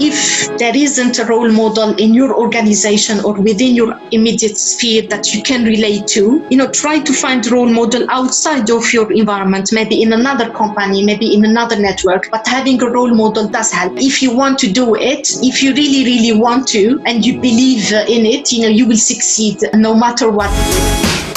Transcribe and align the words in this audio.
If 0.00 0.56
there 0.58 0.76
isn't 0.76 1.18
a 1.18 1.24
role 1.24 1.50
model 1.50 1.94
in 1.96 2.14
your 2.14 2.34
organization 2.34 3.18
or 3.24 3.34
within 3.34 3.74
your 3.74 4.00
immediate 4.12 4.56
sphere 4.56 5.02
that 5.08 5.34
you 5.34 5.42
can 5.42 5.64
relate 5.64 6.06
to, 6.08 6.46
you 6.50 6.56
know, 6.56 6.70
try 6.70 7.00
to 7.00 7.12
find 7.12 7.44
a 7.46 7.50
role 7.50 7.68
model 7.68 8.06
outside 8.08 8.70
of 8.70 8.92
your 8.92 9.12
environment, 9.12 9.70
maybe 9.72 10.00
in 10.02 10.12
another 10.12 10.50
company, 10.50 11.04
maybe 11.04 11.34
in 11.34 11.44
another 11.44 11.76
network. 11.76 12.30
But 12.30 12.46
having 12.46 12.80
a 12.82 12.90
role 12.90 13.14
model 13.14 13.48
does 13.48 13.72
help. 13.72 13.94
If 13.96 14.22
you 14.22 14.34
want 14.34 14.58
to 14.60 14.72
do 14.72 14.94
it, 14.94 15.28
if 15.42 15.62
you 15.62 15.74
really, 15.74 16.04
really 16.04 16.38
want 16.38 16.68
to, 16.68 17.02
and 17.04 17.24
you 17.26 17.40
believe 17.40 17.90
in 17.92 18.24
it, 18.24 18.52
you 18.52 18.62
know, 18.62 18.68
you 18.68 18.86
will 18.86 18.96
succeed 18.96 19.58
no 19.74 19.94
matter 19.94 20.30
what. 20.30 21.27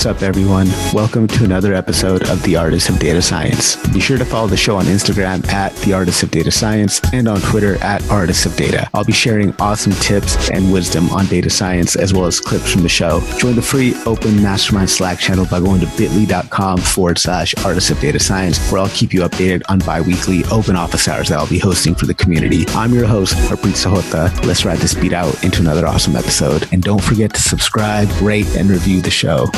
What's 0.00 0.06
up, 0.06 0.22
everyone? 0.22 0.66
Welcome 0.94 1.28
to 1.28 1.44
another 1.44 1.74
episode 1.74 2.26
of 2.30 2.42
The 2.42 2.56
Artist 2.56 2.88
of 2.88 2.98
Data 2.98 3.20
Science. 3.20 3.76
Be 3.92 4.00
sure 4.00 4.16
to 4.16 4.24
follow 4.24 4.46
the 4.46 4.56
show 4.56 4.76
on 4.76 4.86
Instagram 4.86 5.46
at 5.52 5.76
The 5.76 5.92
Artist 5.92 6.22
of 6.22 6.30
Data 6.30 6.50
Science 6.50 7.02
and 7.12 7.28
on 7.28 7.38
Twitter 7.42 7.76
at 7.82 8.02
Artists 8.10 8.46
of 8.46 8.56
Data. 8.56 8.88
I'll 8.94 9.04
be 9.04 9.12
sharing 9.12 9.54
awesome 9.60 9.92
tips 9.92 10.48
and 10.48 10.72
wisdom 10.72 11.10
on 11.10 11.26
data 11.26 11.50
science 11.50 11.96
as 11.96 12.14
well 12.14 12.24
as 12.24 12.40
clips 12.40 12.72
from 12.72 12.82
the 12.82 12.88
show. 12.88 13.20
Join 13.36 13.56
the 13.56 13.60
free 13.60 13.94
open 14.06 14.42
mastermind 14.42 14.88
Slack 14.88 15.18
channel 15.18 15.44
by 15.50 15.60
going 15.60 15.82
to 15.82 15.96
bit.ly.com 15.98 16.78
forward 16.78 17.18
slash 17.18 17.54
Artists 17.62 17.90
of 17.90 18.00
Data 18.00 18.18
Science, 18.18 18.58
where 18.72 18.80
I'll 18.80 18.88
keep 18.88 19.12
you 19.12 19.20
updated 19.20 19.64
on 19.68 19.80
bi 19.80 20.00
weekly 20.00 20.44
open 20.50 20.76
office 20.76 21.08
hours 21.08 21.28
that 21.28 21.36
I'll 21.36 21.46
be 21.46 21.58
hosting 21.58 21.94
for 21.94 22.06
the 22.06 22.14
community. 22.14 22.64
I'm 22.68 22.94
your 22.94 23.06
host, 23.06 23.34
Harpreet 23.34 23.76
Sahota. 23.76 24.46
Let's 24.46 24.64
ride 24.64 24.78
this 24.78 24.94
beat 24.94 25.12
out 25.12 25.44
into 25.44 25.60
another 25.60 25.86
awesome 25.86 26.16
episode. 26.16 26.66
And 26.72 26.82
don't 26.82 27.04
forget 27.04 27.34
to 27.34 27.42
subscribe, 27.42 28.08
rate, 28.22 28.48
and 28.56 28.70
review 28.70 29.02
the 29.02 29.10
show. 29.10 29.50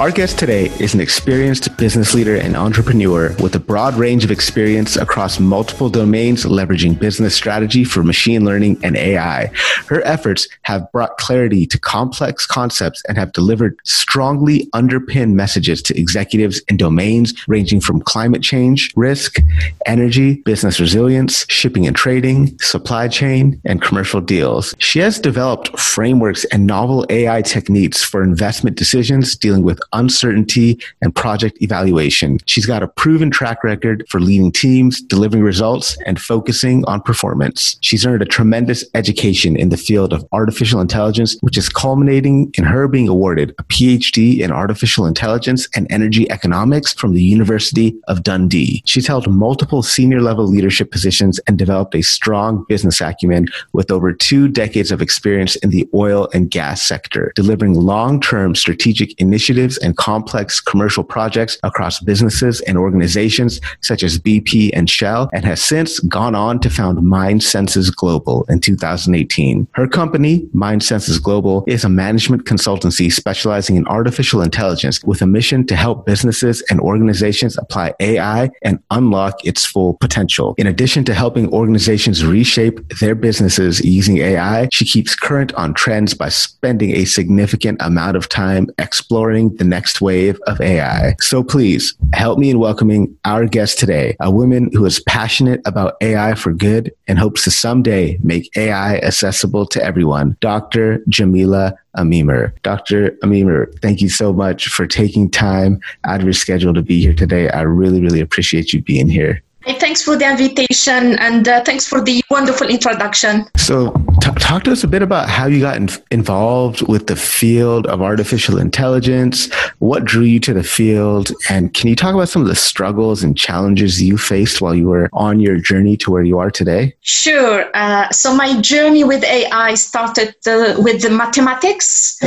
Our 0.00 0.10
guest 0.10 0.38
today 0.38 0.70
is 0.80 0.94
an 0.94 1.00
experienced 1.02 1.76
business 1.76 2.14
leader 2.14 2.34
and 2.34 2.56
entrepreneur 2.56 3.36
with 3.42 3.54
a 3.54 3.60
broad 3.60 3.96
range 3.96 4.24
of 4.24 4.30
experience 4.30 4.96
across 4.96 5.38
multiple 5.38 5.90
domains, 5.90 6.46
leveraging 6.46 6.98
business 6.98 7.34
strategy 7.34 7.84
for 7.84 8.02
machine 8.02 8.46
learning 8.46 8.80
and 8.82 8.96
AI. 8.96 9.52
Her 9.88 10.02
efforts 10.06 10.48
have 10.62 10.90
brought 10.90 11.18
clarity 11.18 11.66
to 11.66 11.78
complex 11.78 12.46
concepts 12.46 13.02
and 13.10 13.18
have 13.18 13.34
delivered 13.34 13.78
strongly 13.84 14.70
underpinned 14.72 15.36
messages 15.36 15.82
to 15.82 16.00
executives 16.00 16.62
in 16.70 16.78
domains 16.78 17.34
ranging 17.46 17.82
from 17.82 18.00
climate 18.00 18.42
change, 18.42 18.90
risk, 18.96 19.36
energy, 19.84 20.36
business 20.46 20.80
resilience, 20.80 21.44
shipping 21.50 21.86
and 21.86 21.94
trading, 21.94 22.58
supply 22.60 23.06
chain, 23.06 23.60
and 23.66 23.82
commercial 23.82 24.22
deals. 24.22 24.74
She 24.78 25.00
has 25.00 25.20
developed 25.20 25.78
frameworks 25.78 26.46
and 26.46 26.66
novel 26.66 27.04
AI 27.10 27.42
techniques 27.42 28.02
for 28.02 28.22
investment 28.22 28.78
decisions 28.78 29.36
dealing 29.36 29.62
with 29.62 29.78
uncertainty, 29.92 30.78
and 31.02 31.14
project 31.14 31.60
evaluation. 31.62 32.38
She's 32.46 32.66
got 32.66 32.82
a 32.82 32.88
proven 32.88 33.30
track 33.30 33.64
record 33.64 34.04
for 34.08 34.20
leading 34.20 34.52
teams, 34.52 35.00
delivering 35.00 35.42
results, 35.42 35.96
and 36.06 36.20
focusing 36.20 36.84
on 36.86 37.00
performance. 37.00 37.76
She's 37.80 38.06
earned 38.06 38.22
a 38.22 38.26
tremendous 38.26 38.84
education 38.94 39.56
in 39.56 39.68
the 39.68 39.76
field 39.76 40.12
of 40.12 40.26
artificial 40.32 40.80
intelligence, 40.80 41.36
which 41.40 41.58
is 41.58 41.68
culminating 41.68 42.50
in 42.54 42.64
her 42.64 42.88
being 42.88 43.08
awarded 43.08 43.54
a 43.58 43.64
PhD 43.64 44.40
in 44.40 44.50
artificial 44.50 45.06
intelligence 45.06 45.68
and 45.74 45.90
energy 45.90 46.30
economics 46.30 46.92
from 46.92 47.14
the 47.14 47.22
University 47.22 47.98
of 48.08 48.22
Dundee. 48.22 48.82
She's 48.84 49.06
held 49.06 49.30
multiple 49.30 49.82
senior 49.82 50.20
level 50.20 50.46
leadership 50.46 50.90
positions 50.90 51.40
and 51.46 51.58
developed 51.58 51.94
a 51.94 52.02
strong 52.02 52.64
business 52.68 53.00
acumen 53.00 53.46
with 53.72 53.90
over 53.90 54.12
two 54.12 54.48
decades 54.48 54.90
of 54.90 55.02
experience 55.02 55.56
in 55.56 55.70
the 55.70 55.88
oil 55.94 56.28
and 56.34 56.50
gas 56.50 56.82
sector, 56.82 57.32
delivering 57.34 57.74
long 57.74 58.20
term 58.20 58.54
strategic 58.54 59.18
initiatives 59.20 59.78
and 59.82 59.96
complex 59.96 60.60
commercial 60.60 61.04
projects 61.04 61.58
across 61.62 62.00
businesses 62.00 62.60
and 62.62 62.76
organizations 62.78 63.60
such 63.80 64.02
as 64.02 64.18
BP 64.18 64.70
and 64.72 64.88
Shell, 64.88 65.30
and 65.32 65.44
has 65.44 65.62
since 65.62 66.00
gone 66.00 66.34
on 66.34 66.60
to 66.60 66.70
found 66.70 67.02
Mind 67.02 67.42
Senses 67.42 67.90
Global 67.90 68.44
in 68.48 68.60
2018. 68.60 69.66
Her 69.72 69.88
company, 69.88 70.48
Mind 70.52 70.82
Senses 70.82 71.18
Global, 71.18 71.64
is 71.66 71.84
a 71.84 71.88
management 71.88 72.44
consultancy 72.44 73.12
specializing 73.12 73.76
in 73.76 73.86
artificial 73.86 74.42
intelligence 74.42 75.02
with 75.04 75.22
a 75.22 75.26
mission 75.26 75.66
to 75.66 75.76
help 75.76 76.06
businesses 76.06 76.62
and 76.70 76.80
organizations 76.80 77.56
apply 77.58 77.94
AI 78.00 78.50
and 78.62 78.78
unlock 78.90 79.44
its 79.44 79.64
full 79.64 79.94
potential. 79.94 80.54
In 80.58 80.66
addition 80.66 81.04
to 81.04 81.14
helping 81.14 81.52
organizations 81.52 82.24
reshape 82.24 82.80
their 83.00 83.14
businesses 83.14 83.80
using 83.84 84.18
AI, 84.18 84.68
she 84.72 84.84
keeps 84.84 85.14
current 85.14 85.52
on 85.54 85.74
trends 85.74 86.14
by 86.14 86.28
spending 86.28 86.90
a 86.96 87.04
significant 87.04 87.80
amount 87.80 88.16
of 88.16 88.28
time 88.28 88.68
exploring 88.78 89.54
the 89.56 89.64
next 89.70 90.00
wave 90.02 90.38
of 90.46 90.60
AI. 90.60 91.14
So 91.20 91.42
please 91.42 91.94
help 92.12 92.38
me 92.38 92.50
in 92.50 92.58
welcoming 92.58 93.16
our 93.24 93.46
guest 93.46 93.78
today, 93.78 94.16
a 94.20 94.30
woman 94.30 94.68
who 94.74 94.84
is 94.84 95.00
passionate 95.00 95.62
about 95.64 95.94
AI 96.02 96.34
for 96.34 96.52
good 96.52 96.92
and 97.08 97.18
hopes 97.18 97.44
to 97.44 97.50
someday 97.50 98.18
make 98.22 98.54
AI 98.56 98.98
accessible 98.98 99.64
to 99.66 99.82
everyone, 99.82 100.36
Dr. 100.40 100.98
Djamila 101.08 101.72
Amimer. 101.96 102.52
Dr. 102.62 103.12
Amimer, 103.22 103.72
thank 103.80 104.00
you 104.00 104.08
so 104.08 104.32
much 104.32 104.68
for 104.68 104.86
taking 104.86 105.30
time 105.30 105.80
out 106.04 106.20
of 106.20 106.26
your 106.26 106.32
schedule 106.32 106.74
to 106.74 106.82
be 106.82 107.00
here 107.00 107.14
today. 107.14 107.48
I 107.48 107.62
really, 107.62 108.00
really 108.00 108.20
appreciate 108.20 108.72
you 108.72 108.82
being 108.82 109.08
here. 109.08 109.42
Thanks 109.66 110.02
for 110.02 110.16
the 110.16 110.28
invitation 110.28 111.18
and 111.18 111.46
uh, 111.46 111.62
thanks 111.64 111.86
for 111.86 112.00
the 112.00 112.22
wonderful 112.30 112.68
introduction. 112.68 113.44
So, 113.56 113.92
t- 114.22 114.30
talk 114.38 114.64
to 114.64 114.72
us 114.72 114.82
a 114.84 114.88
bit 114.88 115.02
about 115.02 115.28
how 115.28 115.46
you 115.46 115.60
got 115.60 115.76
in- 115.76 115.90
involved 116.10 116.86
with 116.88 117.08
the 117.08 117.16
field 117.16 117.86
of 117.86 118.00
artificial 118.00 118.58
intelligence. 118.58 119.52
What 119.78 120.06
drew 120.06 120.22
you 120.22 120.40
to 120.40 120.54
the 120.54 120.62
field? 120.62 121.30
And 121.50 121.74
can 121.74 121.88
you 121.88 121.96
talk 121.96 122.14
about 122.14 122.30
some 122.30 122.40
of 122.40 122.48
the 122.48 122.54
struggles 122.54 123.22
and 123.22 123.36
challenges 123.36 124.00
you 124.00 124.16
faced 124.16 124.62
while 124.62 124.74
you 124.74 124.88
were 124.88 125.10
on 125.12 125.40
your 125.40 125.56
journey 125.56 125.96
to 125.98 126.10
where 126.10 126.22
you 126.22 126.38
are 126.38 126.50
today? 126.50 126.94
Sure. 127.02 127.68
Uh, 127.74 128.08
so, 128.10 128.34
my 128.34 128.58
journey 128.62 129.04
with 129.04 129.22
AI 129.24 129.74
started 129.74 130.34
uh, 130.46 130.76
with 130.78 131.02
the 131.02 131.10
mathematics. 131.10 132.18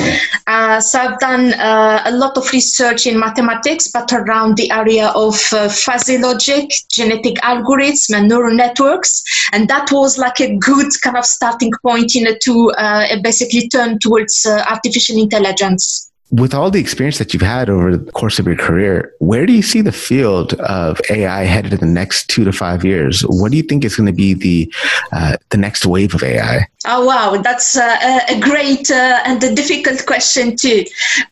Uh, 0.45 0.79
so, 0.79 0.99
I've 0.99 1.19
done 1.19 1.53
uh, 1.53 2.03
a 2.05 2.11
lot 2.11 2.37
of 2.37 2.51
research 2.51 3.07
in 3.07 3.17
mathematics, 3.17 3.87
but 3.87 4.11
around 4.13 4.57
the 4.57 4.69
area 4.71 5.07
of 5.15 5.35
uh, 5.51 5.69
fuzzy 5.69 6.17
logic, 6.17 6.69
genetic 6.89 7.22
genetic 7.23 7.41
algorithms 7.43 8.15
and 8.15 8.27
neural 8.27 8.55
networks. 8.55 9.23
And 9.51 9.67
that 9.69 9.91
was 9.91 10.17
like 10.17 10.39
a 10.39 10.55
good 10.57 10.91
kind 11.01 11.17
of 11.17 11.25
starting 11.25 11.71
point 11.81 12.11
know, 12.15 12.35
to 12.41 12.71
uh, 12.77 13.21
basically 13.21 13.67
turn 13.69 13.99
towards 13.99 14.45
uh, 14.45 14.63
artificial 14.69 15.17
intelligence 15.17 16.09
with 16.31 16.55
all 16.55 16.71
the 16.71 16.79
experience 16.79 17.19
that 17.19 17.31
you've 17.31 17.43
had 17.43 17.69
over 17.69 17.95
the 17.95 18.11
course 18.13 18.39
of 18.39 18.47
your 18.47 18.55
career, 18.55 19.13
where 19.19 19.45
do 19.45 19.53
you 19.53 19.61
see 19.61 19.81
the 19.81 19.91
field 19.91 20.53
of 20.55 20.99
AI 21.11 21.43
headed 21.43 21.73
in 21.73 21.79
the 21.79 21.85
next 21.85 22.27
two 22.27 22.43
to 22.43 22.51
five 22.51 22.83
years? 22.83 23.21
What 23.21 23.51
do 23.51 23.57
you 23.57 23.61
think 23.61 23.85
is 23.85 23.95
going 23.95 24.07
to 24.07 24.13
be 24.13 24.33
the 24.33 24.73
uh, 25.11 25.37
the 25.51 25.57
next 25.57 25.85
wave 25.85 26.15
of 26.15 26.23
AI? 26.23 26.65
Oh 26.85 27.05
wow, 27.05 27.37
that's 27.41 27.77
uh, 27.77 28.19
a 28.27 28.37
great 28.41 28.91
uh, 28.91 29.21
and 29.23 29.41
a 29.41 29.55
difficult 29.55 30.05
question 30.05 30.57
too. 30.57 30.83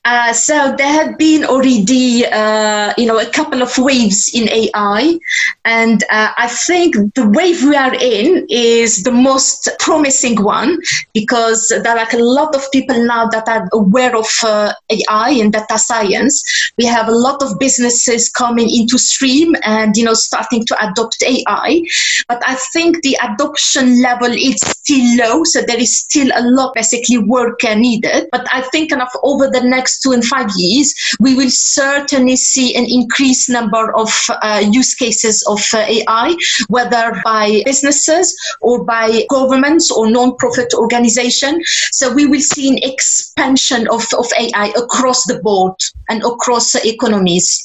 Uh, 0.05 0.31
so 0.31 0.73
there 0.77 0.91
have 0.91 1.17
been 1.17 1.43
already, 1.43 2.25
uh, 2.25 2.93
you 2.97 3.05
know, 3.05 3.19
a 3.19 3.29
couple 3.29 3.61
of 3.61 3.77
waves 3.77 4.31
in 4.33 4.47
AI, 4.49 5.19
and 5.65 6.03
uh, 6.09 6.31
I 6.37 6.47
think 6.47 6.95
the 7.15 7.27
wave 7.27 7.63
we 7.63 7.75
are 7.75 7.93
in 7.93 8.45
is 8.49 9.03
the 9.03 9.11
most 9.11 9.67
promising 9.79 10.41
one 10.41 10.79
because 11.13 11.67
there 11.83 11.97
are 11.97 12.07
a 12.13 12.23
lot 12.23 12.55
of 12.55 12.71
people 12.71 13.05
now 13.05 13.27
that 13.27 13.47
are 13.49 13.67
aware 13.73 14.15
of 14.15 14.27
AI 14.43 15.29
and 15.31 15.51
data 15.51 15.77
science. 15.77 16.43
We 16.77 16.85
have 16.85 17.09
a 17.09 17.11
lot 17.15 17.43
of 17.43 17.59
businesses 17.59 18.29
coming 18.29 18.69
into 18.73 18.97
stream 18.97 19.55
and 19.63 19.95
you 19.97 20.05
know 20.05 20.13
starting 20.13 20.65
to 20.65 20.75
adopt 20.81 21.21
AI, 21.23 21.81
but 22.27 22.41
I 22.47 22.55
think 22.73 23.01
the 23.03 23.17
adoption 23.21 24.01
level 24.01 24.31
is 24.31 24.55
still 24.61 25.17
low, 25.17 25.40
so 25.45 25.61
there 25.61 25.79
is 25.79 25.97
still 25.97 26.29
a 26.35 26.43
lot 26.43 26.73
basically 26.73 27.17
work 27.17 27.59
needed. 27.63 28.27
But 28.31 28.47
I 28.53 28.61
think 28.71 28.89
kind 28.89 29.01
of 29.01 29.09
over 29.23 29.47
the 29.47 29.61
next 29.61 30.01
two 30.01 30.11
and 30.11 30.23
five 30.23 30.49
years, 30.55 30.93
we 31.19 31.35
will 31.35 31.49
certainly 31.49 32.35
see 32.35 32.75
an 32.75 32.85
increased 32.87 33.49
number 33.49 33.95
of 33.95 34.09
uh, 34.29 34.63
use 34.71 34.93
cases 34.95 35.43
of 35.47 35.61
uh, 35.73 35.79
AI, 35.79 36.35
whether 36.67 37.21
by 37.23 37.61
businesses 37.65 38.35
or 38.61 38.83
by 38.83 39.25
governments 39.29 39.91
or 39.91 40.09
non-profit 40.09 40.73
organizations. 40.73 41.63
So 41.91 42.13
we 42.13 42.25
will 42.25 42.41
see 42.41 42.69
an 42.69 42.79
expansion 42.81 43.87
of, 43.89 44.05
of 44.17 44.27
AI 44.39 44.73
across 44.77 45.25
the 45.25 45.39
board 45.39 45.73
and 46.09 46.23
across 46.23 46.75
economies. 46.75 47.63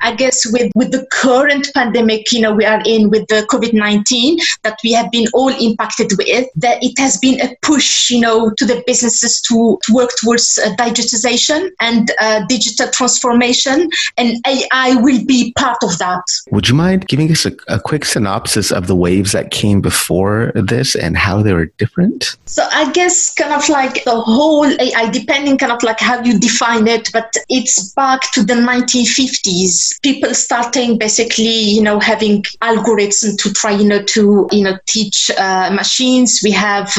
I 0.00 0.14
guess 0.14 0.50
with, 0.52 0.70
with 0.74 0.92
the 0.92 1.06
current 1.12 1.70
pandemic, 1.74 2.32
you 2.32 2.40
know, 2.40 2.54
we 2.54 2.64
are 2.64 2.82
in 2.84 3.10
with 3.10 3.26
the 3.28 3.46
COVID-19 3.50 4.40
that 4.62 4.78
we 4.84 4.92
have 4.92 5.10
been 5.10 5.26
all 5.34 5.48
impacted 5.48 6.12
with, 6.18 6.48
that 6.56 6.82
it 6.82 6.98
has 6.98 7.16
been 7.18 7.40
a 7.40 7.54
push, 7.62 8.10
you 8.10 8.20
know, 8.20 8.50
to 8.58 8.64
the 8.64 8.82
businesses 8.86 9.40
to, 9.42 9.78
to 9.82 9.92
work 9.92 10.10
towards 10.20 10.58
uh, 10.58 10.74
digitization 10.76 11.70
and 11.80 12.10
uh, 12.20 12.44
digital 12.48 12.88
transformation, 12.90 13.88
and 14.16 14.36
AI 14.46 14.96
will 15.00 15.24
be 15.24 15.52
part 15.58 15.78
of 15.82 15.98
that. 15.98 16.22
Would 16.50 16.68
you 16.68 16.74
mind 16.74 17.08
giving 17.08 17.30
us 17.30 17.46
a, 17.46 17.52
a 17.68 17.80
quick 17.80 18.04
synopsis 18.04 18.70
of 18.70 18.86
the 18.86 18.96
waves 18.96 19.32
that 19.32 19.50
came 19.50 19.80
before 19.80 20.52
this 20.54 20.94
and 20.94 21.16
how 21.16 21.42
they 21.42 21.52
were 21.52 21.66
different? 21.78 22.36
So 22.46 22.66
I 22.72 22.90
guess 22.92 23.32
kind 23.34 23.52
of 23.52 23.68
like 23.68 24.04
the 24.04 24.20
whole 24.20 24.66
AI, 24.66 25.10
depending 25.10 25.58
kind 25.58 25.72
of 25.72 25.82
like 25.82 26.00
how 26.00 26.22
you 26.22 26.38
define 26.38 26.86
it, 26.86 27.10
but 27.12 27.32
it's 27.48 27.92
back 27.94 28.20
to 28.32 28.42
the 28.42 28.54
1950s. 28.54 29.77
People 30.02 30.34
starting 30.34 30.98
basically, 30.98 31.58
you 31.76 31.82
know, 31.82 31.98
having 32.00 32.42
algorithms 32.62 33.36
to 33.42 33.52
try, 33.52 33.72
you 33.72 33.88
know, 33.88 34.02
to 34.02 34.48
you 34.50 34.64
know 34.64 34.78
teach 34.86 35.30
uh, 35.38 35.70
machines. 35.72 36.40
We 36.42 36.52
have 36.52 36.92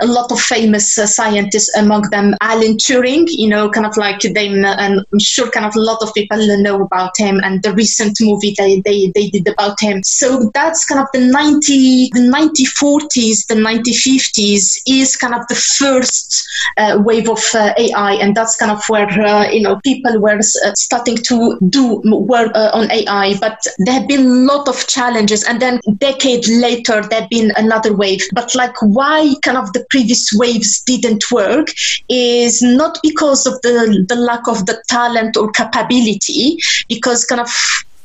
a 0.00 0.06
lot 0.06 0.32
of 0.32 0.40
famous 0.40 0.98
uh, 0.98 1.06
scientists 1.06 1.74
among 1.76 2.02
them. 2.10 2.34
Alan 2.40 2.76
Turing, 2.76 3.26
you 3.28 3.48
know, 3.48 3.70
kind 3.70 3.86
of 3.86 3.96
like 3.96 4.20
they, 4.20 4.46
and 4.48 4.66
I'm 4.66 5.18
sure 5.18 5.50
kind 5.50 5.66
of 5.66 5.76
a 5.76 5.80
lot 5.80 6.02
of 6.02 6.12
people 6.14 6.38
know 6.58 6.82
about 6.82 7.12
him 7.18 7.40
and 7.42 7.62
the 7.62 7.72
recent 7.72 8.16
movie 8.20 8.54
they, 8.56 8.80
they, 8.80 9.12
they 9.14 9.28
did 9.28 9.48
about 9.48 9.80
him. 9.80 10.02
So 10.04 10.50
that's 10.54 10.84
kind 10.84 11.00
of 11.00 11.06
the 11.12 11.20
90, 11.20 12.10
the 12.12 12.20
1940s, 12.20 13.46
the 13.46 13.54
1950s 13.54 14.80
is 14.86 15.16
kind 15.16 15.34
of 15.34 15.46
the 15.48 15.54
first 15.54 16.46
uh, 16.76 17.00
wave 17.04 17.28
of 17.28 17.42
uh, 17.54 17.72
AI, 17.76 18.12
and 18.14 18.34
that's 18.34 18.56
kind 18.56 18.70
of 18.70 18.84
where 18.88 19.08
uh, 19.08 19.48
you 19.50 19.62
know 19.62 19.80
people 19.84 20.20
were 20.20 20.38
uh, 20.38 20.72
starting 20.74 21.16
to 21.16 21.58
do 21.68 22.00
work 22.26 22.50
uh, 22.54 22.70
on 22.72 22.90
AI. 22.90 23.36
But 23.40 23.66
there 23.78 23.94
have 23.94 24.08
been 24.08 24.26
a 24.26 24.52
lot 24.52 24.68
of 24.68 24.86
challenges, 24.86 25.44
and 25.44 25.60
then 25.60 25.80
decade 25.98 26.46
later 26.48 27.02
there 27.02 27.20
have 27.20 27.30
been 27.30 27.52
another 27.56 27.94
wave. 27.94 28.22
But 28.32 28.54
like 28.54 28.76
why 28.80 29.34
kind 29.42 29.58
of 29.58 29.72
the 29.72 29.84
previous 29.90 30.32
waves 30.34 30.82
didn't 30.82 31.24
work 31.30 31.68
is 32.08 32.62
not 32.62 32.98
because 33.02 33.46
of 33.46 33.60
the 33.62 34.04
the 34.08 34.16
lack 34.16 34.46
of 34.48 34.66
the 34.66 34.82
talent 34.88 35.36
or 35.36 35.50
capability, 35.52 36.58
because 36.88 37.24
kind 37.24 37.40
of 37.40 37.50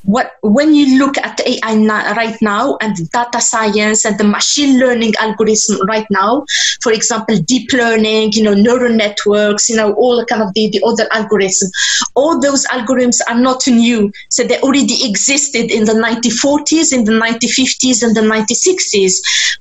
what 0.04 0.34
when 0.42 0.74
you 0.74 0.98
look 0.98 1.18
at 1.18 1.40
AI 1.46 1.76
na- 1.76 2.14
right 2.14 2.40
now 2.42 2.78
and 2.82 2.96
data 3.12 3.40
science 3.40 4.04
and 4.06 4.18
the 4.18 4.24
machine 4.24 4.80
learning 4.80 5.14
algorithm 5.20 5.82
right 5.88 6.08
now, 6.10 6.44
for 6.82 6.92
example, 6.92 7.38
deep 7.38 7.72
learning, 7.72 8.32
you 8.34 8.44
know, 8.44 8.54
neural 8.54 8.94
networks, 8.94 9.70
you 9.70 9.76
know, 9.76 9.94
all 9.94 10.26
kind 10.26 10.42
of 10.42 10.54
the, 10.54 10.70
the 10.70 10.82
other 10.86 11.06
algorithms, 11.14 11.70
all 12.16 12.40
those 12.40 12.66
algorithms 12.68 13.20
are 13.30 13.40
not 13.40 13.66
new. 13.68 14.12
So 14.30 14.44
they 14.44 14.60
already 14.62 15.08
existed 15.08 15.72
in 15.72 15.86
the 15.86 15.94
1940s, 15.94 16.94
in 16.94 17.06
the 17.06 17.14
1950s, 17.14 18.04
and 18.04 18.16
the 18.16 18.22
1960s. 18.22 19.14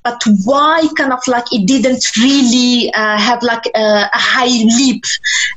But 0.03 0.23
why 0.45 0.89
kind 0.97 1.13
of 1.13 1.21
like 1.27 1.45
it 1.53 1.67
didn't 1.67 2.05
really 2.17 2.93
uh, 2.95 3.19
have 3.19 3.43
like 3.43 3.67
a, 3.75 4.09
a 4.13 4.19
high 4.19 4.47
leap 4.47 5.05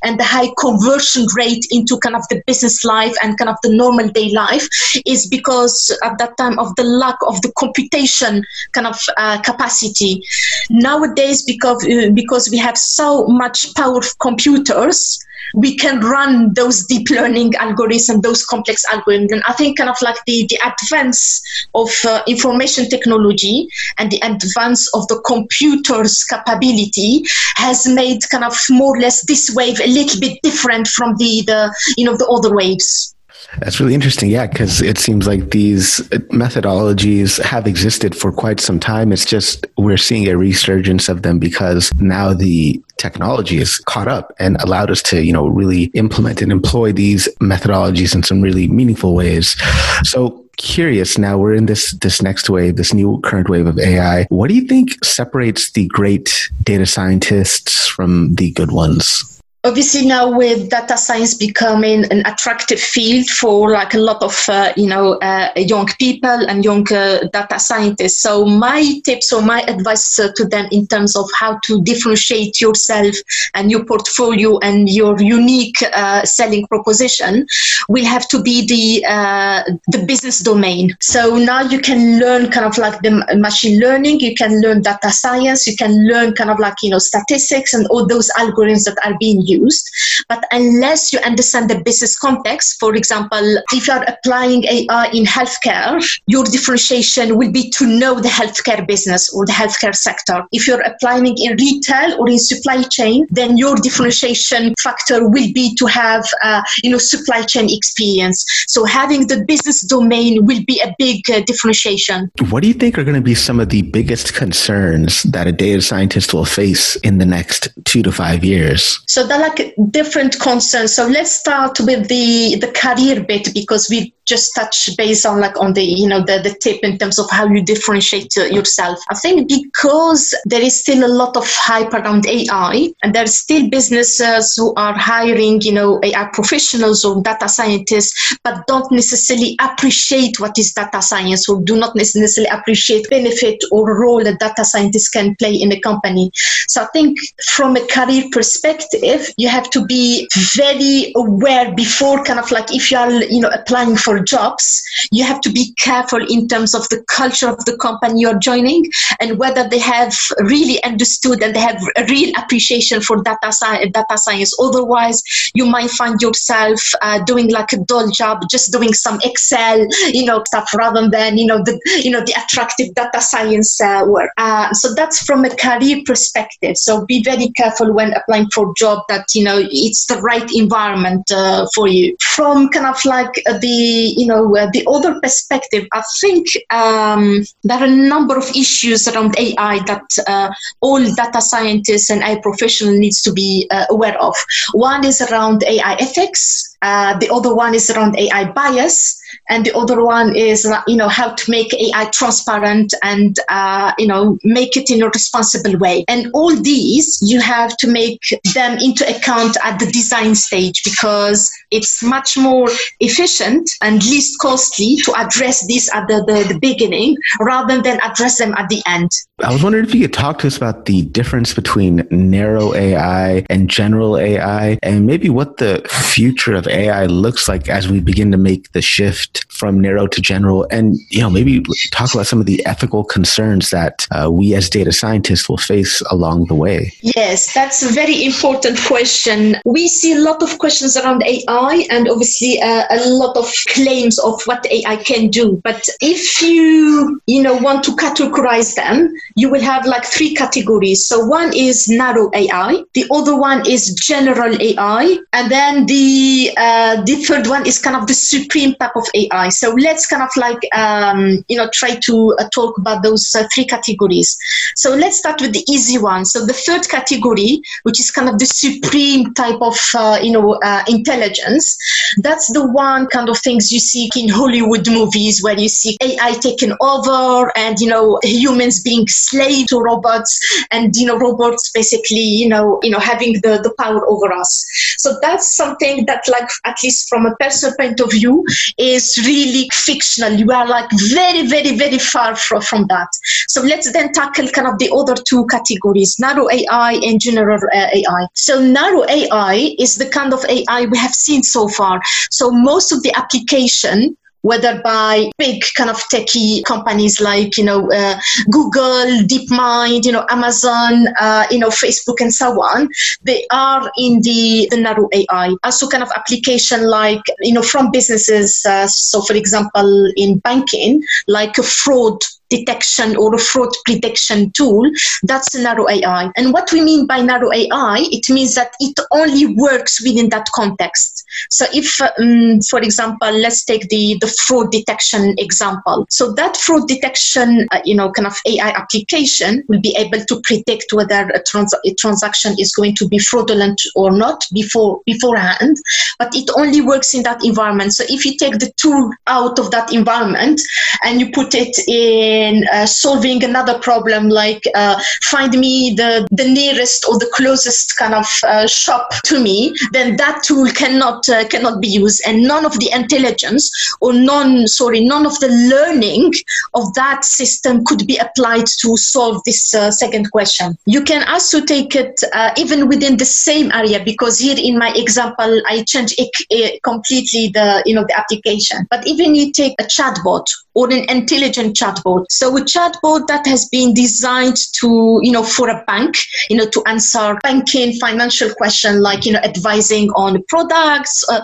and 0.04 0.20
a 0.20 0.24
high 0.24 0.50
conversion 0.60 1.26
rate 1.38 1.66
into 1.72 1.98
kind 2.00 2.16
of 2.16 2.28
the 2.30 2.44
business 2.46 2.84
life 2.84 3.16
and 3.24 3.38
kind 3.38 3.50
of 3.50 3.56
the 3.64 3.74
normal 3.74 4.10
day 4.10 4.30
life 4.32 4.68
is 5.06 5.28
because 5.28 5.96
at 6.04 6.18
that 6.18 6.38
time 6.38 6.60
of 6.60 6.76
the 6.76 6.84
lack 6.84 7.18
of 7.28 7.42
the 7.42 7.52
computation 7.58 8.46
kind 8.72 8.88
of 8.88 9.00
uh, 9.18 9.42
capacity. 9.42 10.22
Nowadays, 10.70 11.44
because 11.44 11.86
uh, 11.86 12.10
because 12.14 12.50
we 12.50 12.58
have 12.58 12.78
so 12.78 13.28
much 13.28 13.74
power 13.76 13.98
of 13.98 14.18
computers, 14.20 15.20
we 15.54 15.78
can 15.78 16.00
run 16.00 16.54
those 16.54 16.86
deep 16.86 17.10
learning 17.10 17.52
algorithms, 17.54 18.22
those 18.22 18.46
complex 18.46 18.86
algorithms. 18.88 19.32
And 19.32 19.44
I 19.48 19.54
think 19.54 19.78
kind 19.78 19.90
of 19.90 19.98
like 20.02 20.18
the, 20.26 20.46
the 20.50 20.60
advance 20.66 21.42
of 21.76 21.90
uh, 22.06 22.24
information 22.28 22.90
technology 22.90 23.68
and 24.00 24.12
the 24.12 24.20
advance 24.24 24.94
of 24.96 25.08
the 25.08 25.22
computer's 25.26 26.24
capability 26.24 27.24
has 27.56 27.88
made 27.88 28.28
kind 28.30 28.44
of 28.44 28.58
more 28.70 28.98
or 28.98 29.00
less 29.00 29.26
this 29.26 29.54
wave 29.56 29.80
a 29.80 29.88
little 29.88 30.20
bit 30.20 30.40
different 30.42 30.88
from 30.88 31.16
the, 31.18 31.44
the 31.46 31.74
you 31.98 32.06
know 32.06 32.18
the 32.18 32.28
other 32.28 32.56
waves. 32.56 33.13
That's 33.60 33.80
really 33.80 33.94
interesting. 33.94 34.30
Yeah, 34.30 34.48
because 34.48 34.82
it 34.82 34.98
seems 34.98 35.28
like 35.28 35.52
these 35.52 36.02
uh, 36.12 36.18
methodologies 36.32 37.42
have 37.44 37.68
existed 37.68 38.16
for 38.16 38.32
quite 38.32 38.60
some 38.60 38.80
time. 38.80 39.12
It's 39.12 39.26
just 39.26 39.68
we're 39.78 39.98
seeing 39.98 40.28
a 40.28 40.38
resurgence 40.38 41.10
of 41.10 41.22
them 41.22 41.40
because 41.40 41.94
now 41.96 42.34
the 42.34 42.82
technology 42.98 43.58
is 43.58 43.78
caught 43.80 44.08
up 44.08 44.34
and 44.40 44.60
allowed 44.62 44.90
us 44.90 45.02
to, 45.04 45.24
you 45.24 45.34
know, 45.34 45.48
really 45.48 45.86
implement 45.94 46.42
and 46.42 46.52
employ 46.52 46.92
these 46.92 47.28
methodologies 47.42 48.16
in 48.16 48.24
some 48.24 48.42
really 48.42 48.68
meaningful 48.68 49.14
ways. 49.14 49.56
So 50.04 50.44
curious 50.58 51.18
now 51.18 51.38
we're 51.38 51.54
in 51.54 51.66
this 51.66 51.94
this 51.94 52.22
next 52.22 52.48
wave 52.48 52.76
this 52.76 52.94
new 52.94 53.20
current 53.22 53.50
wave 53.50 53.66
of 53.66 53.80
ai 53.80 54.28
what 54.30 54.50
do 54.50 54.54
you 54.54 54.68
think 54.68 55.04
separates 55.04 55.72
the 55.72 55.88
great 55.88 56.48
data 56.62 56.86
scientists 56.86 57.88
from 57.88 58.36
the 58.36 58.52
good 58.52 58.72
ones 58.72 59.33
obviously 59.66 60.06
now 60.06 60.30
with 60.30 60.70
data 60.70 60.98
science 60.98 61.36
becoming 61.36 62.04
an 62.12 62.20
attractive 62.26 62.80
field 62.80 63.26
for 63.30 63.72
like 63.72 63.94
a 63.94 63.98
lot 63.98 64.22
of 64.22 64.46
uh, 64.50 64.74
you 64.76 64.88
know 64.88 65.14
uh, 65.20 65.50
young 65.56 65.88
people 66.00 66.30
and 66.50 66.66
young 66.66 66.86
uh, 66.92 67.20
data 67.32 67.58
scientists. 67.60 68.22
So 68.22 68.46
my 68.46 69.00
tips 69.06 69.32
or 69.32 69.42
my 69.42 69.62
advice 69.62 70.20
uh, 70.20 70.32
to 70.36 70.46
them 70.46 70.68
in 70.72 70.86
terms 70.88 71.16
of 71.16 71.30
how 71.40 71.60
to 71.64 71.82
differentiate 71.84 72.60
yourself 72.60 73.16
and 73.54 73.72
your 73.72 73.86
portfolio 73.86 74.60
and 74.60 74.90
your 74.90 75.20
unique 75.22 75.82
uh, 75.94 76.24
selling 76.26 76.68
proposition 76.68 77.48
will 77.88 78.06
have 78.06 78.28
to 78.30 78.42
be 78.42 78.66
the 78.66 79.06
uh, 79.08 79.64
the 79.88 80.06
business 80.06 80.40
domain. 80.40 80.96
So 81.00 81.38
now 81.38 81.62
you 81.62 81.80
can 81.80 82.20
learn 82.20 82.52
kind 82.52 82.66
of 82.66 82.78
like 82.78 83.02
the 83.02 83.12
machine 83.38 83.80
learning 83.80 84.20
you 84.20 84.36
can 84.36 84.62
learn 84.62 84.82
data 84.82 85.10
science 85.10 85.66
you 85.66 85.76
can 85.76 86.08
learn 86.08 86.34
kind 86.34 86.50
of 86.50 86.60
like 86.60 86.76
you 86.84 86.90
know 86.90 86.98
statistics 86.98 87.74
and 87.74 87.88
all 87.88 88.06
those 88.06 88.30
algorithms 88.32 88.84
that 88.86 88.98
are 89.06 89.18
being 89.20 89.42
used 89.42 89.53
used. 89.54 89.90
But 90.30 90.44
unless 90.52 91.14
you 91.14 91.20
understand 91.20 91.70
the 91.70 91.82
business 91.84 92.18
context, 92.18 92.80
for 92.80 92.96
example, 92.96 93.58
if 93.72 93.88
you 93.88 93.94
are 93.94 94.06
applying 94.08 94.64
AI 94.66 95.08
in 95.14 95.26
healthcare, 95.26 96.04
your 96.28 96.44
differentiation 96.46 97.38
will 97.38 97.52
be 97.52 97.70
to 97.72 97.86
know 97.86 98.20
the 98.20 98.30
healthcare 98.30 98.86
business 98.88 99.34
or 99.34 99.46
the 99.46 99.52
healthcare 99.52 99.96
sector. 99.96 100.44
If 100.52 100.68
you're 100.68 100.82
applying 100.82 101.36
in 101.38 101.58
retail 101.58 102.20
or 102.20 102.30
in 102.30 102.40
supply 102.40 102.84
chain, 102.84 103.26
then 103.30 103.58
your 103.58 103.76
differentiation 103.76 104.74
factor 104.82 105.28
will 105.28 105.52
be 105.54 105.76
to 105.76 105.86
have, 105.86 106.26
uh, 106.44 106.62
you 106.84 106.92
know, 106.92 106.98
supply 106.98 107.44
chain 107.44 107.68
experience. 107.70 108.46
So 108.68 108.86
having 108.86 109.28
the 109.28 109.44
business 109.46 109.82
domain 109.82 110.46
will 110.46 110.64
be 110.66 110.82
a 110.82 110.94
big 110.98 111.22
uh, 111.30 111.42
differentiation. 111.42 112.32
What 112.50 112.62
do 112.62 112.68
you 112.68 112.74
think 112.74 112.98
are 112.98 113.04
going 113.04 113.16
to 113.16 113.22
be 113.22 113.36
some 113.36 113.60
of 113.60 113.70
the 113.70 113.82
biggest 113.84 114.34
concerns 114.34 115.24
that 115.24 115.48
a 115.48 115.52
data 115.52 115.82
scientist 115.82 116.34
will 116.34 116.46
face 116.46 116.96
in 116.98 117.18
the 117.18 117.26
next 117.26 117.70
two 117.86 118.02
to 118.04 118.12
five 118.12 118.44
years? 118.44 119.00
So 119.08 119.26
that 119.28 119.42
like 119.44 119.76
different 119.92 120.40
concerns. 120.40 120.94
So 120.94 121.08
let's 121.08 121.32
start 121.32 121.80
with 121.80 122.08
the 122.08 122.56
the 122.64 122.72
career 122.72 123.24
bit 123.24 123.54
because 123.54 123.90
we 123.90 124.14
just 124.26 124.56
touch 124.56 124.90
base 124.98 125.26
on 125.26 125.40
like 125.40 125.60
on 125.60 125.74
the 125.74 125.84
you 125.84 126.08
know 126.08 126.22
the, 126.22 126.40
the 126.44 126.56
tip 126.62 126.80
in 126.84 126.98
terms 126.98 127.20
of 127.20 127.30
how 127.30 127.46
you 127.48 127.62
differentiate 127.62 128.32
uh, 128.38 128.46
yourself 128.46 129.00
i 129.10 129.16
think 129.16 129.50
because 129.50 130.34
there 130.46 130.62
is 130.62 130.80
still 130.80 131.06
a 131.06 131.12
lot 131.12 131.36
of 131.36 131.46
hype 131.48 131.94
around 131.94 132.26
ai 132.28 132.90
and 133.04 133.14
there's 133.14 133.38
still 133.38 133.70
businesses 133.70 134.56
who 134.56 134.74
are 134.76 134.94
hiring 134.94 135.60
you 135.62 135.74
know 135.74 136.00
ai 136.04 136.30
professionals 136.34 137.04
or 137.04 137.22
data 137.22 137.50
scientists 137.50 138.38
but 138.44 138.66
don't 138.68 138.90
necessarily 138.92 139.58
appreciate 139.60 140.40
what 140.40 140.58
is 140.58 140.74
data 140.74 141.02
science 141.02 141.50
or 141.50 141.62
do 141.62 141.76
not 141.78 141.96
necessarily 141.96 142.50
appreciate 142.50 143.10
benefit 143.10 143.62
or 143.72 144.00
role 144.00 144.24
that 144.24 144.40
data 144.40 144.64
scientists 144.64 145.10
can 145.10 145.36
play 145.36 145.54
in 145.54 145.72
a 145.72 145.80
company 145.82 146.32
so 146.68 146.82
i 146.82 146.88
think 146.94 147.18
from 147.46 147.76
a 147.76 147.86
career 147.88 148.24
perspective 148.32 149.28
you 149.38 149.48
have 149.48 149.70
to 149.72 149.86
be 149.86 150.28
very 150.56 151.12
aware 151.16 151.74
before 151.74 152.24
kind 152.24 152.40
of 152.40 152.52
like 152.52 152.74
if 152.74 152.92
you 152.92 152.98
are 152.98 153.12
you 153.12 153.40
know 153.40 153.50
applying 153.50 153.96
for 153.96 154.20
jobs, 154.20 154.82
you 155.12 155.24
have 155.24 155.42
to 155.42 155.52
be 155.52 155.74
careful 155.80 156.26
in 156.28 156.48
terms 156.48 156.74
of 156.74 156.88
the 156.90 157.04
culture 157.08 157.50
of 157.50 157.64
the 157.66 157.78
company 157.78 158.22
you're 158.22 158.40
joining 158.40 158.86
and 159.20 159.38
whether 159.38 159.68
they 159.68 159.80
have 159.80 160.16
really 160.40 160.82
understood 160.84 161.42
and 161.42 161.56
they 161.56 161.60
have 161.60 161.82
a 161.98 162.06
real 162.06 162.32
appreciation 162.38 163.02
for 163.02 163.22
data, 163.24 163.52
data 163.92 164.18
science. 164.18 164.54
Otherwise, 164.60 165.22
you 165.54 165.66
might 165.66 165.90
find 165.90 166.22
yourself 166.22 166.80
uh, 167.02 167.24
doing 167.26 167.50
like 167.50 167.72
a 167.74 167.78
dull 167.78 168.10
job, 168.12 168.42
just 168.50 168.72
doing 168.72 168.94
some 168.94 169.20
Excel, 169.24 169.86
you 170.12 170.26
know, 170.26 170.44
stuff 170.46 170.74
rather 170.74 171.10
than 171.10 171.38
you 171.38 171.46
know 171.46 171.60
the 171.64 171.80
you 172.04 172.12
know 172.12 172.22
the 172.22 172.34
attractive 172.44 172.94
data 172.96 173.22
science 173.22 173.80
uh, 173.82 174.04
work. 174.06 174.32
Uh, 174.38 174.72
so 174.74 174.94
that's 174.94 175.24
from 175.24 175.46
a 175.46 175.56
career 175.56 176.02
perspective. 176.06 176.78
So 176.78 177.06
be 177.06 177.24
very 177.24 177.50
careful 177.50 177.94
when 177.94 178.14
applying 178.14 178.50
for 178.54 178.70
a 178.70 178.74
job 178.78 179.04
that, 179.10 179.23
you 179.34 179.44
know, 179.44 179.60
it's 179.72 180.06
the 180.06 180.20
right 180.22 180.50
environment 180.54 181.30
uh, 181.32 181.66
for 181.74 181.88
you. 181.88 182.16
From 182.20 182.70
kind 182.70 182.86
of 182.86 183.04
like 183.06 183.34
the, 183.62 184.14
you 184.18 184.26
know, 184.26 184.56
uh, 184.56 184.70
the 184.72 184.86
other 184.88 185.20
perspective, 185.22 185.88
I 185.94 186.04
think 186.20 186.48
um, 186.70 187.44
there 187.64 187.80
are 187.80 187.86
a 187.86 187.96
number 187.96 188.38
of 188.38 188.50
issues 188.56 189.08
around 189.08 189.38
AI 189.40 189.80
that 189.86 190.08
uh, 190.28 190.50
all 190.82 191.04
data 191.04 191.42
scientists 191.42 192.10
and 192.10 192.22
AI 192.22 192.40
professionals 192.42 192.98
needs 192.98 193.22
to 193.24 193.34
be 193.34 193.68
uh, 193.72 193.86
aware 193.90 194.20
of. 194.22 194.36
One 194.74 195.06
is 195.06 195.22
around 195.22 195.64
AI 195.64 195.96
ethics. 196.00 196.76
Uh, 196.82 197.18
the 197.20 197.34
other 197.34 197.56
one 197.56 197.74
is 197.74 197.90
around 197.90 198.18
AI 198.20 198.52
bias 198.52 199.23
and 199.50 199.66
the 199.66 199.76
other 199.76 200.04
one 200.04 200.36
is 200.36 200.68
you 200.88 200.96
know 200.96 201.08
how 201.08 201.34
to 201.34 201.52
make 201.52 201.74
AI 201.74 202.06
transparent 202.12 202.94
and 203.04 203.38
uh, 203.50 203.94
you 203.98 204.08
know 204.08 204.38
make 204.44 204.78
it 204.78 204.90
in 204.90 205.02
a 205.02 205.10
responsible 205.10 205.78
way. 205.78 206.06
And 206.08 206.30
all 206.34 206.56
these 206.56 207.20
you 207.22 207.42
have 207.42 207.76
to 207.78 207.88
make 207.88 208.22
them 208.54 208.78
into 208.80 209.08
account 209.08 209.58
at 209.64 209.80
the 209.80 209.86
design 209.88 210.36
stage 210.36 210.84
because 210.84 211.52
it's 211.72 212.04
much 212.04 212.38
more 212.38 212.68
efficient 213.00 213.70
and 213.82 214.04
least 214.06 214.40
costly 214.40 214.98
to 214.98 215.14
address 215.16 215.66
these 215.68 215.90
at 215.94 216.08
the, 216.08 216.24
the, 216.28 216.54
the 216.54 216.60
beginning 216.60 217.18
rather 217.40 217.82
than 217.82 218.00
address 218.04 218.38
them 218.38 218.54
at 218.58 218.70
the 218.70 218.82
end. 218.86 219.10
I 219.44 219.52
was 219.52 219.64
wondering 219.64 219.86
if 219.86 219.94
you 219.94 220.02
could 220.02 220.14
talk 220.14 220.40
to 220.40 220.48
us 220.48 220.58
about 220.58 220.86
the 220.86 221.02
difference 221.02 221.54
between 221.54 222.08
narrow 222.12 222.74
AI 222.74 223.46
and 223.50 223.70
general 223.70 224.18
AI 224.18 224.78
and 224.84 225.06
maybe 225.06 225.30
what 225.30 225.58
the 225.58 225.86
future 225.90 226.54
of 226.54 226.68
AI 226.68 227.08
looks 227.08 227.48
like 227.48 227.68
as 227.70 227.90
we 227.90 228.00
begin 228.00 228.32
to 228.32 228.38
make 228.38 228.72
the 228.72 228.82
shift 228.82 229.33
from 229.50 229.80
narrow 229.80 230.08
to 230.08 230.22
general 230.22 230.68
and 230.72 230.98
you 231.10 231.22
know 231.22 231.30
maybe 231.30 231.64
talk 231.92 232.14
about 232.14 232.28
some 232.28 232.40
of 232.40 232.46
the 232.46 232.66
ethical 232.66 233.04
concerns 233.04 233.70
that 233.70 234.08
uh, 234.12 234.30
we 234.30 234.54
as 234.56 234.70
data 234.70 234.92
scientists 234.92 235.48
will 235.48 235.58
face 235.58 236.02
along 236.12 236.46
the 236.46 236.56
way. 236.56 236.92
Yes, 237.02 237.54
that's 237.54 237.84
a 237.84 237.92
very 237.92 238.24
important 238.26 238.80
question. 238.86 239.58
We 239.66 239.88
see 239.88 240.14
a 240.14 240.20
lot 240.20 240.42
of 240.44 240.58
questions 240.60 240.98
around 240.98 241.24
AI 241.24 241.86
and 241.90 242.10
obviously 242.10 242.62
uh, 242.62 242.86
a 242.90 243.10
lot 243.10 243.38
of 243.38 243.52
claims 243.68 244.20
of 244.20 244.42
what 244.46 244.66
AI 244.70 244.98
can 244.98 245.30
do. 245.30 245.62
But 245.64 245.88
if 246.02 246.42
you, 246.42 247.22
you 247.28 247.42
know, 247.42 247.56
want 247.56 247.84
to 247.86 247.92
categorize 247.92 248.76
them, 248.76 249.14
you 249.36 249.50
will 249.50 249.62
have 249.62 249.86
like 249.86 250.06
three 250.06 250.34
categories. 250.34 251.06
So 251.06 251.26
one 251.26 251.52
is 251.56 251.88
narrow 251.88 252.30
AI, 252.34 252.84
the 252.94 253.06
other 253.12 253.36
one 253.36 253.68
is 253.68 253.94
general 253.94 254.60
AI, 254.62 255.18
and 255.34 255.52
then 255.52 255.86
the 255.86 256.52
uh, 256.58 257.02
the 257.04 257.16
third 257.16 257.48
one 257.48 257.66
is 257.66 257.80
kind 257.80 257.96
of 257.96 258.08
the 258.08 258.14
supreme 258.14 258.76
type 258.76 258.96
of 258.96 259.08
AI. 259.14 259.23
So 259.50 259.72
let's 259.72 260.06
kind 260.08 260.24
of 260.24 260.30
like 260.38 260.60
um, 260.76 261.44
you 261.48 261.58
know 261.58 261.70
try 261.74 261.96
to 261.96 262.36
uh, 262.40 262.50
talk 262.54 262.78
about 262.78 263.04
those 263.04 263.34
uh, 263.36 263.48
three 263.54 263.66
categories. 263.66 264.38
So 264.76 264.96
let's 264.96 265.18
start 265.18 265.42
with 265.42 265.54
the 265.54 265.64
easy 265.70 265.98
one. 265.98 266.26
So 266.26 266.46
the 266.46 266.54
third 266.54 266.88
category, 266.90 267.62
which 267.84 268.00
is 268.00 268.12
kind 268.12 268.30
of 268.30 268.40
the 268.40 268.46
supreme 268.46 269.34
type 269.34 269.62
of 269.62 269.78
uh, 269.98 270.20
you 270.22 270.32
know 270.32 270.54
uh, 270.64 270.84
intelligence 270.88 271.78
that's 272.22 272.52
the 272.54 272.68
one 272.68 273.08
kind 273.08 273.30
of 273.30 273.38
things 273.40 273.72
you 273.72 273.80
see 273.80 274.10
in 274.16 274.30
Hollywood 274.30 274.90
movies 274.90 275.44
where 275.44 275.58
you 275.58 275.70
see 275.70 275.98
AI 276.02 276.34
taking 276.34 276.74
over 276.82 277.52
and, 277.58 277.80
you 277.80 277.88
know, 277.88 278.20
humans 278.24 278.82
being 278.82 279.08
slave 279.08 279.68
to 279.68 279.80
robots 279.80 280.40
and, 280.72 280.96
you 280.96 281.06
know, 281.06 281.18
robots 281.18 281.72
basically, 281.72 282.20
you 282.20 282.48
know, 282.48 282.80
you 282.84 282.90
know, 282.90 283.00
having 283.00 283.34
the, 283.34 283.60
the 283.64 283.74
power 283.80 284.06
over 284.08 284.32
us. 284.34 284.66
So 284.98 285.18
that's 285.22 285.56
something 285.56 286.06
that 286.06 286.24
like, 286.30 286.50
at 286.66 286.78
least 286.84 287.10
from 287.10 287.26
a 287.26 287.36
personal 287.38 287.76
point 287.78 288.00
of 288.00 288.12
view, 288.12 288.46
is 288.78 289.13
really 289.20 289.70
fictional. 289.72 290.34
You 290.34 290.52
are 290.52 290.68
like 290.68 290.90
very, 291.10 291.48
very, 291.48 291.78
very 291.78 292.00
far 292.00 292.36
from, 292.36 292.62
from 292.62 292.88
that. 292.88 293.08
So 293.48 293.62
let's 293.62 293.92
then 293.92 294.12
tackle 294.14 294.48
kind 294.50 294.68
of 294.68 294.78
the 294.80 294.92
other 294.94 295.16
two 295.16 295.46
categories, 295.48 296.18
narrow 296.20 296.50
AI 296.50 296.94
and 297.04 297.20
general 297.20 297.60
uh, 297.74 297.88
AI. 297.94 298.28
So 298.34 298.60
narrow 298.60 299.04
AI 299.10 299.76
is 299.80 299.96
the 299.96 300.10
kind 300.10 300.34
of 300.34 300.44
AI 300.46 300.86
we 300.86 300.98
have 300.98 301.14
seen 301.14 301.44
so 301.44 301.68
far. 301.68 302.02
So 302.30 302.52
most 302.52 302.92
of 302.92 303.04
the 303.04 303.14
application 303.18 304.18
whether 304.44 304.82
by 304.82 305.32
big 305.38 305.64
kind 305.76 305.90
of 305.90 305.98
techie 306.14 306.64
companies 306.66 307.20
like 307.20 307.58
you 307.58 307.64
know 307.64 307.90
uh, 307.92 308.20
Google, 308.52 309.24
DeepMind, 309.32 310.06
you 310.06 310.12
know 310.12 310.26
Amazon, 310.30 311.08
uh, 311.20 311.48
you 311.50 311.60
know 311.60 311.70
Facebook, 311.70 312.22
and 312.22 312.34
so 312.34 312.62
on. 312.62 312.90
They 313.24 313.46
are 313.52 313.92
in 313.98 314.22
the, 314.22 314.68
the 314.70 314.78
narrow 314.78 315.10
AI. 315.12 315.56
Also, 315.64 315.88
kind 315.88 316.04
of 316.04 316.12
application 316.16 316.88
like 316.88 317.22
you 317.42 317.54
know 317.54 317.64
from 317.64 317.92
businesses. 317.92 318.64
Uh, 318.66 318.88
so, 318.88 319.22
for 319.22 319.34
example, 319.34 320.12
in 320.16 320.40
banking, 320.40 321.04
like 321.28 321.58
a 321.58 321.64
fraud 321.64 322.20
detection 322.50 323.16
or 323.16 323.34
a 323.34 323.40
fraud 323.40 323.74
prediction 323.86 324.52
tool, 324.52 324.90
that's 325.24 325.56
narrow 325.56 325.90
AI. 325.90 326.32
And 326.36 326.54
what 326.54 326.72
we 326.72 326.82
mean 326.82 327.08
by 327.08 327.22
narrow 327.22 327.52
AI, 327.52 328.06
it 328.12 328.30
means 328.30 328.56
that 328.56 328.74
it 328.80 329.00
only 329.12 329.56
works 329.56 330.04
within 330.04 330.30
that 330.30 330.48
context. 330.54 331.23
So 331.50 331.66
if, 331.74 332.00
um, 332.20 332.62
for 332.62 332.80
example, 332.80 333.32
let's 333.32 333.64
take 333.64 333.90
the, 333.90 334.18
the 334.22 334.28
fraud 334.46 334.72
detection 334.72 335.36
example. 335.38 336.06
So 336.10 336.34
that 336.34 336.58
fraud 336.58 336.88
detection, 336.88 337.68
uh, 337.72 337.82
you 337.86 337.96
know, 337.96 338.12
kind 338.12 338.28
of 338.28 338.36
AI 338.46 338.70
application 338.70 339.64
will 339.68 339.82
be 339.82 339.96
able 339.98 340.24
to 340.26 340.42
predict 340.44 340.94
whether 340.94 341.30
a, 341.30 341.42
trans- 341.44 341.76
a 341.86 341.94
transaction 341.96 342.56
is 342.60 342.74
going 342.74 342.96
to 342.96 343.08
be 343.08 343.20
fraudulent 343.20 343.82
or 343.96 344.12
not 344.12 344.44
before 344.54 345.02
beforehand. 345.06 345.78
But 346.20 346.36
it 346.36 346.50
only 346.58 346.82
works 346.82 347.14
in 347.14 347.24
that 347.24 347.44
environment. 347.44 347.94
So 347.94 348.04
if 348.10 348.26
you 348.26 348.38
take 348.38 348.60
the 348.60 348.72
tool 348.78 349.12
out 349.28 349.60
of 349.60 349.72
that 349.72 349.94
environment 349.94 350.62
and 351.04 351.20
you 351.20 351.32
put 351.32 351.56
it 351.56 351.78
in 351.88 352.66
uh, 352.72 352.86
solving 352.86 353.44
another 353.44 353.80
problem 353.80 354.30
like 354.30 354.64
uh, 354.76 355.00
find 355.24 355.58
me 355.58 355.94
the, 355.96 356.28
the 356.32 356.48
nearest 356.48 357.06
or 357.08 357.18
the 357.18 357.30
closest 357.34 357.98
kind 357.98 358.14
of 358.14 358.28
uh, 358.48 358.68
shop 358.68 359.10
to 359.26 359.40
me, 359.42 359.74
then 359.92 360.16
that 360.18 360.44
tool 360.44 360.68
cannot 360.72 361.23
uh, 361.30 361.48
cannot 361.48 361.82
be 361.82 361.88
used, 361.88 362.22
and 362.28 362.44
none 362.44 362.66
of 362.66 362.80
the 362.80 362.92
intelligence 362.92 363.72
or 364.02 364.14
none 364.14 364.68
sorry 364.68 365.04
none 365.04 365.26
of 365.26 365.40
the 365.40 365.48
learning 365.48 366.34
of 366.74 366.94
that 366.94 367.24
system 367.24 367.84
could 367.86 368.06
be 368.08 368.18
applied 368.18 368.66
to 368.82 368.98
solve 368.98 369.42
this 369.46 369.74
uh, 369.74 369.92
second 369.92 370.32
question. 370.32 370.78
You 370.86 371.04
can 371.04 371.28
also 371.28 371.64
take 371.66 371.96
it 371.96 372.22
uh, 372.34 372.52
even 372.58 372.88
within 372.88 373.18
the 373.18 373.26
same 373.26 373.72
area 373.72 374.04
because 374.04 374.40
here 374.40 374.58
in 374.58 374.78
my 374.78 374.92
example 374.96 375.62
I 375.68 375.84
change 375.84 376.14
it, 376.18 376.32
it 376.50 376.84
completely 376.84 377.50
the 377.50 377.84
you 377.86 377.96
know 377.96 378.06
the 378.08 378.18
application. 378.18 378.88
But 378.90 379.06
even 379.08 379.36
you 379.36 379.52
take 379.52 379.76
a 379.80 379.84
chatbot 379.84 380.46
or 380.76 380.92
an 380.92 381.06
intelligent 381.10 381.76
chatbot. 381.76 382.26
So 382.30 382.56
a 382.58 382.62
chatbot 382.62 383.28
that 383.28 383.46
has 383.48 383.68
been 383.70 383.94
designed 383.94 384.58
to, 384.80 385.20
you 385.22 385.32
know, 385.32 385.44
for 385.44 385.70
a 385.70 385.84
bank, 385.86 386.16
you 386.50 386.58
know, 386.58 386.68
to 386.70 386.84
answer 386.86 387.38
banking 387.44 387.94
financial 388.00 388.54
question 388.56 389.02
like, 389.02 389.26
you 389.26 389.34
know, 389.34 389.40
advising 389.40 390.10
on 390.12 390.44
products, 390.48 391.24
uh, 391.30 391.42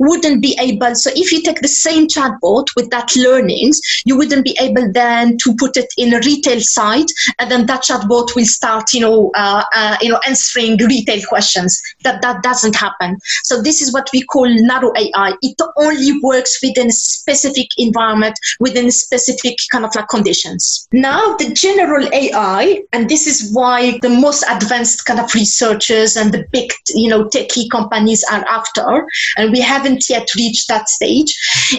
wouldn't 0.00 0.42
be 0.42 0.56
able. 0.60 0.94
So 0.94 1.10
if 1.14 1.32
you 1.32 1.42
take 1.42 1.60
the 1.60 1.68
same 1.68 2.08
chatbot 2.08 2.66
with 2.76 2.90
that 2.90 3.14
learnings, 3.16 3.80
you 4.04 4.16
wouldn't 4.16 4.44
be 4.44 4.56
able 4.60 4.90
then 4.92 5.36
to 5.38 5.54
put 5.56 5.76
it 5.76 5.92
in 5.96 6.14
a 6.14 6.18
retail 6.20 6.60
site, 6.60 7.10
and 7.38 7.50
then 7.50 7.66
that 7.66 7.82
chatbot 7.82 8.34
will 8.34 8.46
start, 8.46 8.92
you 8.92 9.00
know, 9.00 9.30
uh, 9.34 9.64
uh, 9.74 9.96
you 10.00 10.08
know, 10.08 10.20
answering 10.26 10.76
retail 10.76 11.22
questions. 11.26 11.80
That 12.02 12.22
that 12.22 12.42
doesn't 12.42 12.76
happen. 12.76 13.18
So 13.44 13.62
this 13.62 13.80
is 13.80 13.92
what 13.92 14.08
we 14.12 14.22
call 14.22 14.48
narrow 14.48 14.92
AI. 14.96 15.34
It 15.42 15.56
only 15.76 16.18
works 16.20 16.58
within 16.62 16.88
a 16.88 16.92
specific 16.92 17.68
environment 17.78 18.38
with 18.60 18.71
within 18.72 18.90
specific 18.90 19.56
kind 19.70 19.84
of 19.84 19.94
like 19.94 20.08
conditions. 20.08 20.88
Now, 20.92 21.36
the 21.36 21.52
general 21.52 22.08
AI, 22.12 22.82
and 22.92 23.08
this 23.08 23.26
is 23.26 23.52
why 23.52 23.98
the 24.02 24.08
most 24.08 24.44
advanced 24.48 25.04
kind 25.04 25.20
of 25.20 25.34
researchers 25.34 26.16
and 26.16 26.32
the 26.32 26.44
big, 26.52 26.70
you 26.94 27.08
know, 27.08 27.24
techie 27.24 27.70
companies 27.70 28.24
are 28.30 28.44
after, 28.48 29.06
and 29.36 29.52
we 29.52 29.60
haven't 29.60 30.08
yet 30.08 30.34
reached 30.34 30.68
that 30.68 30.88
stage, 30.88 31.34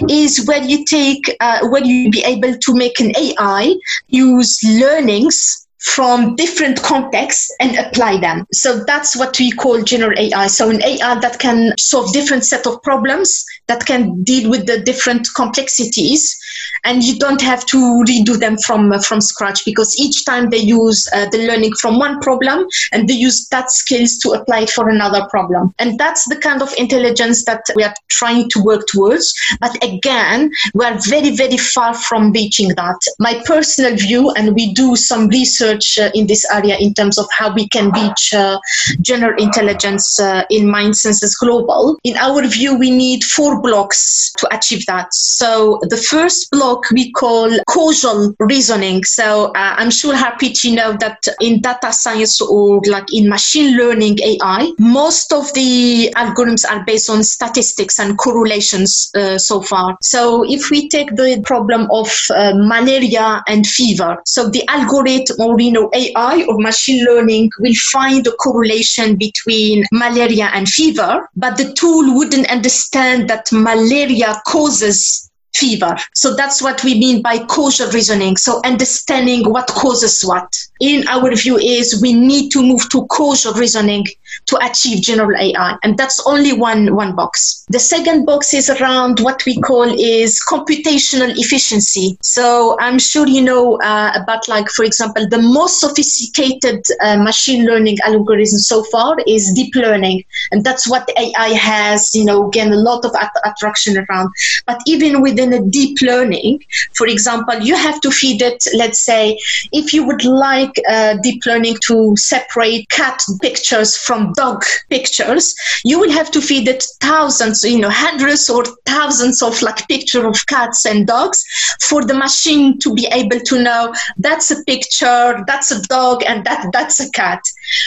is 0.10 0.46
where 0.46 0.64
you 0.64 0.86
take, 0.86 1.36
uh, 1.40 1.68
where 1.70 1.84
you 1.84 2.12
be 2.12 2.24
able 2.24 2.56
to 2.58 2.76
make 2.76 3.00
an 3.00 3.12
AI 3.18 3.76
use 4.08 4.64
learnings 4.64 5.64
from 5.84 6.36
different 6.38 6.82
contexts 6.82 7.54
and 7.60 7.78
apply 7.78 8.18
them. 8.18 8.48
So 8.54 8.84
that's 8.86 9.18
what 9.18 9.38
we 9.38 9.52
call 9.52 9.84
general 9.84 10.18
AI. 10.18 10.48
So 10.48 10.70
an 10.70 10.82
AI 10.82 11.20
that 11.20 11.40
can 11.40 11.74
solve 11.78 12.14
different 12.14 12.46
set 12.46 12.66
of 12.66 12.82
problems, 12.84 13.44
that 13.68 13.86
can 13.86 14.24
deal 14.24 14.50
with 14.50 14.66
the 14.66 14.80
different 14.80 15.28
complexities, 15.36 16.40
and 16.84 17.04
you 17.04 17.18
don't 17.18 17.42
have 17.42 17.66
to 17.68 17.78
redo 18.08 18.38
them 18.40 18.58
from 18.58 18.92
uh, 18.92 19.00
from 19.00 19.22
scratch 19.22 19.66
because 19.66 19.96
each 19.98 20.26
time 20.26 20.50
they 20.50 20.58
use 20.58 21.08
uh, 21.14 21.28
the 21.30 21.48
learning 21.48 21.74
from 21.74 22.00
one 22.00 22.20
problem 22.20 22.66
and 22.92 23.08
they 23.08 23.14
use 23.14 23.48
that 23.50 23.72
skills 23.72 24.18
to 24.18 24.32
apply 24.32 24.62
it 24.62 24.70
for 24.70 24.90
another 24.90 25.26
problem. 25.30 25.74
And 25.80 25.98
that's 25.98 26.28
the 26.28 26.36
kind 26.36 26.62
of 26.62 26.74
intelligence 26.78 27.46
that 27.46 27.64
we 27.76 27.84
are 27.84 27.94
trying 28.10 28.50
to 28.50 28.64
work 28.64 28.86
towards. 28.88 29.34
But 29.60 29.84
again, 29.84 30.52
we 30.74 30.86
are 30.86 30.98
very 31.08 31.36
very 31.36 31.58
far 31.58 31.94
from 31.94 32.32
reaching 32.32 32.70
that. 32.70 33.00
My 33.20 33.42
personal 33.46 33.96
view, 33.96 34.32
and 34.32 34.56
we 34.56 34.74
do 34.74 34.96
some 34.96 35.28
research 35.28 35.98
uh, 35.98 36.12
in 36.14 36.28
this 36.28 36.46
area 36.52 36.78
in 36.78 36.94
terms 36.94 37.18
of 37.18 37.28
how 37.32 37.54
we 37.54 37.68
can 37.70 37.92
reach 37.92 38.34
uh, 38.34 38.60
general 39.02 39.42
intelligence 39.42 40.20
uh, 40.20 40.44
in 40.50 40.70
Mind 40.70 40.96
Senses 40.98 41.36
Global. 41.36 41.98
In 42.04 42.18
our 42.18 42.46
view, 42.48 42.78
we 42.78 42.92
need 42.92 43.24
four 43.24 43.62
blocks 43.62 44.32
to 44.38 44.56
achieve 44.56 44.86
that. 44.88 45.14
So 45.14 45.80
the 45.84 45.98
first 45.98 46.43
block 46.52 46.90
we 46.92 47.12
call 47.12 47.50
causal 47.68 48.36
reasoning. 48.40 49.04
So 49.04 49.46
uh, 49.48 49.76
I'm 49.78 49.92
sure 49.92 50.16
Harpreet, 50.16 50.64
you 50.64 50.76
know 50.76 50.94
that 51.00 51.24
in 51.42 51.62
data 51.62 51.92
science 51.94 52.42
or 52.42 52.82
like 52.88 53.06
in 53.14 53.30
machine 53.30 53.78
learning 53.78 54.20
AI, 54.22 54.72
most 54.80 55.34
of 55.34 55.54
the 55.54 56.14
algorithms 56.16 56.64
are 56.70 56.84
based 56.86 57.10
on 57.10 57.24
statistics 57.24 58.00
and 58.00 58.18
correlations 58.18 59.10
uh, 59.16 59.38
so 59.38 59.62
far. 59.62 59.98
So 60.02 60.44
if 60.50 60.70
we 60.70 60.90
take 60.90 61.16
the 61.16 61.42
problem 61.46 61.88
of 61.92 62.10
uh, 62.36 62.54
malaria 62.56 63.44
and 63.48 63.66
fever, 63.66 64.18
so 64.26 64.50
the 64.50 64.64
algorithm 64.68 65.40
or 65.40 65.60
you 65.60 65.72
know 65.72 65.90
AI 65.94 66.46
or 66.48 66.58
machine 66.60 67.04
learning 67.06 67.52
will 67.60 67.76
find 67.92 68.26
a 68.28 68.32
correlation 68.32 69.16
between 69.16 69.84
malaria 69.92 70.50
and 70.54 70.68
fever, 70.68 71.28
but 71.36 71.58
the 71.58 71.74
tool 71.74 72.16
wouldn't 72.16 72.50
understand 72.50 73.30
that 73.30 73.52
malaria 73.52 74.42
causes 74.46 75.30
fever. 75.56 75.96
So 76.16 76.36
that's 76.36 76.62
what 76.62 76.84
we 76.84 77.00
mean 77.00 77.22
by 77.22 77.40
causal 77.46 77.90
reasoning. 77.92 78.38
So 78.38 78.62
understanding 78.66 79.50
what 79.52 79.68
causes 79.68 80.22
what. 80.24 80.54
In 80.80 81.08
our 81.08 81.34
view 81.36 81.58
is 81.58 82.02
we 82.02 82.14
need 82.14 82.50
to 82.52 82.62
move 82.62 82.90
to 82.90 83.06
causal 83.08 83.54
reasoning 83.54 84.06
to 84.48 84.58
achieve 84.66 85.02
general 85.02 85.36
AI. 85.40 85.78
And 85.84 85.98
that's 85.98 86.26
only 86.26 86.54
one, 86.54 86.96
one 86.96 87.16
box. 87.16 87.66
The 87.70 87.80
second 87.80 88.26
box 88.26 88.54
is 88.54 88.70
around 88.70 89.20
what 89.20 89.44
we 89.46 89.60
call 89.62 89.84
is 89.84 90.40
computational 90.48 91.34
efficiency. 91.38 92.18
So 92.22 92.78
I'm 92.80 93.00
sure 93.00 93.28
you 93.28 93.42
know 93.42 93.80
uh, 93.82 94.12
about 94.16 94.48
like, 94.48 94.70
for 94.70 94.86
example, 94.86 95.28
the 95.28 95.42
most 95.42 95.80
sophisticated 95.80 96.84
uh, 97.02 97.18
machine 97.18 97.66
learning 97.66 97.98
algorithm 98.06 98.60
so 98.60 98.84
far 98.86 99.18
is 99.28 99.52
deep 99.54 99.76
learning. 99.76 100.24
And 100.52 100.64
that's 100.64 100.90
what 100.90 101.10
AI 101.18 101.50
has, 101.50 102.14
you 102.14 102.26
know, 102.26 102.50
gained 102.50 102.74
a 102.74 102.78
lot 102.78 103.06
of 103.06 103.12
att- 103.16 103.42
attraction 103.46 104.06
around. 104.10 104.30
But 104.66 104.80
even 104.86 105.22
within 105.22 105.54
a 105.54 105.62
deep 105.62 106.02
learning, 106.02 106.64
for 106.96 107.08
example, 107.08 107.60
you 107.60 107.76
have 107.76 108.02
to 108.02 108.12
feed 108.12 108.42
it, 108.42 108.64
let's 108.76 109.04
say, 109.04 109.40
if 109.72 109.94
you 109.94 110.06
would 110.06 110.24
like 110.26 110.72
uh, 110.90 111.16
deep 111.22 111.46
learning 111.46 111.78
to 111.88 112.16
separate 112.18 112.90
cat 112.90 113.22
pictures 113.42 113.98
from 113.98 114.23
dog 114.34 114.64
pictures, 114.90 115.54
you 115.84 116.00
will 116.00 116.12
have 116.12 116.32
to 116.32 116.42
feed 116.42 116.68
it 116.68 116.86
thousands, 117.02 117.64
you 117.64 117.80
know, 117.80 117.90
hundreds 117.90 118.50
or 118.50 118.64
thousands 118.86 119.42
of 119.42 119.62
like 119.62 119.88
picture 119.88 120.28
of 120.28 120.46
cats 120.48 120.86
and 120.86 121.08
dogs 121.08 121.44
for 121.82 122.04
the 122.04 122.14
machine 122.14 122.80
to 122.80 122.94
be 122.94 123.08
able 123.12 123.40
to 123.40 123.62
know 123.62 123.94
that's 124.18 124.52
a 124.52 124.64
picture, 124.64 125.44
that's 125.48 125.72
a 125.72 125.82
dog, 125.84 126.24
and 126.26 126.46
that 126.46 126.70
that's 126.72 127.00
a 127.00 127.10
cat. 127.12 127.42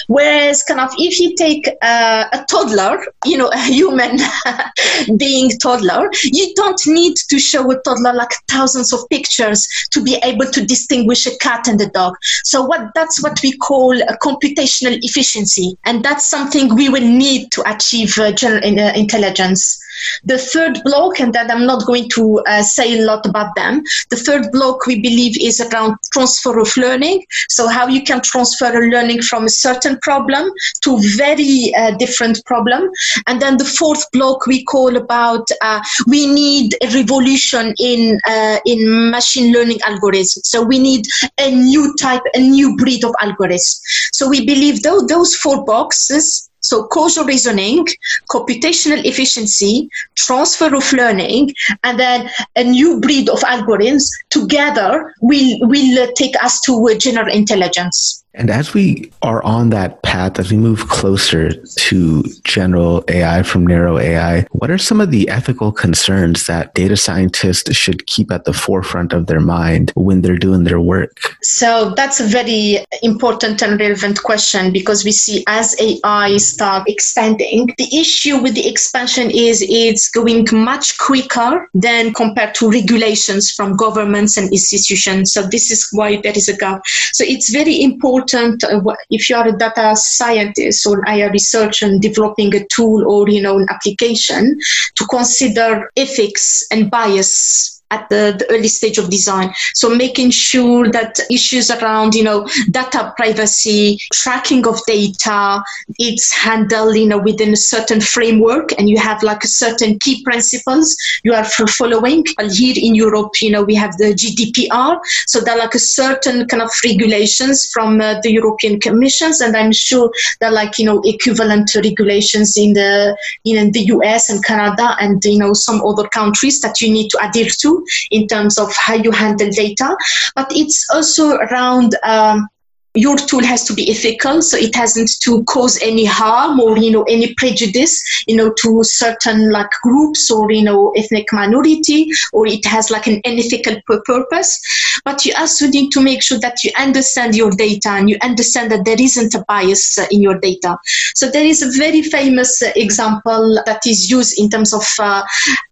Whereas, 0.08 0.62
kind 0.62 0.80
of, 0.80 0.90
if 0.98 1.18
you 1.20 1.34
take 1.36 1.68
uh, 1.82 2.24
a 2.32 2.44
toddler, 2.48 3.04
you 3.24 3.38
know, 3.38 3.48
a 3.48 3.58
human 3.58 4.18
being 5.16 5.50
toddler, 5.50 6.10
you 6.24 6.54
don't 6.54 6.80
need 6.86 7.16
to 7.28 7.38
show 7.38 7.70
a 7.70 7.80
toddler 7.82 8.14
like 8.14 8.30
thousands 8.48 8.92
of 8.92 9.00
pictures 9.10 9.66
to 9.92 10.02
be 10.02 10.18
able 10.22 10.46
to 10.46 10.64
distinguish 10.64 11.26
a 11.26 11.36
cat 11.38 11.68
and 11.68 11.80
a 11.80 11.88
dog. 11.88 12.14
So, 12.44 12.64
what 12.64 12.92
that's 12.94 13.22
what 13.22 13.40
we 13.42 13.56
call 13.58 14.00
a 14.00 14.16
computational 14.18 14.98
efficiency, 15.02 15.76
and 15.84 16.04
that's 16.04 16.25
something 16.28 16.74
we 16.74 16.88
will 16.88 17.06
need 17.06 17.50
to 17.52 17.62
achieve 17.68 18.18
uh, 18.18 18.32
general 18.32 18.62
uh, 18.64 18.92
intelligence. 18.94 19.82
The 20.24 20.38
third 20.38 20.80
block, 20.84 21.20
and 21.20 21.32
that 21.34 21.50
I'm 21.50 21.66
not 21.66 21.86
going 21.86 22.08
to 22.10 22.40
uh, 22.46 22.62
say 22.62 22.98
a 22.98 23.04
lot 23.04 23.26
about 23.26 23.54
them, 23.54 23.82
the 24.10 24.16
third 24.16 24.50
block 24.52 24.86
we 24.86 25.00
believe 25.00 25.36
is 25.40 25.60
around 25.60 25.96
transfer 26.12 26.58
of 26.58 26.76
learning. 26.76 27.24
So, 27.48 27.68
how 27.68 27.86
you 27.86 28.02
can 28.02 28.20
transfer 28.22 28.66
a 28.66 28.90
learning 28.90 29.22
from 29.22 29.44
a 29.44 29.48
certain 29.48 29.98
problem 30.02 30.50
to 30.82 30.98
very 31.16 31.72
uh, 31.76 31.92
different 31.96 32.44
problem. 32.46 32.90
And 33.26 33.40
then 33.40 33.56
the 33.56 33.64
fourth 33.64 34.10
block 34.12 34.46
we 34.46 34.64
call 34.64 34.96
about 34.96 35.46
uh, 35.62 35.82
we 36.06 36.26
need 36.26 36.74
a 36.82 36.88
revolution 36.94 37.74
in, 37.78 38.18
uh, 38.28 38.58
in 38.66 39.10
machine 39.10 39.52
learning 39.52 39.78
algorithms. 39.80 40.38
So, 40.44 40.62
we 40.62 40.78
need 40.78 41.06
a 41.38 41.50
new 41.50 41.94
type, 41.96 42.22
a 42.34 42.40
new 42.40 42.76
breed 42.76 43.04
of 43.04 43.12
algorithms. 43.20 43.80
So, 44.12 44.28
we 44.28 44.44
believe 44.44 44.82
though 44.82 45.06
those 45.06 45.34
four 45.34 45.64
boxes 45.64 46.45
so 46.68 46.86
causal 46.88 47.24
reasoning, 47.24 47.86
computational 48.30 49.04
efficiency, 49.04 49.88
transfer 50.16 50.74
of 50.74 50.92
learning, 50.92 51.54
and 51.84 51.98
then 51.98 52.28
a 52.56 52.64
new 52.64 53.00
breed 53.00 53.28
of 53.28 53.40
algorithms 53.40 54.04
together 54.30 55.14
will, 55.20 55.58
will 55.68 56.12
take 56.14 56.34
us 56.42 56.60
to 56.62 56.96
general 56.98 57.32
intelligence. 57.32 58.24
And 58.36 58.50
as 58.50 58.74
we 58.74 59.10
are 59.22 59.42
on 59.44 59.70
that 59.70 60.02
path, 60.02 60.38
as 60.38 60.52
we 60.52 60.58
move 60.58 60.88
closer 60.88 61.52
to 61.54 62.22
general 62.44 63.02
AI 63.08 63.42
from 63.42 63.66
narrow 63.66 63.98
AI, 63.98 64.42
what 64.52 64.70
are 64.70 64.76
some 64.76 65.00
of 65.00 65.10
the 65.10 65.26
ethical 65.30 65.72
concerns 65.72 66.46
that 66.46 66.74
data 66.74 66.98
scientists 66.98 67.74
should 67.74 68.06
keep 68.06 68.30
at 68.30 68.44
the 68.44 68.52
forefront 68.52 69.14
of 69.14 69.26
their 69.26 69.40
mind 69.40 69.90
when 69.96 70.20
they're 70.20 70.36
doing 70.36 70.64
their 70.64 70.80
work? 70.80 71.34
So 71.42 71.94
that's 71.96 72.20
a 72.20 72.24
very 72.24 72.84
important 73.02 73.62
and 73.62 73.80
relevant 73.80 74.22
question 74.22 74.70
because 74.70 75.02
we 75.02 75.12
see 75.12 75.42
as 75.48 75.74
AI 75.80 76.36
start 76.36 76.88
expanding, 76.88 77.72
the 77.78 77.88
issue 77.96 78.36
with 78.36 78.54
the 78.54 78.68
expansion 78.68 79.30
is 79.30 79.64
it's 79.66 80.10
going 80.10 80.46
much 80.52 80.98
quicker 80.98 81.70
than 81.72 82.12
compared 82.12 82.54
to 82.56 82.70
regulations 82.70 83.50
from 83.50 83.76
governments 83.76 84.36
and 84.36 84.52
institutions. 84.52 85.32
So 85.32 85.42
this 85.42 85.70
is 85.70 85.88
why 85.92 86.20
there 86.20 86.36
is 86.36 86.48
a 86.48 86.56
gap. 86.56 86.82
So 87.14 87.24
it's 87.26 87.48
very 87.48 87.80
important 87.82 88.25
important 88.26 88.64
uh, 88.64 88.94
if 89.10 89.28
you 89.28 89.36
are 89.36 89.48
a 89.48 89.56
data 89.56 89.94
scientist 89.96 90.86
or 90.86 91.08
AI 91.08 91.28
researcher 91.30 91.86
and 91.86 92.00
developing 92.00 92.54
a 92.54 92.64
tool 92.66 93.06
or 93.06 93.28
you 93.28 93.42
know 93.42 93.58
an 93.58 93.66
application 93.70 94.58
to 94.94 95.06
consider 95.06 95.90
ethics 95.96 96.64
and 96.70 96.90
bias 96.90 97.75
at 97.90 98.08
the, 98.08 98.34
the, 98.38 98.46
early 98.50 98.68
stage 98.68 98.98
of 98.98 99.10
design. 99.10 99.52
So 99.74 99.94
making 99.94 100.30
sure 100.30 100.90
that 100.90 101.18
issues 101.30 101.70
around, 101.70 102.14
you 102.14 102.24
know, 102.24 102.48
data 102.70 103.12
privacy, 103.16 103.98
tracking 104.12 104.66
of 104.66 104.80
data, 104.86 105.62
it's 105.98 106.32
handled, 106.32 106.96
you 106.96 107.06
know, 107.06 107.18
within 107.18 107.52
a 107.52 107.56
certain 107.56 108.00
framework 108.00 108.70
and 108.78 108.88
you 108.88 108.98
have 108.98 109.22
like 109.22 109.44
a 109.44 109.48
certain 109.48 109.98
key 110.00 110.22
principles 110.24 110.96
you 111.22 111.32
are 111.32 111.44
following. 111.44 112.24
Well, 112.38 112.50
here 112.50 112.74
in 112.76 112.94
Europe, 112.94 113.40
you 113.40 113.50
know, 113.50 113.62
we 113.62 113.74
have 113.76 113.96
the 113.98 114.14
GDPR. 114.14 114.98
So 115.26 115.40
there 115.40 115.54
are 115.54 115.58
like 115.58 115.74
a 115.74 115.80
certain 115.80 116.46
kind 116.48 116.62
of 116.62 116.70
regulations 116.84 117.70
from 117.72 118.00
uh, 118.00 118.20
the 118.22 118.32
European 118.32 118.80
Commissions. 118.80 119.40
And 119.40 119.56
I'm 119.56 119.72
sure 119.72 120.10
there 120.40 120.50
are 120.50 120.52
like, 120.52 120.78
you 120.78 120.86
know, 120.86 121.00
equivalent 121.04 121.74
regulations 121.74 122.56
in 122.56 122.72
the, 122.72 123.16
in 123.44 123.70
the 123.72 123.80
US 123.96 124.28
and 124.28 124.44
Canada 124.44 124.96
and, 125.00 125.24
you 125.24 125.38
know, 125.38 125.52
some 125.52 125.82
other 125.82 126.08
countries 126.08 126.60
that 126.60 126.80
you 126.80 126.92
need 126.92 127.10
to 127.10 127.24
adhere 127.24 127.50
to 127.60 127.75
in 128.10 128.26
terms 128.26 128.58
of 128.58 128.74
how 128.76 128.94
you 128.94 129.10
handle 129.10 129.50
data, 129.50 129.96
but 130.34 130.46
it's 130.50 130.86
also 130.92 131.36
around 131.36 131.94
um, 132.04 132.48
your 132.96 133.16
tool 133.16 133.44
has 133.44 133.64
to 133.64 133.74
be 133.74 133.90
ethical 133.90 134.42
so 134.42 134.56
it 134.56 134.74
hasn't 134.74 135.10
to 135.20 135.44
cause 135.44 135.78
any 135.82 136.04
harm 136.04 136.58
or 136.60 136.76
you 136.78 136.90
know 136.90 137.02
any 137.04 137.34
prejudice 137.34 138.02
you 138.26 138.36
know 138.36 138.52
to 138.54 138.82
certain 138.82 139.50
like 139.50 139.70
groups 139.82 140.30
or 140.30 140.50
you 140.50 140.62
know 140.62 140.92
ethnic 140.96 141.26
minority 141.32 142.10
or 142.32 142.46
it 142.46 142.64
has 142.64 142.90
like 142.90 143.06
an 143.06 143.20
unethical 143.24 143.80
purpose. 144.04 144.60
But 145.04 145.24
you 145.24 145.32
also 145.38 145.68
need 145.68 145.90
to 145.92 146.00
make 146.00 146.22
sure 146.22 146.38
that 146.38 146.64
you 146.64 146.70
understand 146.78 147.34
your 147.36 147.50
data 147.50 147.90
and 147.90 148.08
you 148.08 148.18
understand 148.22 148.70
that 148.70 148.84
there 148.84 149.00
isn't 149.00 149.34
a 149.34 149.44
bias 149.46 149.98
uh, 149.98 150.06
in 150.10 150.22
your 150.22 150.38
data. 150.38 150.78
So 151.14 151.30
there 151.30 151.44
is 151.44 151.62
a 151.62 151.70
very 151.78 152.02
famous 152.02 152.62
uh, 152.62 152.72
example 152.76 153.62
that 153.66 153.80
is 153.86 154.10
used 154.10 154.38
in 154.38 154.48
terms 154.48 154.72
of 154.72 154.86
uh, 154.98 155.22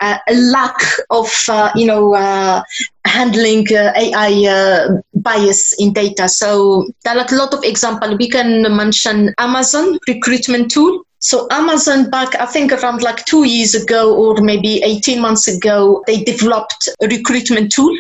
uh, 0.01 0.19
a 0.29 0.35
lack 0.35 0.77
of 1.11 1.33
uh, 1.49 1.71
you 1.75 1.87
know 1.87 2.15
uh, 2.15 2.63
handling 3.05 3.67
uh, 3.73 3.93
AI 3.97 4.47
uh, 4.49 5.01
bias 5.15 5.75
in 5.79 5.93
data. 5.93 6.29
So 6.29 6.89
there 7.05 7.17
are 7.17 7.27
a 7.31 7.35
lot 7.35 7.55
of 7.55 7.65
examples. 7.65 8.17
We 8.19 8.29
can 8.29 8.63
mention 8.77 9.35
Amazon 9.39 9.99
recruitment 10.09 10.71
tool. 10.71 11.03
So 11.19 11.47
Amazon 11.51 12.11
back, 12.11 12.35
I 12.39 12.47
think 12.47 12.73
around 12.73 13.03
like 13.03 13.25
two 13.25 13.45
years 13.45 13.75
ago 13.75 14.15
or 14.15 14.43
maybe 14.43 14.83
18 14.83 15.21
months 15.21 15.49
ago, 15.49 16.03
they 16.07 16.23
developed 16.23 16.89
a 17.03 17.07
recruitment 17.07 17.73
tool 17.73 17.97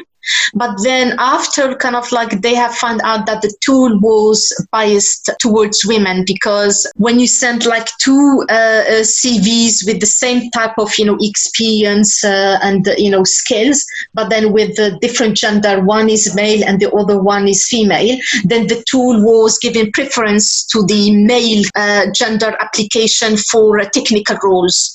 but 0.54 0.74
then 0.82 1.16
after 1.18 1.74
kind 1.74 1.96
of 1.96 2.10
like 2.12 2.40
they 2.40 2.54
have 2.54 2.74
found 2.74 3.00
out 3.02 3.26
that 3.26 3.42
the 3.42 3.52
tool 3.60 3.98
was 4.00 4.52
biased 4.70 5.30
towards 5.40 5.84
women 5.84 6.24
because 6.26 6.90
when 6.96 7.18
you 7.18 7.26
send 7.26 7.66
like 7.66 7.88
two 7.98 8.44
uh, 8.50 8.84
uh 8.88 9.04
CVs 9.04 9.86
with 9.86 10.00
the 10.00 10.06
same 10.06 10.50
type 10.50 10.76
of, 10.78 10.96
you 10.98 11.04
know, 11.04 11.16
experience 11.20 12.24
uh, 12.24 12.58
and, 12.62 12.88
you 12.96 13.10
know, 13.10 13.24
skills, 13.24 13.84
but 14.14 14.28
then 14.30 14.52
with 14.52 14.76
the 14.76 14.98
different 15.00 15.36
gender, 15.36 15.82
one 15.82 16.08
is 16.08 16.34
male 16.34 16.64
and 16.64 16.80
the 16.80 16.90
other 16.92 17.20
one 17.20 17.48
is 17.48 17.66
female, 17.66 18.16
then 18.44 18.66
the 18.66 18.82
tool 18.88 19.22
was 19.22 19.58
giving 19.58 19.92
preference 19.92 20.64
to 20.66 20.84
the 20.86 21.14
male 21.24 21.64
uh, 21.74 22.06
gender 22.14 22.56
application 22.60 23.36
for 23.36 23.80
uh, 23.80 23.88
technical 23.90 24.36
roles. 24.42 24.92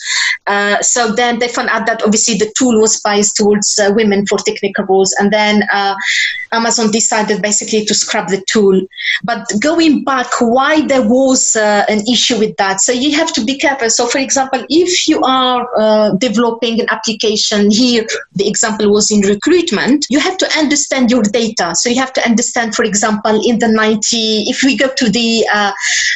Uh, 0.47 0.81
so 0.81 1.11
then 1.11 1.39
they 1.39 1.47
found 1.47 1.69
out 1.69 1.85
that 1.85 2.01
obviously 2.03 2.35
the 2.37 2.51
tool 2.57 2.79
was 2.79 2.99
biased 3.01 3.35
towards 3.35 3.79
women 3.95 4.25
for 4.25 4.37
technical 4.39 4.85
roles 4.85 5.13
and 5.19 5.31
then 5.31 5.63
uh, 5.73 5.95
Amazon 6.51 6.91
decided 6.91 7.41
basically 7.41 7.85
to 7.85 7.93
scrap 7.93 8.27
the 8.27 8.43
tool. 8.47 8.81
But 9.23 9.47
going 9.59 10.03
back, 10.03 10.27
why 10.39 10.85
there 10.87 11.07
was 11.07 11.55
uh, 11.55 11.85
an 11.87 12.01
issue 12.07 12.39
with 12.39 12.55
that? 12.57 12.81
So 12.81 12.91
you 12.91 13.15
have 13.15 13.31
to 13.33 13.43
be 13.43 13.57
careful. 13.57 13.89
So, 13.89 14.07
for 14.07 14.19
example, 14.19 14.65
if 14.69 15.07
you 15.07 15.21
are 15.21 15.67
uh, 15.77 16.11
developing 16.15 16.79
an 16.81 16.87
application 16.89 17.71
here, 17.71 18.05
the 18.33 18.47
example 18.47 18.91
was 18.91 19.11
in 19.11 19.21
recruitment, 19.21 20.05
you 20.09 20.19
have 20.19 20.37
to 20.37 20.57
understand 20.57 21.11
your 21.11 21.23
data. 21.23 21.75
So 21.75 21.89
you 21.89 21.99
have 21.99 22.13
to 22.13 22.25
understand, 22.25 22.75
for 22.75 22.83
example, 22.83 23.39
in 23.45 23.59
the 23.59 23.67
90, 23.67 24.49
if 24.49 24.63
we 24.63 24.77
go 24.77 24.87
to 24.87 25.09
the 25.09 25.47
uh, 25.53 25.71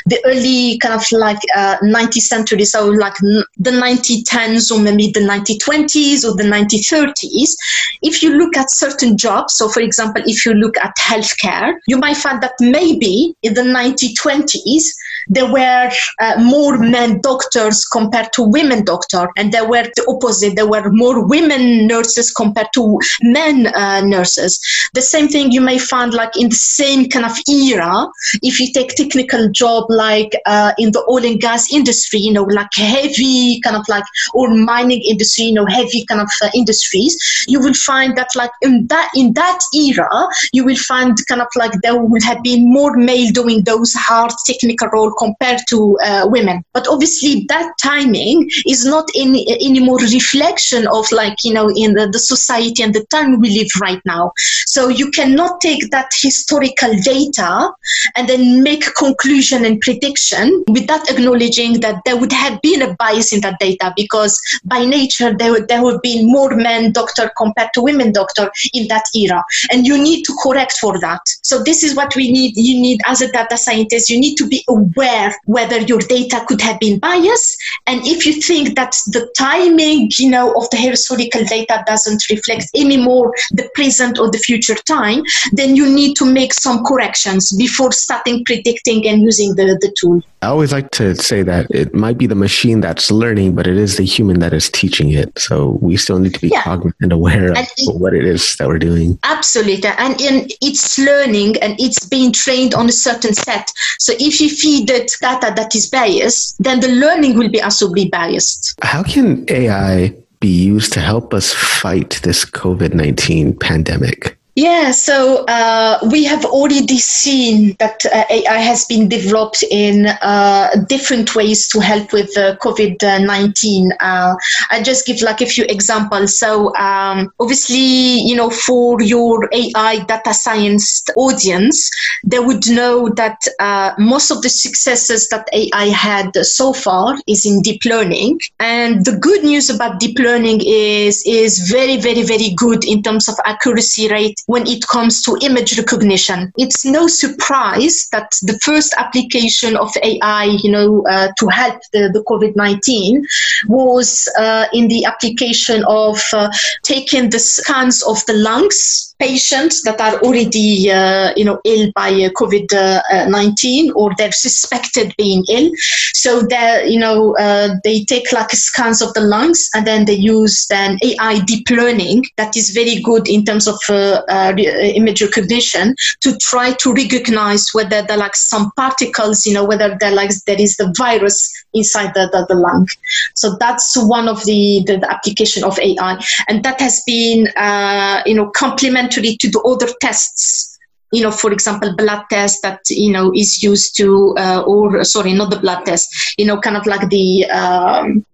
the 0.06 0.20
early 0.26 0.78
kind 0.80 0.96
of 0.96 1.06
like 1.12 1.40
90th 1.56 2.18
uh, 2.18 2.22
century, 2.22 2.66
so 2.66 2.88
like 2.88 3.16
the 3.18 3.72
1910s 3.72 4.72
or 4.72 4.80
maybe 4.80 5.12
the 5.12 5.20
1920s 5.20 6.26
or 6.26 6.36
the 6.36 6.44
1930s, 6.44 7.56
if 8.02 8.24
you 8.24 8.38
look 8.38 8.58
at 8.58 8.72
certain 8.72 9.18
jobs, 9.18 9.54
so 9.54 9.70
for 9.70 9.82
example, 9.82 10.23
if 10.26 10.46
you 10.46 10.54
look 10.54 10.78
at 10.78 10.96
healthcare, 10.98 11.74
you 11.88 11.98
might 11.98 12.18
find 12.18 12.42
that 12.42 12.54
maybe 12.60 13.36
in 13.44 13.54
the 13.54 13.62
1920s, 13.62 14.84
there 15.28 15.52
were 15.52 15.92
uh, 16.20 16.42
more 16.44 16.78
men 16.78 17.22
doctors 17.22 17.86
compared 17.86 18.32
to 18.34 18.44
women 18.44 18.84
doctors, 18.84 19.28
and 19.38 19.52
there 19.52 19.68
were 19.68 19.84
the 19.96 20.06
opposite. 20.08 20.56
There 20.56 20.68
were 20.68 20.92
more 20.92 21.26
women 21.26 21.88
nurses 21.88 22.32
compared 22.32 22.68
to 22.74 23.00
men 23.22 23.68
uh, 23.68 24.02
nurses. 24.02 24.60
The 24.94 25.02
same 25.02 25.28
thing 25.28 25.52
you 25.52 25.62
may 25.62 25.78
find 25.78 26.14
like 26.14 26.36
in 26.38 26.50
the 26.50 26.56
same 26.56 27.10
kind 27.10 27.26
of 27.26 27.38
era. 27.50 28.08
If 28.42 28.60
you 28.60 28.72
take 28.72 28.96
technical 28.96 29.50
job 29.50 29.86
like 29.90 30.32
uh, 30.46 30.74
in 30.78 30.92
the 30.92 31.06
oil 31.10 31.26
and 31.26 31.40
gas 31.40 31.72
industry, 31.74 32.20
you 32.20 32.34
know, 32.34 32.44
like 32.44 32.74
heavy 32.76 33.60
kind 33.62 33.76
of 33.76 33.86
like 33.88 34.04
or 34.34 34.54
mining 34.54 35.02
industry, 35.02 35.46
you 35.46 35.54
know, 35.54 35.66
heavy 35.66 36.06
kind 36.06 36.22
of 36.22 36.30
uh, 36.42 36.50
industries, 36.54 37.46
you 37.48 37.60
will 37.60 37.74
find 37.74 38.18
that 38.18 38.30
like 38.36 38.52
in 38.62 38.88
that 38.88 39.10
in 39.16 39.34
that 39.34 39.60
era, 39.74 40.28
you 40.52 40.64
will 40.64 40.76
find 40.76 41.18
kind 41.28 41.42
of 41.42 41.48
like 41.56 41.72
there 41.82 41.98
will 41.98 42.22
have 42.22 42.42
been 42.44 42.72
more 42.72 42.96
male 42.96 43.32
doing 43.32 43.64
those 43.64 43.94
hard 43.94 44.32
technical 44.46 44.88
role 44.90 45.13
compared 45.18 45.62
to 45.70 45.98
uh, 46.04 46.28
women. 46.30 46.64
But 46.74 46.88
obviously, 46.88 47.46
that 47.50 47.74
timing 47.82 48.50
is 48.68 48.86
not 48.86 49.10
any 49.16 49.80
more 49.80 49.98
reflection 49.98 50.88
of 50.88 51.12
like 51.12 51.36
you 51.44 51.54
know 51.54 51.70
in 51.76 51.94
the, 51.94 52.08
the 52.10 52.20
society 52.20 52.84
and 52.84 52.94
the 52.94 53.06
time 53.06 53.40
we 53.40 53.50
live 53.60 53.70
right 53.82 54.02
now. 54.06 54.32
So 54.66 54.90
you 54.90 55.12
cannot 55.12 55.62
take 55.62 55.92
that 55.92 56.12
historical 56.14 56.94
data 57.02 57.72
and 58.16 58.28
then 58.28 58.64
make 58.64 58.94
conclusion 58.96 59.66
and 59.66 59.80
prediction 59.82 60.64
without 60.68 61.10
acknowledging 61.10 61.80
that 61.82 62.02
there 62.06 62.18
would 62.18 62.32
have 62.32 62.62
been 62.62 62.82
a 62.82 62.96
bias 62.96 63.34
in 63.34 63.42
that 63.42 63.60
data 63.60 63.94
because 63.96 64.40
by 64.66 64.86
nature 64.86 65.36
there 65.38 65.52
would 65.52 65.68
there 65.68 65.84
would 65.84 66.02
be 66.02 66.26
more 66.26 66.56
men 66.56 66.92
doctor 66.92 67.32
compared 67.38 67.70
to 67.74 67.82
women 67.82 68.12
doctor 68.12 68.52
in 68.74 68.88
that 68.88 69.04
era, 69.16 69.44
and 69.72 69.86
you 69.86 69.98
need 69.98 70.24
to 70.24 70.34
correct 70.42 70.74
for 70.74 71.00
that. 71.00 71.22
So 71.42 71.64
this 71.64 71.84
is 71.84 71.96
what 71.96 72.16
we 72.16 72.32
need. 72.32 72.56
You 72.56 72.80
need 72.80 73.02
as 73.06 73.22
a 73.22 73.32
data 73.32 73.58
scientist, 73.58 74.10
you 74.10 74.20
need 74.20 74.36
to 74.36 74.48
be 74.48 74.64
aware 74.68 75.03
aware 75.04 75.36
whether 75.46 75.80
your 75.82 76.00
data 76.00 76.44
could 76.48 76.62
have 76.62 76.80
been 76.80 77.00
biased. 77.00 77.58
And 77.88 78.02
if 78.06 78.26
you 78.26 78.42
think 78.42 78.76
that 78.76 78.96
the 79.08 79.30
timing, 79.38 80.10
you 80.18 80.30
know, 80.30 80.54
of 80.54 80.70
the 80.70 80.78
historical 80.78 81.44
data 81.46 81.84
doesn't 81.86 82.24
reflect 82.30 82.68
anymore 82.76 83.34
the 83.52 83.70
present 83.76 84.20
or 84.20 84.32
the 84.32 84.38
future 84.38 84.76
time, 84.76 85.24
then 85.54 85.76
you 85.76 85.90
need 85.90 86.16
to 86.16 86.26
make 86.26 86.54
some 86.54 86.84
corrections 86.84 87.52
before 87.56 87.92
starting 87.92 88.44
predicting 88.46 89.08
and 89.08 89.22
using 89.22 89.56
the, 89.56 89.78
the 89.82 89.94
tool. 90.00 90.22
I 90.42 90.48
always 90.48 90.74
like 90.74 90.92
to 90.92 91.16
say 91.16 91.42
that 91.44 91.68
it 91.72 91.94
might 91.94 92.18
be 92.18 92.28
the 92.28 92.36
machine 92.36 92.82
that's 92.82 93.10
learning, 93.10 93.56
but 93.56 93.66
it 93.66 93.78
is 93.78 93.96
the 93.96 94.04
human 94.04 94.40
that 94.40 94.54
is 94.54 94.70
teaching 94.70 95.12
it. 95.12 95.40
So 95.40 95.78
we 95.82 95.96
still 95.96 96.20
need 96.20 96.34
to 96.34 96.42
be 96.42 96.50
yeah. 96.50 96.64
cognizant 96.64 96.96
and 97.00 97.14
aware 97.14 97.52
of 97.52 97.58
it, 97.58 97.72
what 97.98 98.14
it 98.14 98.26
is 98.26 98.56
that 98.58 98.68
we're 98.68 98.80
doing. 98.80 99.18
Absolutely. 99.24 99.90
And 99.98 100.20
in, 100.20 100.50
it's 100.62 101.00
learning 101.00 101.56
and 101.62 101.80
it's 101.80 102.06
being 102.08 102.34
trained 102.34 102.74
on 102.74 102.90
a 102.90 102.92
certain 102.92 103.34
set. 103.34 103.72
So 104.00 104.14
if 104.20 104.42
you 104.42 104.50
feed 104.50 104.88
data 105.00 105.54
that 105.56 105.76
is 105.76 105.90
biased, 105.90 106.62
then 106.62 106.80
the 106.80 106.90
learning 106.90 107.38
will 107.38 107.50
be 107.50 107.62
also 107.62 107.92
be 107.92 108.10
biased. 108.10 108.76
How 108.82 109.04
can 109.04 109.46
AI 109.50 110.16
be 110.40 110.50
used 110.50 110.94
to 110.94 111.00
help 111.00 111.34
us 111.34 111.54
fight 111.54 112.20
this 112.24 112.46
COVID 112.46 112.94
19 112.94 113.58
pandemic? 113.60 114.38
Yeah, 114.56 114.92
so 114.92 115.46
uh, 115.46 115.98
we 116.12 116.26
have 116.26 116.46
already 116.46 117.00
seen 117.00 117.76
that 117.80 118.06
uh, 118.06 118.24
AI 118.30 118.58
has 118.60 118.86
been 118.86 119.10
developed 119.10 119.64
in 119.72 120.06
uh, 120.22 120.70
different 120.88 121.36
ways 121.36 121.68
to 121.70 121.80
help 121.80 122.14
with 122.14 122.30
COVID 122.36 123.02
19. 123.26 123.92
Uh, 124.00 124.36
I'll 124.70 124.84
just 124.84 125.08
give 125.08 125.24
like 125.24 125.42
a 125.42 125.48
few 125.48 125.66
examples. 125.70 126.38
So, 126.38 126.76
um, 126.76 127.32
obviously, 127.40 127.80
you 127.80 128.36
know, 128.36 128.52
for 128.52 129.02
your 129.02 129.50
AI 129.52 130.04
data 130.08 130.36
science 130.36 131.04
audience, 131.18 131.90
they 132.24 132.40
would 132.40 132.70
know 132.70 133.10
that 133.16 133.40
uh, 133.60 133.94
most 133.98 134.30
of 134.30 134.44
the 134.44 134.50
successes 134.50 135.30
that 135.30 135.48
AI 135.52 135.86
had 135.86 136.30
so 136.46 136.74
far 136.74 137.18
is 137.26 137.44
in 137.48 137.62
deep 137.62 137.86
learning. 137.86 138.40
And 138.60 139.04
the 139.04 139.18
good 139.18 139.44
news 139.44 139.72
about 139.72 140.00
deep 140.00 140.20
learning 140.20 140.62
is, 140.64 141.24
is 141.26 141.72
very, 141.72 141.98
very, 141.98 142.22
very 142.22 142.54
good 142.56 142.86
in 142.86 143.02
terms 143.02 143.28
of 143.28 143.36
accuracy 143.46 144.10
rate 144.10 144.43
when 144.48 144.68
it 144.68 144.86
comes 144.88 145.22
to 145.24 145.38
image 145.42 145.78
recognition. 145.78 146.52
It's 146.58 146.86
no 146.86 147.08
surprise 147.08 148.08
that 148.12 148.32
the 148.42 148.60
first 148.60 148.94
application 148.98 149.76
of 149.78 149.92
AI, 150.04 150.58
you 150.62 150.72
know, 150.72 151.04
uh, 151.10 151.30
to 151.38 151.48
help 151.48 151.82
the, 151.92 152.10
the 152.14 152.24
COVID-19 152.24 153.24
was 153.68 154.28
uh, 154.38 154.66
in 154.74 154.88
the 154.88 155.06
application 155.06 155.84
of 155.88 156.22
uh, 156.34 156.50
taking 156.84 157.30
the 157.30 157.40
scans 157.40 158.04
of 158.04 158.26
the 158.26 158.34
lungs 158.34 159.13
patients 159.20 159.82
that 159.84 160.00
are 160.02 160.20
already 160.22 160.92
uh, 160.92 161.32
you 161.36 161.46
know 161.46 161.60
ill 161.66 161.92
by 161.96 162.10
uh, 162.10 162.30
covid-19 162.30 163.92
or 163.96 164.12
they're 164.18 164.32
suspected 164.32 165.14
being 165.18 165.44
ill. 165.50 165.72
So 166.14 166.42
they 166.42 166.88
you 166.88 167.00
know 167.00 167.36
uh, 167.38 167.76
they 167.84 168.04
take 168.06 168.32
like 168.32 168.52
scans 168.52 169.02
of 169.02 169.14
the 169.14 169.22
lungs 169.22 169.70
and 169.74 169.86
then 169.86 170.06
they 170.06 170.14
use 170.14 170.68
then 170.68 170.98
ai 171.04 171.40
deep 171.40 171.70
learning 171.70 172.26
that 172.38 172.56
is 172.56 172.72
very 172.72 173.02
good 173.02 173.28
in 173.28 173.46
terms 173.46 173.68
of 173.68 173.78
uh, 173.90 174.22
image 174.58 175.22
recognition 175.22 175.96
to 176.22 176.38
try 176.38 176.74
to 176.74 176.94
recognize 176.94 177.70
whether 177.74 178.02
there 178.02 178.18
are 178.18 178.20
like 178.20 178.36
some 178.36 178.72
particles 178.76 179.46
you 179.46 179.54
know 179.54 179.66
whether 179.66 179.98
there 180.00 180.12
like 180.12 180.32
there 180.48 180.60
is 180.60 180.76
the 180.78 180.94
virus 180.98 181.52
inside 181.74 182.14
the, 182.14 182.30
the, 182.32 182.46
the 182.48 182.56
lung. 182.56 182.88
So 183.36 183.56
that's 183.60 183.96
one 183.96 184.28
of 184.28 184.44
the, 184.46 184.84
the, 184.86 184.98
the 184.98 185.12
application 185.12 185.64
of 185.64 185.80
ai 185.80 186.24
and 186.48 186.64
that 186.64 186.80
has 186.80 187.04
been 187.06 187.48
uh, 187.56 188.22
you 188.26 188.36
know 188.36 188.50
complementary 188.50 189.38
to 189.38 189.50
the 189.50 189.60
other 189.62 189.92
tests. 190.02 190.70
You 191.12 191.22
know, 191.22 191.30
for 191.30 191.52
example, 191.52 191.96
blood 191.96 192.24
test 192.32 192.64
that, 192.64 192.80
you 192.90 193.12
know, 193.12 193.32
is 193.36 193.62
used 193.62 193.96
to, 193.98 194.34
uh, 194.36 194.64
or 194.66 195.04
sorry, 195.04 195.34
not 195.34 195.52
the 195.52 195.60
blood 195.60 195.86
test, 195.86 196.34
you 196.40 196.46
know, 196.48 196.60
kind 196.60 196.76
of 196.76 196.88
like 196.88 197.08
the, 197.10 197.46
um, 197.52 198.26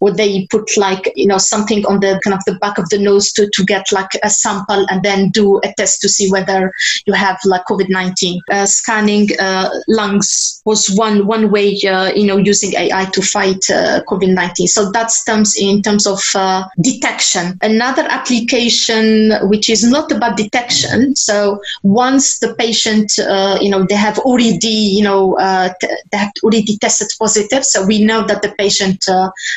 would 0.00 0.16
they 0.16 0.46
put 0.50 0.76
like 0.76 1.12
you 1.16 1.26
know 1.26 1.38
something 1.38 1.84
on 1.86 2.00
the 2.00 2.20
kind 2.24 2.34
of 2.34 2.44
the 2.46 2.58
back 2.58 2.78
of 2.78 2.88
the 2.90 2.98
nose 2.98 3.32
to, 3.32 3.48
to 3.52 3.64
get 3.64 3.90
like 3.92 4.10
a 4.22 4.30
sample 4.30 4.86
and 4.90 5.02
then 5.02 5.30
do 5.30 5.58
a 5.64 5.72
test 5.76 6.00
to 6.00 6.08
see 6.08 6.30
whether 6.30 6.72
you 7.06 7.12
have 7.12 7.38
like 7.44 7.64
covid-19 7.64 8.38
uh, 8.50 8.66
scanning 8.66 9.28
uh, 9.38 9.68
lungs 9.88 10.60
was 10.64 10.90
one 10.90 11.26
one 11.26 11.50
way 11.50 11.78
uh, 11.82 12.12
you 12.12 12.26
know 12.26 12.36
using 12.36 12.74
ai 12.76 13.04
to 13.06 13.22
fight 13.22 13.64
uh, 13.70 14.02
covid-19 14.08 14.68
so 14.68 14.90
that's 14.90 15.24
terms 15.24 15.56
in 15.58 15.82
terms 15.82 16.06
of 16.06 16.20
uh, 16.34 16.64
detection. 16.80 17.58
Another 17.62 18.02
application 18.02 19.32
which 19.48 19.68
is 19.68 19.84
not 19.84 20.10
about 20.12 20.36
detection 20.36 21.14
so 21.16 21.60
once 21.82 22.38
the 22.38 22.54
patient 22.54 23.12
uh, 23.18 23.58
you 23.60 23.70
know 23.70 23.84
they 23.84 23.94
have 23.94 24.18
already 24.20 24.68
you 24.68 25.02
know 25.02 25.36
t- 25.80 25.88
they 26.10 26.18
have 26.18 26.32
already 26.42 26.76
tested 26.78 27.08
positive 27.18 27.64
so 27.64 27.84
we 27.86 28.04
know 28.04 28.22
that 28.26 28.42
the 28.42 28.54
patient 28.58 29.04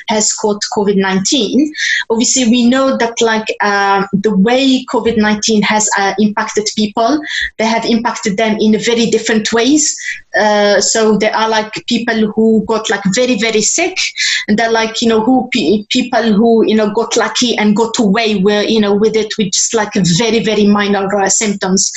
has 0.07 0.33
caught 0.33 0.61
COVID 0.75 0.97
19. 0.97 1.73
Obviously, 2.09 2.49
we 2.49 2.69
know 2.69 2.97
that 2.97 3.21
like 3.21 3.45
uh, 3.61 4.05
the 4.13 4.35
way 4.35 4.85
COVID 4.85 5.17
19 5.17 5.61
has 5.63 5.89
uh, 5.97 6.13
impacted 6.19 6.67
people, 6.75 7.19
they 7.57 7.65
have 7.65 7.85
impacted 7.85 8.37
them 8.37 8.57
in 8.59 8.79
very 8.79 9.07
different 9.07 9.51
ways. 9.53 9.97
Uh, 10.37 10.81
so 10.81 11.17
there 11.17 11.35
are 11.35 11.49
like 11.49 11.71
people 11.87 12.31
who 12.33 12.63
got 12.65 12.89
like 12.89 13.01
very 13.13 13.37
very 13.39 13.61
sick, 13.61 13.97
and 14.47 14.57
they're 14.57 14.71
like 14.71 15.01
you 15.01 15.07
know 15.07 15.21
who 15.23 15.49
people 15.89 16.33
who 16.33 16.65
you 16.65 16.75
know 16.75 16.91
got 16.93 17.15
lucky 17.15 17.57
and 17.57 17.75
got 17.75 17.97
away 17.99 18.41
where 18.41 18.63
you 18.63 18.79
know 18.79 18.93
with 18.93 19.15
it 19.15 19.33
with 19.37 19.51
just 19.51 19.73
like 19.73 19.93
very 19.93 20.43
very 20.43 20.65
minor 20.65 21.07
uh, 21.17 21.29
symptoms. 21.29 21.91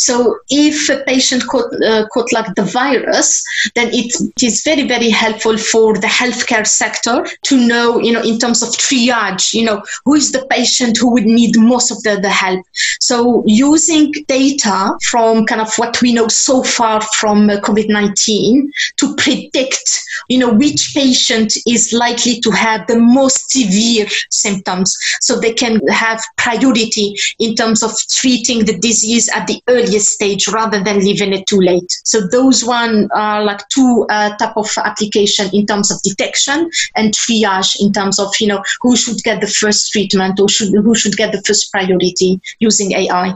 So 0.00 0.38
if 0.48 0.88
a 0.88 1.04
patient 1.04 1.46
caught, 1.46 1.70
uh, 1.84 2.06
caught 2.08 2.32
like 2.32 2.54
the 2.54 2.62
virus, 2.62 3.44
then 3.74 3.90
it, 3.92 4.14
is 4.42 4.62
very, 4.62 4.88
very 4.88 5.10
helpful 5.10 5.58
for 5.58 5.92
the 5.92 6.06
healthcare 6.06 6.66
sector 6.66 7.26
to 7.42 7.56
know, 7.68 8.00
you 8.00 8.12
know, 8.12 8.22
in 8.22 8.38
terms 8.38 8.62
of 8.62 8.70
triage, 8.70 9.52
you 9.52 9.62
know, 9.62 9.82
who 10.06 10.14
is 10.14 10.32
the 10.32 10.46
patient 10.46 10.96
who 10.96 11.12
would 11.12 11.26
need 11.26 11.54
most 11.58 11.90
of 11.90 12.02
the, 12.02 12.18
the 12.18 12.30
help. 12.30 12.64
So 13.00 13.44
using 13.46 14.12
data 14.26 14.96
from 15.02 15.44
kind 15.44 15.60
of 15.60 15.70
what 15.76 16.00
we 16.00 16.14
know 16.14 16.28
so 16.28 16.62
far 16.62 17.02
from 17.02 17.50
uh, 17.50 17.60
COVID-19 17.60 18.70
to 18.96 19.14
predict, 19.16 20.00
you 20.30 20.38
know, 20.38 20.50
which 20.50 20.92
patient 20.94 21.52
is 21.66 21.92
likely 21.92 22.40
to 22.40 22.50
have 22.52 22.86
the 22.86 22.98
most 22.98 23.50
severe 23.50 24.06
symptoms 24.30 24.96
so 25.20 25.38
they 25.38 25.52
can 25.52 25.86
have 25.88 26.22
priority 26.38 27.14
in 27.38 27.54
terms 27.54 27.82
of 27.82 27.92
treating 28.08 28.64
the 28.64 28.78
disease 28.78 29.28
at 29.28 29.46
the 29.46 29.60
stage 29.98 30.48
rather 30.48 30.82
than 30.82 31.00
leaving 31.00 31.32
it 31.32 31.46
too 31.46 31.60
late. 31.60 31.90
So 32.04 32.26
those 32.28 32.64
one 32.64 33.08
are 33.14 33.42
like 33.42 33.66
two 33.68 34.06
uh, 34.10 34.36
type 34.36 34.56
of 34.56 34.70
application 34.84 35.50
in 35.52 35.66
terms 35.66 35.90
of 35.90 36.00
detection 36.02 36.70
and 36.96 37.14
triage 37.14 37.76
in 37.80 37.92
terms 37.92 38.18
of, 38.18 38.32
you 38.40 38.46
know, 38.46 38.62
who 38.80 38.96
should 38.96 39.22
get 39.22 39.40
the 39.40 39.46
first 39.46 39.90
treatment 39.92 40.38
or 40.40 40.48
should, 40.48 40.72
who 40.72 40.94
should 40.94 41.16
get 41.16 41.32
the 41.32 41.42
first 41.42 41.70
priority 41.72 42.40
using 42.60 42.92
AI. 42.92 43.34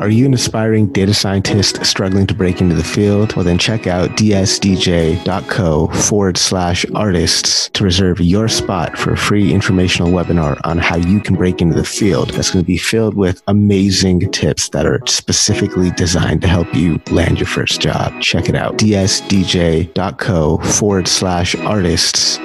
Are 0.00 0.08
you 0.08 0.24
an 0.24 0.32
aspiring 0.32 0.86
data 0.86 1.12
scientist 1.12 1.84
struggling 1.84 2.26
to 2.28 2.34
break 2.34 2.62
into 2.62 2.74
the 2.74 2.82
field? 2.82 3.36
Well, 3.36 3.44
then 3.44 3.58
check 3.58 3.86
out 3.86 4.10
dsdj.co 4.12 5.88
forward 5.88 6.38
slash 6.38 6.86
artists 6.94 7.68
to 7.74 7.84
reserve 7.84 8.18
your 8.18 8.48
spot 8.48 8.96
for 8.96 9.12
a 9.12 9.16
free 9.16 9.52
informational 9.52 10.10
webinar 10.10 10.58
on 10.64 10.78
how 10.78 10.96
you 10.96 11.20
can 11.20 11.36
break 11.36 11.60
into 11.60 11.76
the 11.76 11.84
field. 11.84 12.30
That's 12.30 12.50
going 12.50 12.64
to 12.64 12.66
be 12.66 12.78
filled 12.78 13.14
with 13.14 13.42
amazing 13.46 14.32
tips 14.32 14.70
that 14.70 14.86
are 14.86 15.00
specifically 15.06 15.90
designed 15.90 16.40
to 16.42 16.48
help 16.48 16.74
you 16.74 16.98
land 17.10 17.38
your 17.38 17.46
first 17.46 17.82
job. 17.82 18.18
Check 18.22 18.48
it 18.48 18.54
out. 18.54 18.78
dsdj.co 18.78 20.58
forward 20.58 21.08
slash 21.08 21.54
artists. 21.56 22.38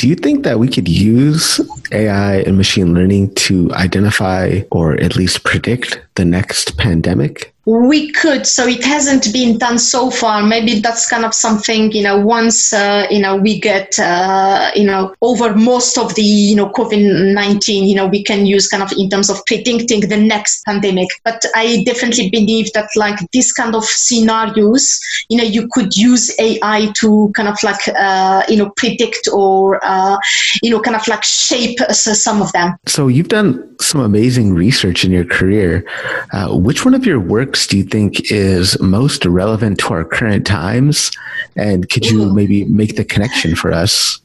Do 0.00 0.08
you 0.08 0.14
think 0.14 0.44
that 0.44 0.58
we 0.58 0.66
could 0.66 0.88
use 0.88 1.60
AI 1.92 2.36
and 2.36 2.56
machine 2.56 2.94
learning 2.94 3.34
to 3.34 3.70
identify 3.74 4.62
or 4.70 4.98
at 4.98 5.14
least 5.14 5.44
predict 5.44 6.00
the 6.14 6.24
next 6.24 6.78
pandemic? 6.78 7.52
We 7.66 8.10
could 8.12 8.46
so 8.46 8.66
it 8.66 8.82
hasn't 8.84 9.32
been 9.32 9.58
done 9.58 9.78
so 9.78 10.10
far. 10.10 10.42
Maybe 10.42 10.80
that's 10.80 11.08
kind 11.08 11.24
of 11.24 11.34
something 11.34 11.92
you 11.92 12.02
know 12.02 12.18
once 12.18 12.72
uh, 12.72 13.06
you 13.10 13.20
know 13.20 13.36
we 13.36 13.60
get 13.60 13.98
uh, 13.98 14.70
you 14.74 14.84
know 14.84 15.14
over 15.22 15.54
most 15.54 15.98
of 15.98 16.14
the 16.14 16.22
you 16.22 16.56
know 16.56 16.70
covid-19 16.70 17.88
you 17.88 17.94
know 17.94 18.06
we 18.06 18.22
can 18.22 18.46
use 18.46 18.68
kind 18.68 18.82
of 18.82 18.92
in 18.96 19.08
terms 19.08 19.30
of 19.30 19.44
predicting 19.46 20.00
the 20.08 20.16
next 20.16 20.64
pandemic. 20.64 21.08
But 21.24 21.44
i 21.54 21.82
definitely 21.84 22.30
believe 22.30 22.72
that 22.72 22.88
like 22.96 23.18
this 23.32 23.52
kind 23.52 23.74
of 23.74 23.84
scenarios 23.84 25.00
you 25.28 25.36
know 25.36 25.44
you 25.44 25.68
could 25.70 25.96
use 25.96 26.34
ai 26.38 26.92
to 27.00 27.30
kind 27.34 27.48
of 27.48 27.56
like 27.62 27.80
uh, 27.88 28.42
you 28.48 28.56
know 28.56 28.70
predict 28.76 29.28
or 29.32 29.80
uh, 29.84 30.16
you 30.62 30.70
know 30.70 30.80
kind 30.80 30.96
of 30.96 31.06
like 31.08 31.24
shape 31.24 31.78
some 31.90 32.42
of 32.42 32.52
them. 32.52 32.76
So 32.86 33.08
you've 33.08 33.28
done 33.28 33.66
some 33.80 34.00
amazing 34.00 34.54
research 34.54 35.04
in 35.04 35.10
your 35.10 35.24
career. 35.24 35.84
Uh, 36.32 36.56
which 36.56 36.84
one 36.84 36.94
of 36.94 37.04
your 37.04 37.20
works 37.50 37.66
do 37.66 37.76
you 37.78 37.82
think 37.82 38.30
is 38.30 38.80
most 38.80 39.26
relevant 39.26 39.78
to 39.80 39.92
our 39.92 40.04
current 40.04 40.46
times? 40.46 41.10
And 41.56 41.88
could 41.90 42.06
you 42.06 42.32
maybe 42.32 42.64
make 42.66 42.94
the 42.94 43.04
connection 43.04 43.56
for 43.56 43.72
us? 43.72 44.20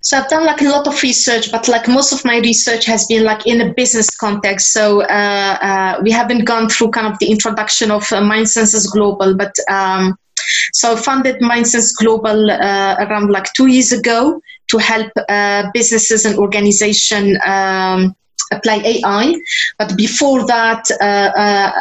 So 0.00 0.16
I've 0.16 0.30
done 0.30 0.46
like 0.46 0.62
a 0.62 0.70
lot 0.70 0.86
of 0.86 1.02
research, 1.02 1.52
but 1.52 1.68
like 1.68 1.86
most 1.86 2.10
of 2.10 2.24
my 2.24 2.38
research 2.38 2.86
has 2.86 3.04
been 3.04 3.22
like 3.22 3.46
in 3.46 3.60
a 3.60 3.74
business 3.74 4.08
context. 4.16 4.72
So 4.72 5.02
uh, 5.02 5.58
uh, 5.60 6.00
we 6.02 6.10
haven't 6.10 6.46
gone 6.46 6.70
through 6.70 6.92
kind 6.92 7.06
of 7.06 7.18
the 7.18 7.30
introduction 7.30 7.90
of 7.90 8.02
uh, 8.12 8.22
MindSenses 8.22 8.90
Global, 8.90 9.36
but 9.36 9.54
um, 9.68 10.16
so 10.72 10.94
I 10.94 10.96
funded 10.96 11.36
MindSense 11.42 11.92
Global 11.98 12.50
uh, 12.50 12.96
around 13.04 13.30
like 13.30 13.52
two 13.52 13.66
years 13.66 13.92
ago 13.92 14.40
to 14.68 14.78
help 14.78 15.12
uh, 15.28 15.64
businesses 15.74 16.24
and 16.24 16.38
organization 16.38 17.36
um, 17.44 18.16
apply 18.52 18.82
AI. 18.84 19.34
But 19.78 19.96
before 19.96 20.46
that, 20.46 20.84
uh, 21.00 21.30
uh, 21.38 21.72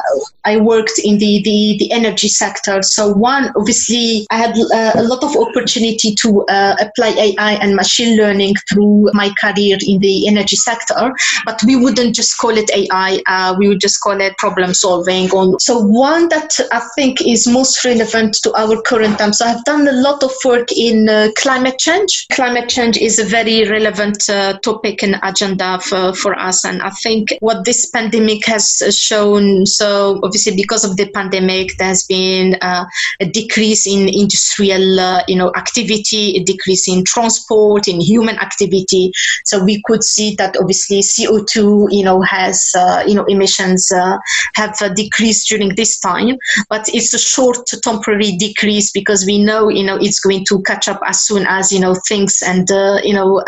I 0.45 0.57
worked 0.57 0.99
in 1.03 1.17
the, 1.17 1.41
the, 1.43 1.77
the, 1.79 1.91
energy 1.91 2.27
sector. 2.27 2.81
So 2.81 3.11
one, 3.11 3.51
obviously, 3.55 4.25
I 4.29 4.37
had 4.37 4.57
uh, 4.57 4.91
a 4.95 5.03
lot 5.03 5.23
of 5.23 5.35
opportunity 5.35 6.15
to 6.15 6.45
uh, 6.45 6.75
apply 6.79 7.09
AI 7.09 7.53
and 7.61 7.75
machine 7.75 8.17
learning 8.17 8.55
through 8.69 9.09
my 9.13 9.31
career 9.41 9.77
in 9.85 9.99
the 9.99 10.27
energy 10.27 10.55
sector. 10.55 11.11
But 11.45 11.61
we 11.65 11.75
wouldn't 11.75 12.15
just 12.15 12.37
call 12.37 12.55
it 12.57 12.69
AI. 12.73 13.21
Uh, 13.25 13.55
we 13.57 13.67
would 13.67 13.79
just 13.79 14.01
call 14.01 14.19
it 14.21 14.37
problem 14.37 14.73
solving. 14.73 15.29
So 15.59 15.79
one 15.79 16.29
that 16.29 16.57
I 16.71 16.81
think 16.95 17.21
is 17.25 17.47
most 17.47 17.83
relevant 17.83 18.35
to 18.43 18.53
our 18.55 18.81
current 18.81 19.17
time. 19.17 19.33
So 19.33 19.45
I've 19.45 19.63
done 19.65 19.87
a 19.87 19.93
lot 19.93 20.23
of 20.23 20.31
work 20.45 20.71
in 20.71 21.09
uh, 21.09 21.29
climate 21.37 21.79
change. 21.79 22.27
Climate 22.31 22.69
change 22.69 22.97
is 22.97 23.19
a 23.19 23.25
very 23.25 23.67
relevant 23.67 24.25
topic 24.63 25.03
and 25.03 25.19
agenda 25.23 25.79
for, 25.79 26.13
for 26.13 26.37
us 26.37 26.48
us. 26.49 26.65
And 26.65 26.81
I 26.81 26.89
think 26.89 27.37
what 27.39 27.63
this 27.63 27.89
pandemic 27.89 28.45
has 28.47 28.83
shown, 28.91 29.65
so 29.65 30.19
obviously 30.23 30.55
because 30.55 30.83
of 30.83 30.97
the 30.97 31.09
pandemic, 31.11 31.77
there's 31.77 32.03
been 32.03 32.57
uh, 32.61 32.85
a 33.21 33.25
decrease 33.25 33.87
in 33.87 34.09
industrial, 34.09 34.99
uh, 34.99 35.23
you 35.27 35.37
know, 35.37 35.51
activity, 35.55 36.35
a 36.35 36.43
decrease 36.43 36.87
in 36.87 37.05
transport, 37.05 37.87
in 37.87 38.01
human 38.01 38.37
activity. 38.39 39.11
So 39.45 39.63
we 39.63 39.81
could 39.85 40.03
see 40.03 40.35
that 40.35 40.57
obviously 40.57 40.99
CO2, 40.99 41.87
you 41.91 42.03
know, 42.03 42.21
has, 42.21 42.71
uh, 42.75 43.03
you 43.07 43.15
know, 43.15 43.25
emissions 43.25 43.91
uh, 43.91 44.17
have 44.55 44.75
uh, 44.81 44.89
decreased 44.89 45.47
during 45.47 45.75
this 45.75 45.99
time, 45.99 46.37
but 46.69 46.89
it's 46.89 47.13
a 47.13 47.19
short 47.19 47.57
temporary 47.83 48.31
decrease 48.37 48.91
because 48.91 49.25
we 49.25 49.41
know, 49.41 49.69
you 49.69 49.83
know, 49.83 49.97
it's 49.97 50.19
going 50.19 50.45
to 50.45 50.61
catch 50.63 50.87
up 50.87 50.99
as 51.05 51.21
soon 51.21 51.45
as, 51.47 51.71
you 51.71 51.79
know, 51.79 51.95
things 52.07 52.41
and, 52.45 52.71
uh, 52.71 52.99
you 53.03 53.13
know, 53.13 53.43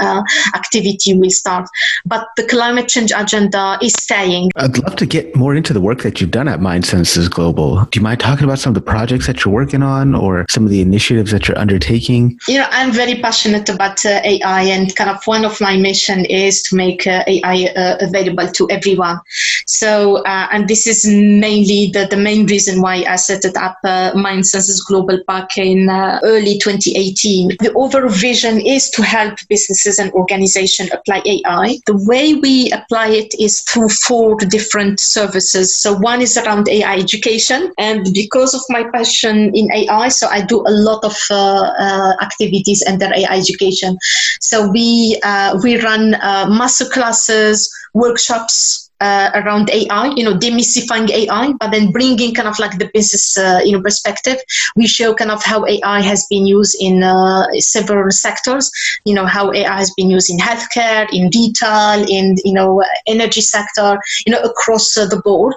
activity 0.55 1.17
will 1.17 1.29
start. 1.29 1.67
But 2.05 2.27
the 2.37 2.47
climate 2.47 2.90
change 2.91 3.11
agenda 3.15 3.77
is 3.81 3.93
saying. 3.93 4.51
I'd 4.55 4.77
love 4.79 4.95
to 4.97 5.05
get 5.05 5.35
more 5.35 5.55
into 5.55 5.73
the 5.73 5.81
work 5.81 6.01
that 6.01 6.19
you've 6.19 6.31
done 6.31 6.47
at 6.47 6.59
MindSenses 6.59 7.29
Global. 7.29 7.85
Do 7.85 7.99
you 7.99 8.03
mind 8.03 8.19
talking 8.19 8.43
about 8.43 8.59
some 8.59 8.71
of 8.71 8.75
the 8.75 8.81
projects 8.81 9.27
that 9.27 9.43
you're 9.43 9.53
working 9.53 9.83
on 9.83 10.15
or 10.15 10.45
some 10.49 10.63
of 10.63 10.69
the 10.69 10.81
initiatives 10.81 11.31
that 11.31 11.47
you're 11.47 11.57
undertaking? 11.57 12.39
You 12.47 12.59
know, 12.59 12.67
I'm 12.71 12.91
very 12.91 13.15
passionate 13.15 13.69
about 13.69 14.05
uh, 14.05 14.21
AI, 14.23 14.63
and 14.63 14.95
kind 14.95 15.09
of 15.09 15.23
one 15.25 15.45
of 15.45 15.59
my 15.61 15.77
mission 15.77 16.25
is 16.25 16.61
to 16.63 16.75
make 16.75 17.07
uh, 17.07 17.23
AI 17.27 17.71
uh, 17.75 17.97
available 18.01 18.47
to 18.47 18.69
everyone. 18.69 19.19
So, 19.65 20.17
uh, 20.23 20.47
and 20.51 20.67
this 20.67 20.87
is 20.87 21.05
mainly 21.05 21.91
the, 21.93 22.07
the 22.09 22.17
main 22.17 22.45
reason 22.45 22.81
why 22.81 23.03
I 23.07 23.15
set 23.15 23.45
it 23.45 23.55
up 23.55 23.77
uh, 23.83 24.11
MindSenses 24.13 24.85
Global 24.85 25.19
back 25.27 25.57
in 25.57 25.89
uh, 25.89 26.19
early 26.23 26.57
2018. 26.57 27.57
The 27.59 27.73
overall 27.73 28.09
vision 28.09 28.59
is 28.61 28.89
to 28.91 29.03
help 29.03 29.35
businesses 29.49 29.99
and 29.99 30.11
organizations 30.13 30.91
apply 30.91 31.21
AI. 31.25 31.77
The 31.85 31.97
way 32.05 32.35
we 32.35 32.70
apply 32.71 33.07
it 33.09 33.33
is 33.39 33.61
through 33.61 33.89
four 33.89 34.35
different 34.37 34.99
services. 34.99 35.77
So 35.79 35.93
one 35.97 36.21
is 36.21 36.37
around 36.37 36.69
AI 36.69 36.95
education, 36.95 37.71
and 37.77 38.05
because 38.13 38.53
of 38.53 38.61
my 38.69 38.83
passion 38.93 39.51
in 39.55 39.71
AI, 39.71 40.09
so 40.09 40.27
I 40.27 40.41
do 40.45 40.61
a 40.61 40.71
lot 40.71 41.03
of 41.03 41.15
uh, 41.29 41.73
uh, 41.77 42.13
activities 42.21 42.83
under 42.87 43.05
AI 43.13 43.37
education. 43.37 43.97
So 44.39 44.69
we 44.69 45.19
uh, 45.23 45.59
we 45.63 45.81
run 45.81 46.15
uh, 46.15 46.47
master 46.49 46.85
classes, 46.85 47.69
workshops, 47.93 48.80
uh, 49.01 49.31
around 49.33 49.69
AI, 49.71 50.13
you 50.15 50.23
know, 50.23 50.35
demystifying 50.37 51.09
AI, 51.09 51.53
but 51.59 51.71
then 51.71 51.91
bringing 51.91 52.33
kind 52.35 52.47
of 52.47 52.59
like 52.59 52.77
the 52.77 52.89
business, 52.93 53.37
uh, 53.37 53.59
you 53.65 53.71
know, 53.71 53.81
perspective. 53.81 54.37
We 54.75 54.85
show 54.87 55.13
kind 55.15 55.31
of 55.31 55.43
how 55.43 55.65
AI 55.65 56.01
has 56.01 56.25
been 56.29 56.45
used 56.45 56.77
in 56.79 57.01
uh, 57.01 57.47
several 57.57 58.11
sectors. 58.11 58.71
You 59.03 59.15
know, 59.15 59.25
how 59.25 59.51
AI 59.51 59.75
has 59.75 59.91
been 59.97 60.11
used 60.11 60.29
in 60.29 60.37
healthcare, 60.37 61.07
in 61.11 61.31
retail, 61.33 62.05
in 62.07 62.35
you 62.45 62.53
know, 62.53 62.83
energy 63.07 63.41
sector, 63.41 63.99
you 64.27 64.33
know, 64.33 64.41
across 64.41 64.95
uh, 64.95 65.07
the 65.07 65.19
board. 65.21 65.55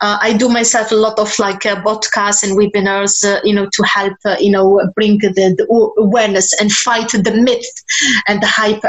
Uh, 0.00 0.18
I 0.20 0.32
do 0.32 0.48
myself 0.48 0.90
a 0.90 0.96
lot 0.96 1.18
of 1.18 1.38
like 1.38 1.64
uh, 1.66 1.80
podcasts 1.82 2.42
and 2.42 2.58
webinars, 2.58 3.14
you 3.44 3.54
know, 3.54 3.68
to 3.72 3.82
help, 3.84 4.18
you 4.40 4.50
know, 4.50 4.82
bring 4.96 5.18
the, 5.18 5.30
the, 5.30 5.66
awareness 5.98 6.52
and 6.60 6.72
fight 6.72 7.10
the 7.10 7.34
myth 7.46 7.66
and 8.26 8.42
the 8.42 8.46
hype, 8.46 8.82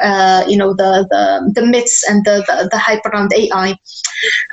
you 0.50 0.58
know, 0.58 0.74
the, 0.74 1.06
the, 1.12 1.52
the 1.54 1.66
myths 1.66 2.04
and 2.10 2.26
the, 2.26 2.44
the, 2.48 2.70
the 2.72 2.80
hype 2.80 3.06
around 3.06 3.32
AI. 3.34 3.76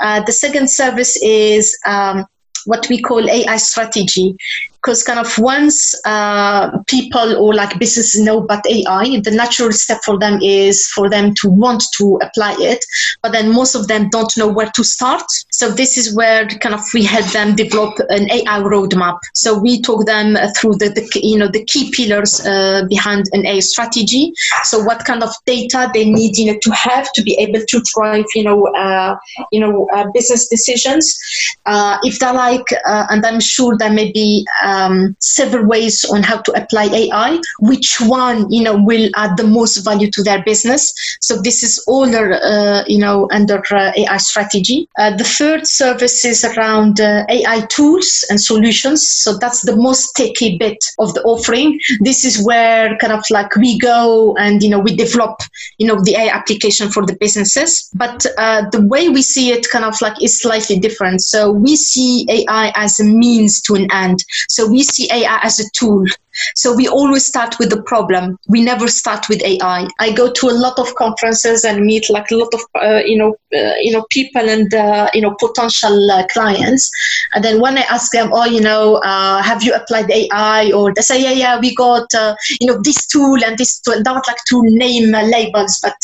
Uh, 0.00 0.22
the 0.24 0.32
second 0.32 0.70
service 0.70 1.20
is 1.22 1.78
um, 1.86 2.26
what 2.66 2.88
we 2.88 3.00
call 3.00 3.28
AI 3.28 3.56
strategy. 3.56 4.36
Because 4.82 5.02
kind 5.02 5.18
of 5.18 5.36
once 5.38 5.94
uh, 6.06 6.70
people 6.86 7.36
or 7.36 7.54
like 7.54 7.78
businesses 7.78 8.20
know 8.20 8.38
about 8.38 8.64
AI, 8.66 9.20
the 9.24 9.32
natural 9.32 9.72
step 9.72 9.98
for 10.04 10.18
them 10.18 10.38
is 10.40 10.86
for 10.94 11.10
them 11.10 11.34
to 11.40 11.48
want 11.48 11.82
to 11.96 12.18
apply 12.22 12.54
it, 12.58 12.84
but 13.22 13.32
then 13.32 13.52
most 13.52 13.74
of 13.74 13.88
them 13.88 14.08
don't 14.10 14.34
know 14.36 14.48
where 14.48 14.70
to 14.74 14.84
start. 14.84 15.24
So 15.50 15.70
this 15.70 15.98
is 15.98 16.14
where 16.14 16.46
kind 16.46 16.74
of 16.74 16.80
we 16.94 17.04
help 17.04 17.26
them 17.32 17.56
develop 17.56 17.98
an 18.08 18.30
AI 18.30 18.60
roadmap. 18.60 19.18
So 19.34 19.58
we 19.58 19.82
talk 19.82 20.06
them 20.06 20.36
through 20.56 20.74
the, 20.74 20.90
the 20.90 21.20
you 21.22 21.38
know 21.38 21.48
the 21.48 21.64
key 21.64 21.90
pillars 21.90 22.40
uh, 22.46 22.84
behind 22.88 23.26
an 23.32 23.46
AI 23.46 23.60
strategy. 23.60 24.32
So 24.62 24.82
what 24.84 25.04
kind 25.04 25.22
of 25.22 25.30
data 25.44 25.90
they 25.92 26.08
need 26.08 26.36
you 26.36 26.52
know 26.52 26.58
to 26.62 26.70
have 26.70 27.12
to 27.14 27.22
be 27.22 27.34
able 27.38 27.64
to 27.66 27.82
drive 27.94 28.26
you 28.34 28.44
know 28.44 28.66
uh, 28.68 29.16
you 29.50 29.60
know 29.60 29.88
uh, 29.92 30.06
business 30.14 30.48
decisions. 30.48 31.18
Uh, 31.66 31.98
if 32.04 32.18
they're 32.18 32.32
like, 32.32 32.66
uh, 32.86 33.06
and 33.10 33.24
I'm 33.26 33.40
sure 33.40 33.76
there 33.76 33.92
may 33.92 34.12
be 34.12 34.46
um, 34.68 35.16
several 35.20 35.66
ways 35.66 36.04
on 36.12 36.22
how 36.22 36.38
to 36.42 36.52
apply 36.52 36.84
AI. 37.02 37.40
Which 37.60 38.00
one 38.00 38.50
you 38.50 38.62
know 38.62 38.76
will 38.90 39.08
add 39.16 39.36
the 39.36 39.48
most 39.58 39.78
value 39.78 40.10
to 40.12 40.22
their 40.22 40.42
business? 40.44 40.82
So 41.20 41.40
this 41.40 41.62
is 41.62 41.72
all 41.86 42.08
uh, 42.14 42.84
you 42.86 42.98
know 42.98 43.28
under 43.30 43.62
AI 43.72 44.18
strategy. 44.18 44.88
the 44.96 45.28
third 45.38 45.66
service 45.66 46.24
is 46.24 46.44
around 46.44 47.00
AI 47.00 47.66
tools 47.68 48.24
and 48.30 48.40
solutions. 48.40 49.08
So 49.08 49.36
that's 49.38 49.62
the 49.62 49.76
most 49.76 50.14
techy 50.16 50.58
bit 50.58 50.78
of 50.98 51.14
the 51.14 51.22
offering. 51.22 51.78
This 52.00 52.24
is 52.24 52.44
where 52.44 52.96
kind 52.98 53.12
of 53.12 53.24
like 53.30 53.54
we 53.56 53.78
go 53.78 54.34
and 54.36 54.62
you 54.62 54.70
know 54.70 54.80
we 54.80 54.96
develop 54.96 55.40
you 55.78 55.86
know 55.86 55.98
the 56.02 56.14
AI 56.16 56.28
application 56.28 56.90
for 56.90 57.04
the 57.06 57.16
businesses. 57.16 57.90
But 57.94 58.26
uh, 58.36 58.68
the 58.70 58.82
way 58.82 59.08
we 59.08 59.22
see 59.22 59.50
it 59.50 59.68
kind 59.70 59.84
of 59.84 60.00
like 60.00 60.22
is 60.22 60.40
slightly 60.40 60.78
different. 60.78 61.22
So 61.22 61.50
we 61.50 61.76
see 61.76 62.26
AI 62.28 62.72
as 62.74 63.00
a 63.00 63.04
means 63.04 63.60
to 63.62 63.74
an 63.74 63.88
end. 63.92 64.18
So 64.48 64.57
we 64.66 64.82
see 64.82 65.08
AI 65.12 65.38
as 65.42 65.60
a 65.60 65.64
tool 65.74 66.06
so 66.54 66.74
we 66.74 66.88
always 66.88 67.26
start 67.26 67.58
with 67.58 67.70
the 67.70 67.82
problem. 67.82 68.38
We 68.48 68.62
never 68.62 68.88
start 68.88 69.28
with 69.28 69.42
AI. 69.42 69.88
I 69.98 70.12
go 70.12 70.30
to 70.30 70.46
a 70.48 70.58
lot 70.64 70.78
of 70.78 70.94
conferences 70.94 71.64
and 71.64 71.84
meet 71.84 72.08
like 72.10 72.30
a 72.30 72.36
lot 72.36 72.52
of 72.54 72.60
uh, 72.80 73.02
you 73.04 73.18
know 73.18 73.36
uh, 73.54 73.74
you 73.80 73.92
know 73.92 74.04
people 74.10 74.48
and 74.48 74.72
uh, 74.72 75.10
you 75.14 75.20
know 75.20 75.34
potential 75.38 76.10
uh, 76.10 76.26
clients. 76.28 76.90
And 77.34 77.44
then 77.44 77.60
when 77.60 77.76
I 77.78 77.82
ask 77.82 78.12
them, 78.12 78.30
oh, 78.32 78.44
you 78.44 78.60
know, 78.60 78.96
uh, 78.96 79.42
have 79.42 79.62
you 79.62 79.74
applied 79.74 80.10
AI? 80.10 80.70
Or 80.72 80.92
they 80.94 81.02
say, 81.02 81.22
yeah, 81.22 81.32
yeah, 81.32 81.60
we 81.60 81.74
got 81.74 82.12
uh, 82.14 82.34
you 82.60 82.66
know 82.66 82.80
this 82.82 83.06
tool 83.06 83.42
and 83.44 83.58
this 83.58 83.80
tool. 83.80 83.96
Would 83.98 84.26
like 84.26 84.44
to 84.48 84.62
name 84.64 85.12
labels, 85.12 85.78
but 85.82 85.94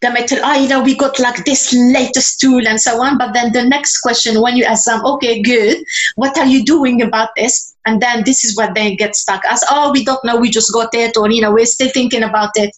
they 0.00 0.10
might 0.10 0.28
tell, 0.28 0.44
oh, 0.44 0.54
you 0.54 0.68
know, 0.68 0.82
we 0.82 0.96
got 0.96 1.18
like 1.18 1.44
this 1.44 1.72
latest 1.72 2.40
tool 2.40 2.66
and 2.66 2.80
so 2.80 3.00
on. 3.00 3.16
But 3.16 3.32
then 3.32 3.52
the 3.52 3.64
next 3.64 4.00
question, 4.00 4.40
when 4.40 4.56
you 4.56 4.64
ask 4.64 4.84
them, 4.84 5.04
okay, 5.04 5.40
good, 5.40 5.84
what 6.16 6.36
are 6.36 6.46
you 6.46 6.64
doing 6.64 7.00
about 7.00 7.30
this? 7.36 7.73
And 7.86 8.00
then 8.00 8.22
this 8.24 8.44
is 8.44 8.56
what 8.56 8.74
they 8.74 8.96
get 8.96 9.16
stuck. 9.16 9.42
As 9.44 9.62
oh 9.70 9.92
we 9.92 10.04
don't 10.04 10.24
know 10.24 10.36
we 10.36 10.50
just 10.50 10.72
got 10.72 10.94
it 10.94 11.16
or 11.16 11.30
you 11.30 11.40
know 11.40 11.52
we're 11.52 11.66
still 11.66 11.90
thinking 11.90 12.22
about 12.22 12.50
it. 12.56 12.70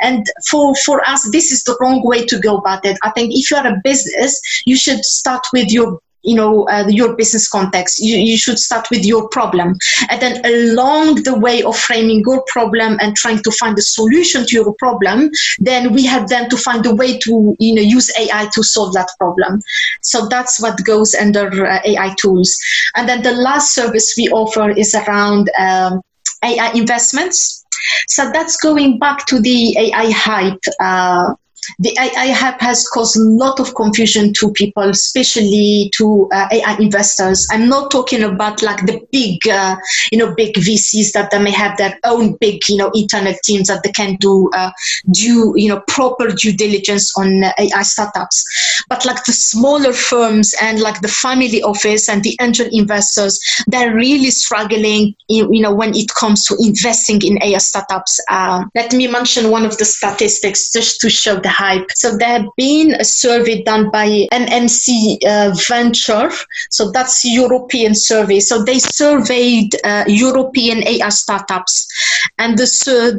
And 0.00 0.26
for 0.48 0.74
for 0.76 1.06
us 1.08 1.30
this 1.30 1.52
is 1.52 1.62
the 1.64 1.76
wrong 1.80 2.02
way 2.04 2.24
to 2.26 2.38
go 2.38 2.56
about 2.56 2.84
it. 2.84 2.98
I 3.02 3.10
think 3.10 3.32
if 3.34 3.50
you're 3.50 3.66
a 3.66 3.80
business 3.82 4.40
you 4.66 4.76
should 4.76 5.04
start 5.04 5.44
with 5.52 5.70
your 5.72 6.00
you 6.24 6.36
know 6.36 6.66
uh, 6.68 6.86
your 6.88 7.16
business 7.16 7.48
context. 7.48 7.98
You, 7.98 8.16
you 8.16 8.36
should 8.36 8.58
start 8.58 8.88
with 8.90 9.04
your 9.04 9.28
problem. 9.28 9.76
And 10.10 10.20
then 10.20 10.44
along 10.44 11.22
the 11.22 11.38
way 11.38 11.62
of 11.62 11.76
framing 11.76 12.22
your 12.26 12.42
problem 12.48 12.98
and 13.00 13.14
trying 13.16 13.42
to 13.42 13.50
find 13.50 13.78
a 13.78 13.82
solution 13.82 14.46
to 14.46 14.54
your 14.54 14.74
problem 14.74 15.30
then 15.58 15.92
we 15.92 16.04
have 16.06 16.28
then 16.28 16.48
to 16.50 16.56
find 16.56 16.84
a 16.86 16.94
way 16.94 17.18
to 17.18 17.56
you 17.58 17.74
know 17.74 17.82
use 17.82 18.10
ai 18.18 18.48
to 18.54 18.62
solve 18.62 18.94
that 18.94 19.08
problem. 19.18 19.60
So 20.02 20.26
that's 20.28 20.60
what 20.60 20.82
goes 20.84 21.14
under 21.14 21.66
uh, 21.66 21.80
ai 21.84 22.14
tools. 22.18 22.56
And 22.96 23.08
then 23.08 23.22
the 23.22 23.32
last 23.32 23.74
service 23.74 24.14
we 24.16 24.28
offer 24.28 24.70
is 24.70 24.94
around 24.94 25.50
um, 25.58 26.02
ai 26.42 26.72
investments. 26.74 27.64
So 28.08 28.30
that's 28.32 28.56
going 28.56 28.98
back 28.98 29.26
to 29.26 29.40
the 29.40 29.76
ai 29.78 30.10
hype 30.10 30.62
uh, 30.80 31.34
the 31.78 31.96
AI 32.00 32.32
hype 32.32 32.60
has 32.60 32.88
caused 32.88 33.16
a 33.16 33.22
lot 33.22 33.60
of 33.60 33.74
confusion 33.74 34.32
to 34.34 34.52
people, 34.52 34.88
especially 34.90 35.90
to 35.94 36.28
uh, 36.32 36.48
AI 36.52 36.76
investors. 36.78 37.46
I'm 37.50 37.68
not 37.68 37.90
talking 37.90 38.22
about 38.22 38.62
like 38.62 38.86
the 38.86 39.00
big, 39.12 39.46
uh, 39.48 39.76
you 40.10 40.18
know, 40.18 40.34
big 40.34 40.54
VCs 40.54 41.12
that 41.12 41.30
they 41.30 41.42
may 41.42 41.50
have 41.50 41.76
their 41.76 41.98
own 42.04 42.36
big, 42.40 42.68
you 42.68 42.76
know, 42.76 42.90
internal 42.94 43.34
teams 43.44 43.68
that 43.68 43.82
they 43.82 43.92
can 43.92 44.16
do 44.16 44.50
uh, 44.54 44.70
due, 45.12 45.54
you 45.56 45.68
know, 45.68 45.82
proper 45.88 46.28
due 46.28 46.52
diligence 46.52 47.16
on 47.16 47.44
uh, 47.44 47.52
AI 47.58 47.82
startups. 47.82 48.44
But 48.88 49.04
like 49.04 49.24
the 49.24 49.32
smaller 49.32 49.92
firms 49.92 50.54
and 50.60 50.80
like 50.80 51.00
the 51.00 51.08
family 51.08 51.62
office 51.62 52.08
and 52.08 52.22
the 52.22 52.36
angel 52.40 52.68
investors, 52.72 53.38
they're 53.66 53.94
really 53.94 54.30
struggling, 54.30 55.14
you 55.28 55.60
know, 55.60 55.74
when 55.74 55.94
it 55.94 56.08
comes 56.14 56.44
to 56.46 56.56
investing 56.60 57.22
in 57.22 57.42
AI 57.42 57.58
startups. 57.58 58.20
Uh, 58.30 58.64
let 58.74 58.92
me 58.92 59.06
mention 59.06 59.50
one 59.50 59.64
of 59.64 59.78
the 59.78 59.84
statistics 59.84 60.72
just 60.72 61.00
to 61.00 61.10
show 61.10 61.36
the 61.36 61.48
hype. 61.54 61.86
So 61.94 62.16
there 62.16 62.40
have 62.40 62.48
been 62.56 62.94
a 62.94 63.04
survey 63.04 63.62
done 63.62 63.90
by 63.90 64.26
MMC 64.32 65.18
uh, 65.26 65.54
Venture. 65.68 66.30
So 66.70 66.90
that's 66.90 67.24
European 67.24 67.94
survey. 67.94 68.40
So 68.40 68.62
they 68.64 68.78
surveyed 68.78 69.74
uh, 69.84 70.04
European 70.06 70.86
AI 70.86 71.08
startups, 71.08 71.86
and 72.38 72.58
the, 72.58 72.66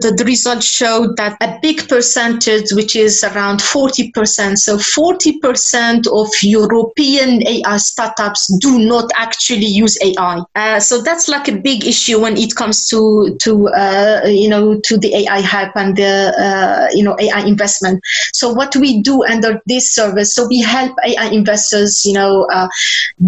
the, 0.01 0.11
the 0.11 0.25
results 0.25 0.65
showed 0.65 1.15
that 1.17 1.37
a 1.41 1.57
big 1.61 1.87
percentage, 1.87 2.71
which 2.71 2.95
is 2.95 3.23
around 3.23 3.59
40%, 3.59 4.57
so 4.57 4.77
40% 4.77 6.07
of 6.07 6.29
European 6.41 7.47
AI 7.47 7.77
startups 7.77 8.47
do 8.59 8.79
not 8.79 9.09
actually 9.15 9.65
use 9.65 9.97
AI. 10.01 10.41
Uh, 10.55 10.79
so 10.79 11.01
that's 11.01 11.27
like 11.27 11.47
a 11.47 11.55
big 11.55 11.85
issue 11.85 12.19
when 12.19 12.37
it 12.37 12.55
comes 12.55 12.87
to 12.87 13.35
to 13.41 13.67
uh, 13.69 14.21
you 14.25 14.49
know 14.49 14.79
to 14.81 14.97
the 14.97 15.13
AI 15.15 15.41
hype 15.41 15.75
and 15.75 15.95
the 15.95 16.33
uh, 16.37 16.87
you 16.93 17.03
know 17.03 17.15
AI 17.19 17.41
investment. 17.41 18.01
So 18.33 18.51
what 18.51 18.75
we 18.75 19.01
do 19.01 19.23
under 19.25 19.61
this 19.65 19.93
service, 19.93 20.33
so 20.33 20.47
we 20.47 20.61
help 20.61 20.93
AI 21.05 21.27
investors, 21.29 22.03
you 22.05 22.13
know, 22.13 22.45
uh, 22.45 22.67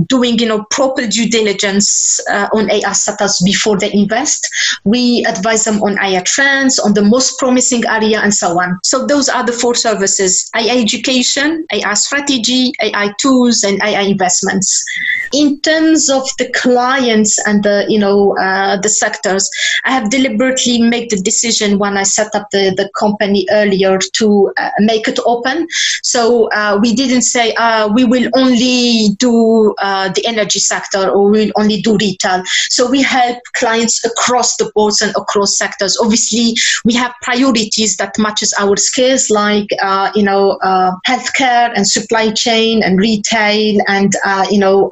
doing, 0.07 0.39
you 0.39 0.47
know, 0.47 0.65
proper 0.71 1.07
due 1.07 1.29
diligence 1.29 2.19
uh, 2.29 2.47
on 2.53 2.69
AI 2.71 2.91
startups 2.93 3.41
before 3.43 3.77
they 3.77 3.91
invest. 3.93 4.47
We 4.83 5.25
advise 5.25 5.65
them 5.65 5.81
on 5.83 5.97
AI 5.99 6.21
trends, 6.25 6.79
on 6.79 6.93
the 6.93 7.03
most 7.03 7.37
promising 7.37 7.85
area, 7.87 8.19
and 8.19 8.33
so 8.33 8.59
on. 8.59 8.79
So 8.83 9.05
those 9.05 9.29
are 9.29 9.45
the 9.45 9.53
four 9.53 9.75
services: 9.75 10.49
AI 10.55 10.77
education, 10.77 11.65
AI 11.71 11.93
strategy, 11.93 12.71
AI 12.81 13.13
tools, 13.19 13.63
and 13.63 13.81
AI 13.81 14.01
investments. 14.01 14.85
In 15.33 15.59
terms 15.61 16.09
of 16.09 16.23
the 16.37 16.49
clients 16.53 17.37
and 17.45 17.63
the, 17.63 17.85
you 17.89 17.99
know, 17.99 18.37
uh, 18.37 18.79
the 18.79 18.89
sectors, 18.89 19.49
I 19.83 19.91
have 19.91 20.09
deliberately 20.09 20.81
made 20.81 21.09
the 21.09 21.17
decision 21.17 21.79
when 21.79 21.97
I 21.97 22.03
set 22.03 22.33
up 22.35 22.49
the, 22.51 22.73
the 22.75 22.89
company 22.97 23.47
earlier 23.51 23.99
to 24.13 24.53
uh, 24.57 24.69
make 24.87 25.07
it 25.07 25.19
open. 25.25 25.67
So 26.03 26.49
uh, 26.51 26.79
we 26.81 26.95
didn't 26.95 27.23
say 27.23 27.53
uh, 27.55 27.89
we 27.93 28.03
will 28.05 28.29
only 28.33 29.09
do 29.19 29.75
uh, 29.79 30.09
the 30.15 30.25
energy 30.25 30.59
sector 30.59 31.09
or 31.09 31.29
we'll 31.29 31.51
only 31.55 31.81
do 31.81 31.97
retail. 31.97 32.43
So 32.69 32.89
we 32.89 33.01
help 33.01 33.37
clients 33.53 34.03
across 34.05 34.55
the 34.57 34.71
boards 34.73 35.01
and 35.01 35.11
across 35.15 35.57
sectors. 35.57 35.97
Obviously, 36.01 36.55
we 36.85 36.93
have 36.93 37.13
priorities 37.21 37.97
that 37.97 38.13
matches 38.17 38.53
our 38.57 38.77
skills, 38.77 39.29
like 39.29 39.67
uh, 39.81 40.11
you 40.15 40.23
know, 40.23 40.43
uh, 40.63 40.91
healthcare 41.07 41.71
and 41.75 41.87
supply 41.87 42.31
chain 42.31 42.83
and 42.83 42.99
retail 42.99 43.77
and 43.87 44.13
uh, 44.25 44.45
you 44.49 44.59
know, 44.59 44.89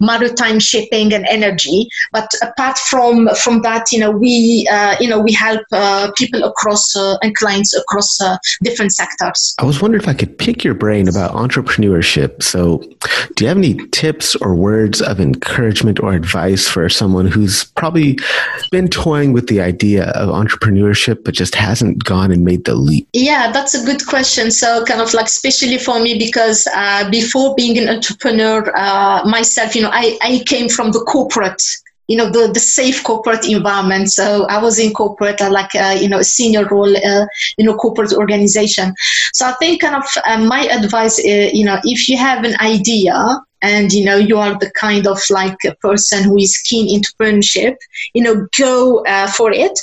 maritime 0.00 0.58
shipping 0.58 1.12
and 1.12 1.26
energy. 1.26 1.88
But 2.12 2.28
apart 2.42 2.78
from 2.78 3.28
from 3.42 3.62
that, 3.62 3.92
you 3.92 4.00
know, 4.00 4.10
we 4.10 4.66
you 5.00 5.08
know 5.08 5.20
we 5.20 5.32
help 5.32 5.62
people 6.16 6.42
across 6.44 6.94
and 7.22 7.34
clients 7.36 7.76
across 7.76 8.18
different 8.62 8.92
sectors. 8.92 9.15
I 9.20 9.64
was 9.64 9.80
wondering 9.80 10.02
if 10.02 10.08
I 10.08 10.14
could 10.14 10.38
pick 10.38 10.64
your 10.64 10.74
brain 10.74 11.08
about 11.08 11.32
entrepreneurship. 11.32 12.42
So, 12.42 12.78
do 13.34 13.44
you 13.44 13.48
have 13.48 13.56
any 13.56 13.74
tips 13.88 14.36
or 14.36 14.54
words 14.54 15.00
of 15.00 15.20
encouragement 15.20 16.00
or 16.00 16.12
advice 16.12 16.68
for 16.68 16.88
someone 16.88 17.26
who's 17.26 17.64
probably 17.64 18.18
been 18.70 18.88
toying 18.88 19.32
with 19.32 19.48
the 19.48 19.60
idea 19.60 20.10
of 20.10 20.28
entrepreneurship 20.28 21.24
but 21.24 21.34
just 21.34 21.54
hasn't 21.54 22.04
gone 22.04 22.30
and 22.30 22.44
made 22.44 22.64
the 22.64 22.74
leap? 22.74 23.08
Yeah, 23.12 23.50
that's 23.52 23.74
a 23.74 23.84
good 23.84 24.06
question. 24.06 24.50
So, 24.50 24.84
kind 24.84 25.00
of 25.00 25.12
like, 25.14 25.26
especially 25.26 25.78
for 25.78 26.00
me, 26.00 26.18
because 26.18 26.68
uh, 26.74 27.08
before 27.10 27.54
being 27.54 27.78
an 27.78 27.88
entrepreneur 27.88 28.70
uh, 28.76 29.22
myself, 29.24 29.74
you 29.74 29.82
know, 29.82 29.90
I, 29.92 30.18
I 30.22 30.42
came 30.46 30.68
from 30.68 30.92
the 30.92 31.00
corporate 31.00 31.62
you 32.08 32.16
know 32.16 32.30
the, 32.30 32.50
the 32.52 32.60
safe 32.60 33.02
corporate 33.02 33.48
environment. 33.48 34.10
So 34.10 34.44
i 34.46 34.58
was 34.62 34.78
in 34.78 34.92
corporate 34.92 35.40
uh, 35.40 35.50
like 35.50 35.74
uh, 35.74 35.96
you 36.00 36.08
know 36.08 36.22
senior 36.22 36.66
role 36.66 36.96
uh, 36.96 37.26
in 37.58 37.68
a 37.68 37.74
corporate 37.74 38.12
organization. 38.12 38.94
So 39.32 39.46
i 39.46 39.52
think 39.52 39.80
kind 39.80 39.96
of 39.96 40.04
uh, 40.26 40.38
my 40.38 40.62
advice 40.66 41.18
is, 41.18 41.52
you 41.52 41.64
know 41.64 41.78
if 41.84 42.08
you 42.08 42.16
have 42.16 42.44
an 42.44 42.56
idea 42.60 43.40
and 43.70 43.92
you 43.92 44.04
know 44.04 44.16
you 44.16 44.36
are 44.38 44.54
the 44.58 44.70
kind 44.72 45.06
of 45.06 45.20
like 45.30 45.58
a 45.64 45.74
person 45.86 46.24
who 46.24 46.36
is 46.46 46.58
keen 46.68 46.86
entrepreneurship 46.96 47.76
you 48.14 48.22
know 48.22 48.36
go 48.58 49.04
uh, 49.14 49.28
for 49.38 49.50
it 49.52 49.78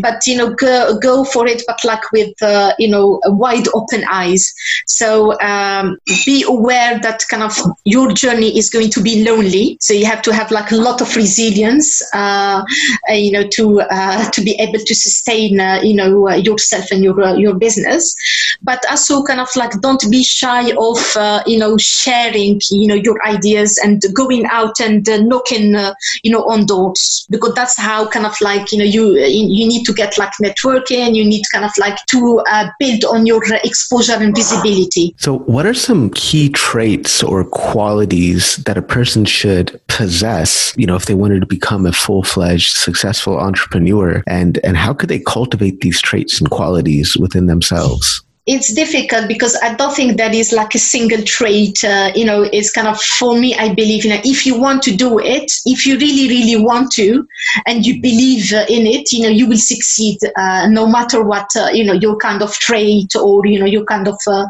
but 0.00 0.26
you 0.26 0.36
know 0.36 0.50
go, 0.54 0.98
go 0.98 1.24
for 1.24 1.46
it 1.46 1.62
but 1.66 1.78
like 1.84 2.10
with 2.12 2.34
uh, 2.42 2.72
you 2.78 2.88
know 2.88 3.20
wide 3.26 3.66
open 3.74 4.04
eyes. 4.10 4.52
So 4.86 5.38
um, 5.40 5.98
be 6.24 6.44
aware 6.46 6.98
that 7.00 7.22
kind 7.28 7.42
of 7.42 7.56
your 7.84 8.12
journey 8.12 8.56
is 8.58 8.70
going 8.70 8.90
to 8.90 9.02
be 9.02 9.24
lonely. 9.24 9.78
So 9.80 9.94
you 9.94 10.06
have 10.06 10.22
to 10.22 10.32
have 10.32 10.50
like 10.50 10.70
a 10.70 10.76
lot 10.76 11.00
of 11.00 11.14
resilience 11.16 12.02
uh, 12.14 12.62
uh 13.10 13.12
you 13.12 13.32
know 13.32 13.46
to 13.56 13.80
uh, 13.80 14.30
to 14.30 14.40
be 14.42 14.52
able 14.60 14.78
to 14.78 14.94
sustain 14.94 15.60
uh, 15.60 15.80
you 15.82 15.94
know 15.94 16.30
yourself 16.30 16.90
and 16.90 17.02
your 17.02 17.18
your 17.36 17.54
business. 17.54 18.14
But 18.62 18.84
also 18.90 19.22
kind 19.22 19.40
of 19.40 19.48
like 19.56 19.72
don't 19.80 20.04
be 20.10 20.22
shy 20.22 20.72
of 20.72 20.98
you 21.46 21.58
know 21.58 21.76
sharing 21.78 22.60
you 22.70 22.86
know 22.86 22.94
your 22.94 23.18
ideas 23.26 23.78
and 23.82 24.02
going 24.14 24.46
out 24.46 24.80
and 24.80 25.06
knocking 25.28 25.74
you 26.22 26.30
know 26.30 26.44
on 26.44 26.66
doors. 26.66 27.26
Because 27.30 27.54
that's 27.54 27.76
how 27.76 28.08
kind 28.08 28.26
of 28.26 28.40
like 28.40 28.72
you 28.72 28.78
know 28.78 28.84
you 28.84 29.16
you 29.16 29.66
need 29.68 29.84
to 29.84 29.92
get 29.92 30.18
like 30.18 30.32
networking. 30.42 31.14
You 31.14 31.24
need 31.24 31.44
kind 31.52 31.64
of 31.64 31.72
like 31.78 31.98
to 32.06 32.42
uh, 32.50 32.68
build 32.78 33.04
on 33.04 33.26
your 33.26 33.42
exposure 33.64 34.14
and 34.14 34.34
visibility. 34.34 35.14
So 35.18 35.38
what 35.40 35.66
are 35.66 35.74
some 35.74 36.10
key 36.10 36.48
traits 36.50 37.22
or 37.22 37.44
qualities 37.44 38.56
that 38.66 38.78
a 38.78 38.82
person 38.82 39.24
should 39.24 39.80
possess 39.88 40.74
you 40.76 40.86
know 40.86 40.96
if 40.96 41.06
they 41.06 41.14
wanted 41.14 41.40
to 41.40 41.46
become 41.46 41.86
a 41.86 41.92
full-fledged 41.92 42.76
successful 42.76 43.38
entrepreneur? 43.38 44.22
And 44.26 44.58
and 44.64 44.76
how 44.76 44.94
could 44.94 45.08
they 45.08 45.20
cultivate 45.20 45.80
these 45.80 46.00
traits 46.00 46.40
and 46.40 46.50
qualities 46.50 47.16
within 47.16 47.46
themselves 47.46 48.22
it's 48.46 48.72
difficult 48.72 49.26
because 49.26 49.58
I 49.60 49.74
don't 49.74 49.94
think 49.94 50.16
that 50.18 50.32
is 50.32 50.52
like 50.52 50.74
a 50.76 50.78
single 50.78 51.20
trait. 51.22 51.82
Uh, 51.82 52.12
you 52.14 52.24
know, 52.24 52.42
it's 52.42 52.70
kind 52.70 52.86
of 52.86 53.00
for 53.00 53.36
me. 53.38 53.56
I 53.56 53.74
believe 53.74 54.04
you 54.04 54.10
know 54.10 54.20
if 54.24 54.46
you 54.46 54.58
want 54.58 54.82
to 54.84 54.96
do 54.96 55.18
it, 55.18 55.50
if 55.66 55.84
you 55.84 55.98
really, 55.98 56.28
really 56.28 56.62
want 56.62 56.92
to, 56.92 57.26
and 57.66 57.84
you 57.84 58.00
believe 58.00 58.52
uh, 58.52 58.64
in 58.68 58.86
it, 58.86 59.12
you 59.12 59.22
know, 59.22 59.28
you 59.28 59.48
will 59.48 59.58
succeed 59.58 60.18
uh, 60.36 60.68
no 60.70 60.86
matter 60.86 61.24
what 61.24 61.48
uh, 61.56 61.70
you 61.72 61.84
know 61.84 61.92
your 61.92 62.16
kind 62.18 62.40
of 62.40 62.52
trait 62.54 63.16
or 63.16 63.44
you 63.46 63.58
know 63.58 63.66
your 63.66 63.84
kind 63.84 64.06
of 64.06 64.18
uh, 64.28 64.46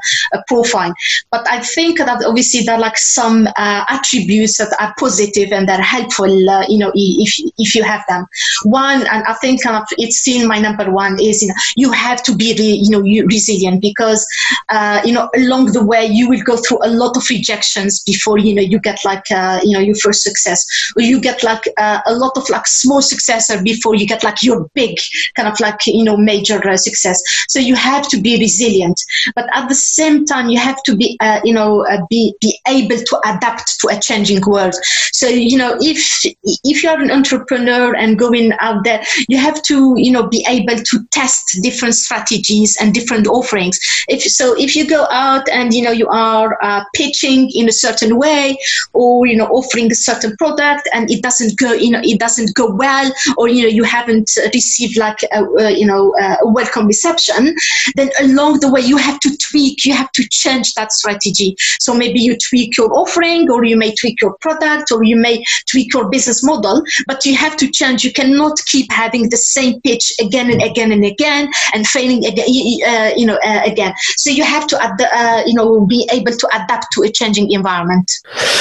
profile. 0.46 0.92
But 1.30 1.48
I 1.48 1.60
think 1.60 1.98
that 1.98 2.22
obviously 2.22 2.64
there 2.64 2.74
are 2.74 2.80
like 2.80 2.98
some 2.98 3.46
uh, 3.56 3.84
attributes 3.88 4.58
that 4.58 4.76
are 4.78 4.94
positive 4.98 5.52
and 5.52 5.66
that 5.68 5.80
are 5.80 5.82
helpful. 5.82 6.28
you 6.68 6.78
know, 6.78 6.92
if 6.94 7.34
if 7.56 7.74
you 7.74 7.82
have 7.82 8.04
them. 8.08 8.26
One, 8.64 9.06
and 9.06 9.24
I 9.24 9.32
think 9.40 9.62
kind 9.62 9.76
of 9.76 9.88
it's 9.92 10.18
still 10.18 10.46
my 10.46 10.58
number 10.58 10.90
one 10.90 11.18
is 11.18 11.40
you 11.40 11.48
know 11.48 11.54
you 11.76 11.92
have 11.92 12.22
to 12.24 12.36
be 12.36 12.54
re- 12.58 12.80
you 12.84 12.90
know 12.90 13.00
resilient 13.00 13.85
because 13.90 14.26
uh, 14.68 15.00
you 15.04 15.12
know 15.12 15.28
along 15.36 15.72
the 15.72 15.84
way 15.84 16.04
you 16.04 16.28
will 16.28 16.42
go 16.42 16.56
through 16.56 16.78
a 16.82 16.90
lot 17.02 17.16
of 17.16 17.24
rejections 17.30 18.02
before 18.04 18.38
you 18.38 18.54
know 18.54 18.62
you 18.62 18.78
get 18.80 18.98
like 19.04 19.30
uh, 19.30 19.60
you 19.62 19.72
know 19.72 19.80
your 19.80 19.94
first 19.96 20.22
success. 20.22 20.64
Or 20.96 21.02
you 21.02 21.20
get 21.20 21.42
like 21.42 21.64
uh, 21.78 22.00
a 22.06 22.14
lot 22.14 22.36
of 22.36 22.48
like 22.48 22.66
small 22.66 23.02
success 23.02 23.44
before 23.62 23.94
you 23.94 24.06
get 24.06 24.22
like 24.24 24.42
your 24.42 24.68
big 24.74 24.96
kind 25.34 25.48
of 25.48 25.58
like 25.60 25.86
you 25.86 26.04
know 26.04 26.16
major 26.16 26.58
uh, 26.68 26.76
success. 26.76 27.22
So 27.48 27.58
you 27.58 27.74
have 27.74 28.08
to 28.08 28.20
be 28.20 28.38
resilient. 28.38 29.00
But 29.34 29.46
at 29.54 29.68
the 29.68 29.74
same 29.74 30.24
time 30.24 30.48
you 30.48 30.58
have 30.58 30.82
to 30.84 30.96
be 30.96 31.16
uh, 31.20 31.40
you 31.44 31.52
know 31.52 31.86
uh, 31.86 32.00
be 32.10 32.34
be 32.40 32.58
able 32.66 32.98
to 32.98 33.20
adapt 33.26 33.80
to 33.80 33.88
a 33.88 34.00
changing 34.00 34.42
world. 34.46 34.74
So 35.12 35.26
you 35.28 35.58
know 35.58 35.76
if 35.80 36.24
if 36.44 36.82
you're 36.82 37.00
an 37.00 37.10
entrepreneur 37.10 37.94
and 37.94 38.18
going 38.18 38.52
out 38.60 38.84
there 38.84 39.02
you 39.28 39.38
have 39.38 39.62
to 39.62 39.94
you 39.96 40.10
know 40.10 40.26
be 40.28 40.44
able 40.48 40.76
to 40.82 41.04
test 41.10 41.58
different 41.62 41.94
strategies 41.94 42.76
and 42.80 42.92
different 42.92 43.26
offerings 43.26 43.75
if 44.08 44.22
so 44.22 44.54
if 44.58 44.74
you 44.76 44.88
go 44.88 45.06
out 45.10 45.48
and 45.48 45.74
you 45.74 45.82
know 45.82 45.90
you 45.90 46.08
are 46.08 46.58
uh, 46.62 46.84
pitching 46.94 47.50
in 47.54 47.68
a 47.68 47.72
certain 47.72 48.16
way 48.18 48.56
or 48.92 49.26
you 49.26 49.36
know 49.36 49.46
offering 49.46 49.90
a 49.90 49.94
certain 49.94 50.36
product 50.36 50.88
and 50.92 51.10
it 51.10 51.22
doesn't 51.22 51.58
go 51.58 51.72
you 51.72 51.90
know 51.90 52.00
it 52.02 52.18
doesn't 52.18 52.54
go 52.54 52.70
well 52.74 53.10
or 53.36 53.48
you 53.48 53.62
know 53.62 53.68
you 53.68 53.84
haven't 53.84 54.30
received 54.54 54.96
like 54.98 55.18
a 55.32 55.70
you 55.70 55.86
know 55.86 56.14
a 56.42 56.48
welcome 56.48 56.86
reception 56.86 57.54
then 57.94 58.10
along 58.20 58.60
the 58.60 58.70
way 58.70 58.80
you 58.80 58.96
have 58.96 59.18
to 59.20 59.36
tweak 59.38 59.84
you 59.84 59.94
have 59.94 60.10
to 60.12 60.26
change 60.30 60.74
that 60.74 60.92
strategy. 60.92 61.56
So 61.80 61.94
maybe 61.94 62.20
you 62.20 62.36
tweak 62.48 62.76
your 62.76 62.92
offering 62.92 63.50
or 63.50 63.64
you 63.64 63.76
may 63.76 63.94
tweak 63.94 64.20
your 64.20 64.36
product 64.40 64.90
or 64.92 65.02
you 65.02 65.16
may 65.16 65.44
tweak 65.70 65.92
your 65.92 66.08
business 66.08 66.44
model 66.44 66.82
but 67.06 67.24
you 67.24 67.36
have 67.36 67.56
to 67.56 67.70
change. 67.70 68.04
You 68.04 68.12
cannot 68.12 68.58
keep 68.66 68.90
having 68.92 69.30
the 69.30 69.36
same 69.36 69.80
pitch 69.82 70.12
again 70.20 70.50
and 70.50 70.62
again 70.62 70.92
and 70.92 71.04
again 71.04 71.50
and 71.74 71.86
failing 71.86 72.24
again 72.24 72.46
uh, 72.46 73.10
you 73.16 73.26
know 73.26 73.38
uh, 73.42 73.62
again. 73.66 73.94
So 74.16 74.30
you 74.30 74.44
have 74.44 74.66
to, 74.68 74.78
uh, 74.78 75.42
you 75.46 75.54
know, 75.54 75.86
be 75.86 76.08
able 76.12 76.32
to 76.32 76.48
adapt 76.54 76.92
to 76.92 77.02
a 77.02 77.10
changing 77.10 77.50
environment. 77.50 78.10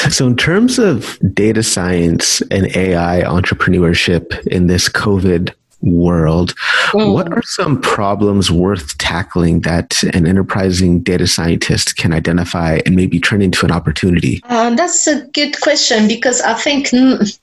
So 0.09 0.27
in 0.27 0.35
terms 0.35 0.79
of 0.79 1.19
data 1.33 1.63
science 1.63 2.41
and 2.51 2.75
AI 2.75 3.21
entrepreneurship 3.21 4.45
in 4.47 4.67
this 4.67 4.89
COVID 4.89 5.53
world. 5.81 6.55
Mm. 6.91 7.13
What 7.13 7.31
are 7.31 7.43
some 7.43 7.79
problems 7.81 8.51
worth 8.51 8.97
tackling 8.97 9.61
that 9.61 10.03
an 10.03 10.27
enterprising 10.27 11.01
data 11.01 11.27
scientist 11.27 11.97
can 11.97 12.13
identify 12.13 12.79
and 12.85 12.95
maybe 12.95 13.19
turn 13.19 13.41
into 13.41 13.65
an 13.65 13.71
opportunity? 13.71 14.41
Uh, 14.45 14.75
that's 14.75 15.07
a 15.07 15.25
good 15.27 15.59
question 15.61 16.07
because 16.07 16.41
I 16.41 16.53
think 16.53 16.89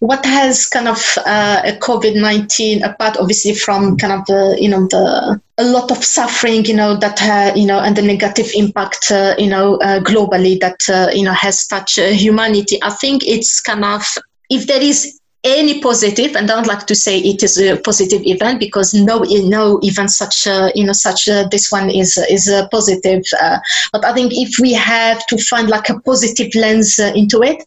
what 0.00 0.24
has 0.24 0.66
kind 0.66 0.88
of 0.88 0.98
uh, 1.26 1.62
COVID 1.80 2.20
19, 2.20 2.82
apart 2.82 3.16
obviously 3.18 3.54
from 3.54 3.96
kind 3.96 4.12
of 4.12 4.24
the, 4.26 4.56
you 4.60 4.68
know, 4.68 4.86
the 4.88 5.40
a 5.58 5.64
lot 5.64 5.90
of 5.90 6.02
suffering, 6.02 6.64
you 6.64 6.74
know, 6.74 6.96
that, 6.96 7.22
uh, 7.22 7.54
you 7.54 7.66
know, 7.66 7.78
and 7.78 7.96
the 7.96 8.02
negative 8.02 8.50
impact, 8.54 9.10
uh, 9.10 9.34
you 9.38 9.48
know, 9.48 9.76
uh, 9.76 10.00
globally 10.00 10.58
that, 10.60 10.80
uh, 10.88 11.10
you 11.12 11.22
know, 11.22 11.32
has 11.32 11.66
touched 11.66 11.98
uh, 11.98 12.06
humanity. 12.06 12.78
I 12.82 12.90
think 12.90 13.22
it's 13.26 13.60
kind 13.60 13.84
of, 13.84 14.02
if 14.50 14.66
there 14.66 14.82
is 14.82 15.20
any 15.44 15.80
positive 15.80 16.36
and 16.36 16.48
I 16.50 16.54
don't 16.54 16.68
like 16.68 16.86
to 16.86 16.94
say 16.94 17.18
it 17.18 17.42
is 17.42 17.58
a 17.58 17.76
positive 17.76 18.22
event 18.24 18.60
because 18.60 18.94
no 18.94 19.24
no 19.28 19.80
even 19.82 20.08
such 20.08 20.46
a, 20.46 20.70
you 20.74 20.84
know 20.84 20.92
such 20.92 21.26
a, 21.26 21.48
this 21.50 21.72
one 21.72 21.90
is 21.90 22.16
is 22.30 22.48
a 22.48 22.68
positive 22.70 23.22
uh, 23.40 23.58
but 23.92 24.04
I 24.04 24.12
think 24.12 24.32
if 24.34 24.58
we 24.60 24.72
have 24.72 25.26
to 25.26 25.38
find 25.38 25.68
like 25.68 25.88
a 25.88 25.98
positive 26.00 26.54
lens 26.54 26.98
uh, 26.98 27.12
into 27.16 27.42
it 27.42 27.64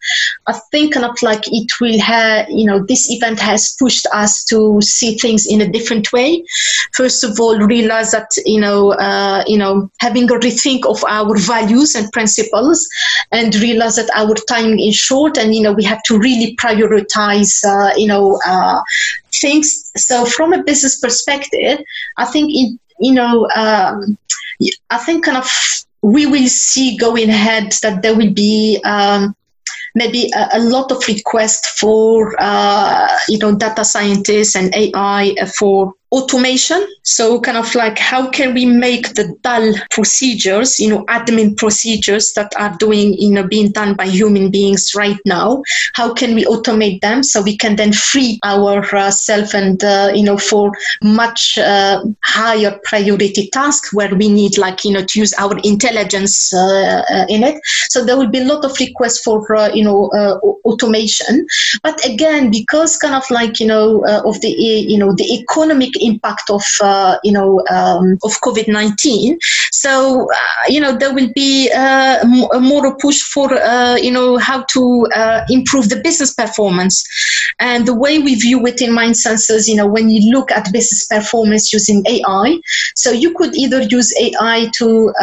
I 0.47 0.53
think 0.71 0.95
not 0.95 1.21
like 1.21 1.43
it 1.47 1.69
will 1.81 1.99
have 1.99 2.49
you 2.49 2.65
know 2.65 2.83
this 2.85 3.09
event 3.09 3.39
has 3.41 3.75
pushed 3.77 4.07
us 4.13 4.45
to 4.45 4.79
see 4.81 5.17
things 5.17 5.45
in 5.45 5.59
a 5.61 5.67
different 5.67 6.13
way. 6.13 6.43
First 6.93 7.23
of 7.23 7.39
all 7.39 7.57
realize 7.59 8.11
that 8.11 8.29
you 8.45 8.61
know 8.61 8.93
uh, 8.93 9.43
you 9.47 9.57
know 9.57 9.89
having 9.99 10.29
a 10.31 10.35
rethink 10.35 10.85
of 10.85 11.03
our 11.09 11.37
values 11.37 11.95
and 11.95 12.11
principles 12.13 12.87
and 13.31 13.53
realize 13.55 13.95
that 13.97 14.09
our 14.15 14.35
time 14.47 14.79
is 14.79 14.95
short 14.95 15.37
and 15.37 15.53
you 15.53 15.61
know 15.61 15.73
we 15.73 15.83
have 15.83 16.01
to 16.03 16.17
really 16.17 16.55
prioritize 16.55 17.64
uh, 17.64 17.64
you 17.95 18.07
know 18.07 18.39
uh, 18.45 18.81
things. 19.33 19.91
So 19.97 20.25
from 20.25 20.53
a 20.53 20.63
business 20.63 20.99
perspective, 20.99 21.79
I 22.17 22.25
think 22.25 22.51
it, 22.53 22.79
you 22.99 23.13
know 23.13 23.47
um, 23.55 24.17
I 24.89 24.97
think 24.97 25.25
kind 25.25 25.37
of 25.37 25.49
we 26.01 26.25
will 26.25 26.47
see 26.47 26.97
going 26.97 27.29
ahead 27.29 27.73
that 27.81 28.01
there 28.01 28.15
will 28.15 28.33
be 28.33 28.79
um, 28.85 29.35
maybe 29.95 30.29
a, 30.35 30.57
a, 30.57 30.59
lot 30.59 30.91
of 30.91 31.07
requests 31.07 31.79
for 31.79 32.35
uh, 32.39 33.17
you 33.27 33.39
know 33.39 33.55
data 33.55 33.83
scientists 33.83 34.55
and 34.55 34.73
AI 34.75 35.35
for 35.57 35.93
automation. 36.15 36.87
So 37.03 37.41
kind 37.41 37.57
of 37.57 37.75
like 37.75 37.99
how 37.99 38.29
can 38.29 38.53
we 38.53 38.65
make 38.65 39.15
the 39.15 39.35
dull 39.41 39.73
procedures, 39.91 40.79
you 40.79 40.89
know, 40.89 41.03
admin 41.05 41.57
procedures 41.57 42.31
that 42.33 42.51
are 42.57 42.75
doing, 42.77 43.13
you 43.13 43.31
know, 43.31 43.45
being 43.45 43.71
done 43.71 43.95
by 43.95 44.07
human 44.07 44.49
beings 44.49 44.93
right 44.95 45.19
now? 45.25 45.61
How 45.93 46.13
can 46.13 46.33
we 46.33 46.45
automate 46.45 47.01
them 47.01 47.21
so 47.21 47.41
we 47.41 47.57
can 47.57 47.75
then 47.75 47.91
free 47.91 48.39
ourselves 48.45 49.53
uh, 49.53 49.57
and, 49.57 49.83
uh, 49.83 50.11
you 50.15 50.23
know, 50.23 50.37
for 50.37 50.71
much 51.03 51.57
uh, 51.57 52.01
higher 52.23 52.79
priority 52.85 53.49
tasks 53.51 53.93
where 53.93 54.15
we 54.15 54.29
need 54.29 54.57
like, 54.57 54.85
you 54.85 54.93
know, 54.93 55.03
to 55.03 55.19
use 55.19 55.33
our 55.37 55.57
intelligence 55.63 56.53
uh, 56.53 57.03
uh, 57.09 57.25
in 57.27 57.43
it. 57.43 57.59
So 57.89 58.05
there 58.05 58.17
will 58.17 58.29
be 58.29 58.39
a 58.39 58.45
lot 58.45 58.63
of 58.63 58.79
requests 58.79 59.21
for, 59.21 59.53
uh, 59.53 59.69
you 59.73 59.83
know, 59.83 60.09
automation. 60.63 61.45
But 61.83 62.03
again, 62.05 62.51
because 62.51 62.97
kind 62.97 63.15
of 63.15 63.29
like, 63.29 63.59
you 63.59 63.67
know, 63.67 64.03
of 64.25 64.39
the, 64.41 64.49
you 64.49 64.97
know, 64.97 65.13
the 65.13 65.27
economic 65.41 65.91
impact 66.05 66.49
of 66.49 66.63
uh, 66.81 67.17
you 67.23 67.31
know 67.31 67.63
um, 67.69 68.17
of 68.23 68.31
COVID 68.41 68.67
nineteen. 68.67 69.37
So 69.71 70.27
uh, 70.31 70.63
you 70.67 70.79
know 70.79 70.95
there 70.95 71.13
will 71.13 71.31
be 71.35 71.71
uh, 71.71 72.25
more 72.25 72.85
a 72.87 72.95
push 72.95 73.21
for 73.21 73.49
you 73.97 74.11
know 74.11 74.37
how 74.37 74.63
to 74.73 75.07
improve 75.49 75.89
the 75.89 76.01
business 76.01 76.33
performance, 76.33 77.03
and 77.59 77.87
the 77.87 77.95
way 77.95 78.19
we 78.19 78.35
view 78.35 78.65
it 78.65 78.81
in 78.81 78.91
MindSenses, 78.91 79.67
you 79.67 79.75
know 79.75 79.87
when 79.87 80.09
you 80.09 80.31
look 80.31 80.51
at 80.51 80.71
business 80.71 81.05
performance 81.07 81.73
using 81.73 82.03
AI, 82.07 82.57
so 82.95 83.11
you 83.11 83.33
could 83.33 83.55
either 83.55 83.81
use 83.83 84.13
AI 84.19 84.69
to 84.77 85.13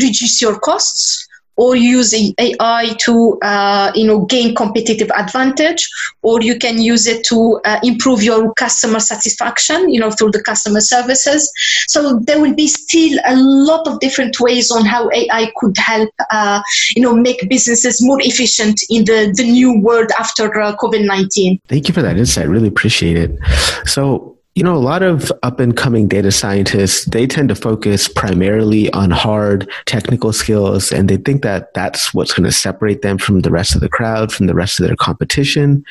reduce 0.00 0.42
your 0.42 0.58
costs 0.58 1.23
or 1.56 1.76
use 1.76 2.14
AI 2.38 2.94
to 3.00 3.38
uh, 3.42 3.92
you 3.94 4.06
know 4.06 4.24
gain 4.26 4.54
competitive 4.54 5.10
advantage, 5.16 5.88
or 6.22 6.42
you 6.42 6.58
can 6.58 6.80
use 6.80 7.06
it 7.06 7.24
to 7.26 7.60
uh, 7.64 7.78
improve 7.82 8.22
your 8.22 8.52
customer 8.54 9.00
satisfaction, 9.00 9.90
you 9.92 10.00
know, 10.00 10.10
through 10.10 10.30
the 10.30 10.42
customer 10.42 10.80
services. 10.80 11.50
So 11.88 12.18
there 12.20 12.40
will 12.40 12.54
be 12.54 12.68
still 12.68 13.18
a 13.26 13.36
lot 13.36 13.86
of 13.86 14.00
different 14.00 14.40
ways 14.40 14.70
on 14.70 14.84
how 14.84 15.10
AI 15.10 15.52
could 15.56 15.76
help, 15.76 16.10
uh, 16.30 16.62
you 16.96 17.02
know, 17.02 17.14
make 17.14 17.48
businesses 17.48 18.04
more 18.04 18.20
efficient 18.20 18.80
in 18.90 19.04
the, 19.04 19.32
the 19.36 19.44
new 19.44 19.78
world 19.80 20.10
after 20.18 20.60
uh, 20.60 20.76
COVID 20.76 21.04
nineteen. 21.06 21.60
Thank 21.68 21.88
you 21.88 21.94
for 21.94 22.02
that 22.02 22.16
insight. 22.16 22.48
Really 22.48 22.68
appreciate 22.68 23.16
it. 23.16 23.38
So 23.86 24.33
you 24.54 24.62
know, 24.62 24.74
a 24.74 24.78
lot 24.78 25.02
of 25.02 25.32
up 25.42 25.58
and 25.58 25.76
coming 25.76 26.06
data 26.06 26.30
scientists, 26.30 27.06
they 27.06 27.26
tend 27.26 27.48
to 27.48 27.56
focus 27.56 28.06
primarily 28.06 28.88
on 28.92 29.10
hard 29.10 29.68
technical 29.84 30.32
skills 30.32 30.92
and 30.92 31.08
they 31.08 31.16
think 31.16 31.42
that 31.42 31.74
that's 31.74 32.14
what's 32.14 32.32
going 32.32 32.44
to 32.44 32.52
separate 32.52 33.02
them 33.02 33.18
from 33.18 33.40
the 33.40 33.50
rest 33.50 33.74
of 33.74 33.80
the 33.80 33.88
crowd, 33.88 34.32
from 34.32 34.46
the 34.46 34.54
rest 34.54 34.78
of 34.78 34.86
their 34.86 34.94
competition 34.94 35.84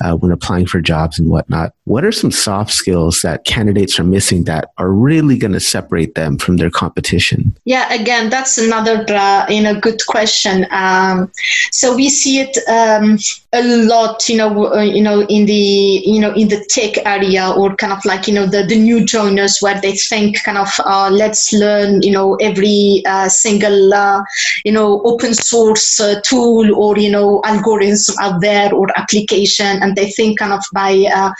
uh, 0.00 0.16
when 0.16 0.32
applying 0.32 0.66
for 0.66 0.80
jobs 0.80 1.16
and 1.18 1.30
whatnot. 1.30 1.72
What 1.84 2.04
are 2.04 2.10
some 2.10 2.32
soft 2.32 2.72
skills 2.72 3.22
that 3.22 3.44
candidates 3.44 4.00
are 4.00 4.04
missing 4.04 4.44
that 4.44 4.72
are 4.78 4.90
really 4.90 5.38
going 5.38 5.52
to 5.52 5.60
separate 5.60 6.16
them 6.16 6.38
from 6.38 6.56
their 6.56 6.70
competition? 6.70 7.56
Yeah, 7.66 7.92
again, 7.92 8.30
that's 8.30 8.58
another, 8.58 9.04
uh, 9.08 9.46
you 9.48 9.62
know, 9.62 9.78
good 9.78 10.04
question. 10.06 10.66
Um, 10.72 11.30
so 11.70 11.94
we 11.94 12.08
see 12.08 12.40
it 12.40 12.58
um, 12.68 13.18
a 13.52 13.62
lot, 13.86 14.28
you 14.28 14.36
know, 14.36 14.74
uh, 14.74 14.82
you 14.82 15.02
know, 15.02 15.22
in 15.22 15.46
the, 15.46 15.52
you 15.54 16.20
know, 16.20 16.34
in 16.34 16.48
the 16.48 16.64
tech 16.68 16.98
area 17.06 17.48
or 17.48 17.76
kind 17.76 17.92
of 17.92 18.04
like 18.08 18.26
you 18.26 18.34
know 18.34 18.46
the, 18.46 18.64
the 18.64 18.78
new 18.78 19.04
joiners 19.04 19.58
where 19.60 19.80
they 19.80 19.94
think 19.94 20.42
kind 20.42 20.58
of 20.58 20.68
uh, 20.84 21.10
let's 21.12 21.52
learn 21.52 22.02
you 22.02 22.10
know 22.10 22.34
every 22.36 23.02
uh, 23.06 23.28
single 23.28 23.94
uh, 23.94 24.20
you 24.64 24.72
know 24.72 25.00
open 25.02 25.34
source 25.34 26.00
uh, 26.00 26.20
tool 26.24 26.74
or 26.74 26.98
you 26.98 27.10
know 27.10 27.40
algorithms 27.44 28.10
out 28.20 28.40
there 28.40 28.74
or 28.74 28.88
application. 28.98 29.80
And 29.82 29.94
they 29.94 30.10
think 30.10 30.38
kind 30.38 30.52
of 30.52 30.64
by 30.72 31.04
uh, 31.14 31.32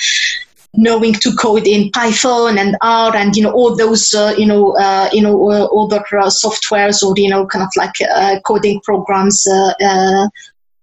knowing 0.75 1.15
to 1.15 1.33
code 1.35 1.67
in 1.67 1.91
Python 1.91 2.59
and 2.59 2.77
R 2.83 3.17
and 3.17 3.35
you 3.35 3.43
know 3.43 3.53
all 3.53 3.75
those 3.75 4.15
uh, 4.15 4.35
you 4.39 4.47
know 4.47 4.77
uh, 4.77 5.09
you 5.13 5.23
know 5.23 5.51
uh, 5.51 5.67
other 5.67 6.05
softwares 6.29 7.03
or 7.03 7.15
you 7.17 7.31
know 7.31 7.47
kind 7.47 7.65
of 7.65 7.71
like 7.77 7.97
coding 8.45 8.81
programs 8.83 9.47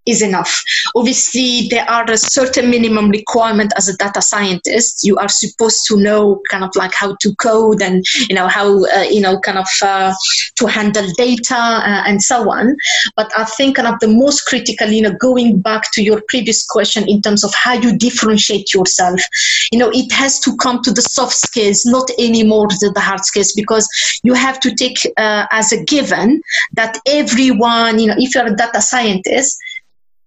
is 0.06 0.22
enough. 0.22 0.64
Obviously, 0.96 1.68
there 1.70 1.90
are 1.90 2.10
a 2.10 2.18
certain 2.18 2.70
minimum 2.70 3.10
requirement 3.10 3.74
as 3.78 3.88
a 3.88 3.98
data 3.98 4.22
scientist. 4.22 5.04
You 5.04 5.18
are 5.18 5.30
supposed 5.30 5.86
to 5.88 5.98
know 5.98 6.42
kind 6.50 6.64
of 6.64 6.76
like 6.76 6.94
how 6.94 7.16
to 7.22 7.36
code 7.36 7.82
and 7.82 8.06
you 8.30 8.36
know 8.36 8.48
how 8.48 8.86
uh, 8.86 9.08
you 9.10 9.22
know 9.22 9.40
kind 9.40 9.58
of 9.58 9.68
uh, 9.82 10.14
to 10.56 10.66
handle 10.68 11.08
data 11.18 11.56
uh, 11.56 12.04
and 12.06 12.22
so 12.22 12.52
on. 12.52 12.76
But 13.16 13.32
I 13.38 13.46
think 13.46 13.78
kind 13.78 13.88
of 13.88 14.00
the 14.00 14.08
most 14.08 14.46
critical, 14.46 14.90
you 14.90 15.02
know, 15.02 15.14
going 15.14 15.62
back 15.62 15.92
to 15.94 16.04
your 16.04 16.22
previous 16.28 16.66
question 16.66 17.08
in 17.08 17.22
terms 17.22 17.44
of 17.44 17.54
how 17.54 17.74
you 17.74 17.98
differentiate 17.98 18.74
yourself, 18.74 19.20
you 19.72 19.80
know, 19.80 19.92
it 19.94 20.12
has 20.12 20.40
to 20.42 20.56
come 20.58 20.82
to 20.84 20.92
the 20.92 21.02
soft 21.02 21.34
skills, 21.34 21.86
not 21.86 22.10
anymore 22.18 22.68
the, 22.68 22.92
the 22.94 23.02
hard 23.02 23.24
skills, 23.26 23.54
because 23.54 23.88
you 24.24 24.34
have 24.34 24.60
to 24.60 24.74
take 24.76 24.98
uh, 25.18 25.46
as 25.52 25.72
a 25.72 25.84
given 25.84 26.42
that 26.74 27.00
everyone, 27.08 28.00
you 28.00 28.08
know, 28.08 28.16
if 28.18 28.36
you're 28.36 28.46
a 28.46 28.56
data 28.56 28.82
scientist 28.82 29.60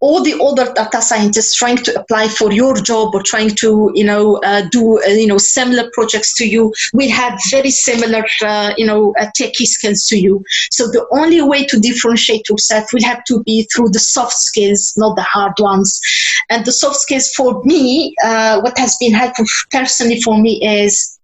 all 0.00 0.22
the 0.22 0.38
other 0.40 0.72
data 0.74 1.02
scientists 1.02 1.54
trying 1.54 1.76
to 1.78 2.00
apply 2.00 2.28
for 2.28 2.52
your 2.52 2.74
job 2.74 3.14
or 3.14 3.22
trying 3.22 3.50
to 3.56 3.90
you 3.94 4.04
know 4.04 4.36
uh, 4.44 4.62
do 4.70 5.02
uh, 5.02 5.08
you 5.08 5.26
know 5.26 5.38
similar 5.38 5.90
projects 5.92 6.34
to 6.36 6.48
you. 6.48 6.72
Will 6.92 7.10
have 7.10 7.38
very 7.50 7.70
similar 7.70 8.24
uh, 8.44 8.74
you 8.76 8.86
know 8.86 9.14
uh, 9.20 9.26
techie 9.38 9.66
skills 9.66 10.06
to 10.06 10.18
you. 10.18 10.44
So 10.70 10.86
the 10.86 11.06
only 11.12 11.42
way 11.42 11.64
to 11.66 11.78
differentiate 11.78 12.48
yourself 12.48 12.86
will 12.92 13.04
have 13.04 13.24
to 13.24 13.42
be 13.44 13.68
through 13.74 13.90
the 13.90 13.98
soft 13.98 14.34
skills 14.34 14.94
not 14.96 15.16
the 15.16 15.22
hard 15.22 15.54
ones. 15.58 16.00
And 16.50 16.64
the 16.64 16.72
soft 16.72 16.96
skills 16.96 17.32
for 17.34 17.62
me 17.64 18.14
uh, 18.22 18.60
what 18.60 18.78
has 18.78 18.96
been 18.98 19.12
helpful 19.12 19.46
personally 19.70 20.20
for 20.20 20.38
me 20.38 20.60
is 20.62 21.17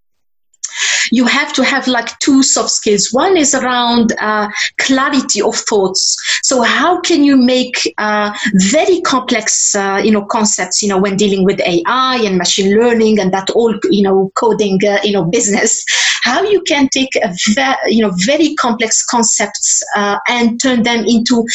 you 1.15 1.27
have 1.27 1.53
to 1.53 1.63
have 1.63 1.87
like 1.87 2.19
two 2.19 2.43
soft 2.43 2.71
skills. 2.71 3.11
One 3.13 3.37
is 3.37 3.55
around 3.55 4.13
uh, 4.19 4.49
clarity 4.79 5.41
of 5.41 5.55
thoughts. 5.55 6.17
So 6.43 6.63
how 6.63 7.01
can 7.03 7.23
you 7.23 7.37
make 7.37 7.77
uh, 7.99 8.37
very 8.55 9.01
complex, 9.03 9.77
uh, 9.77 10.01
you 10.03 10.11
know, 10.11 10.25
concepts, 10.25 10.83
you 10.83 10.89
know, 10.89 10.99
when 10.99 11.17
dealing 11.17 11.45
with 11.45 11.61
AI 11.61 12.17
and 12.25 12.37
machine 12.37 12.77
learning 12.77 13.21
and 13.21 13.33
that 13.33 13.49
all, 13.51 13.73
you 13.91 14.03
know, 14.03 14.33
coding, 14.35 14.81
uh, 14.85 14.99
you 15.05 15.13
know, 15.13 15.25
business, 15.39 15.85
how 16.23 16.43
you 16.43 16.61
can 16.63 16.89
take 16.89 17.15
a 17.23 17.33
very, 17.55 17.77
you 17.87 18.03
know, 18.03 18.13
very 18.27 18.57
complex 18.57 19.05
concepts 19.05 19.85
uh, 19.95 20.19
and 20.29 20.61
turn 20.61 20.83
them 20.83 21.05
into 21.07 21.47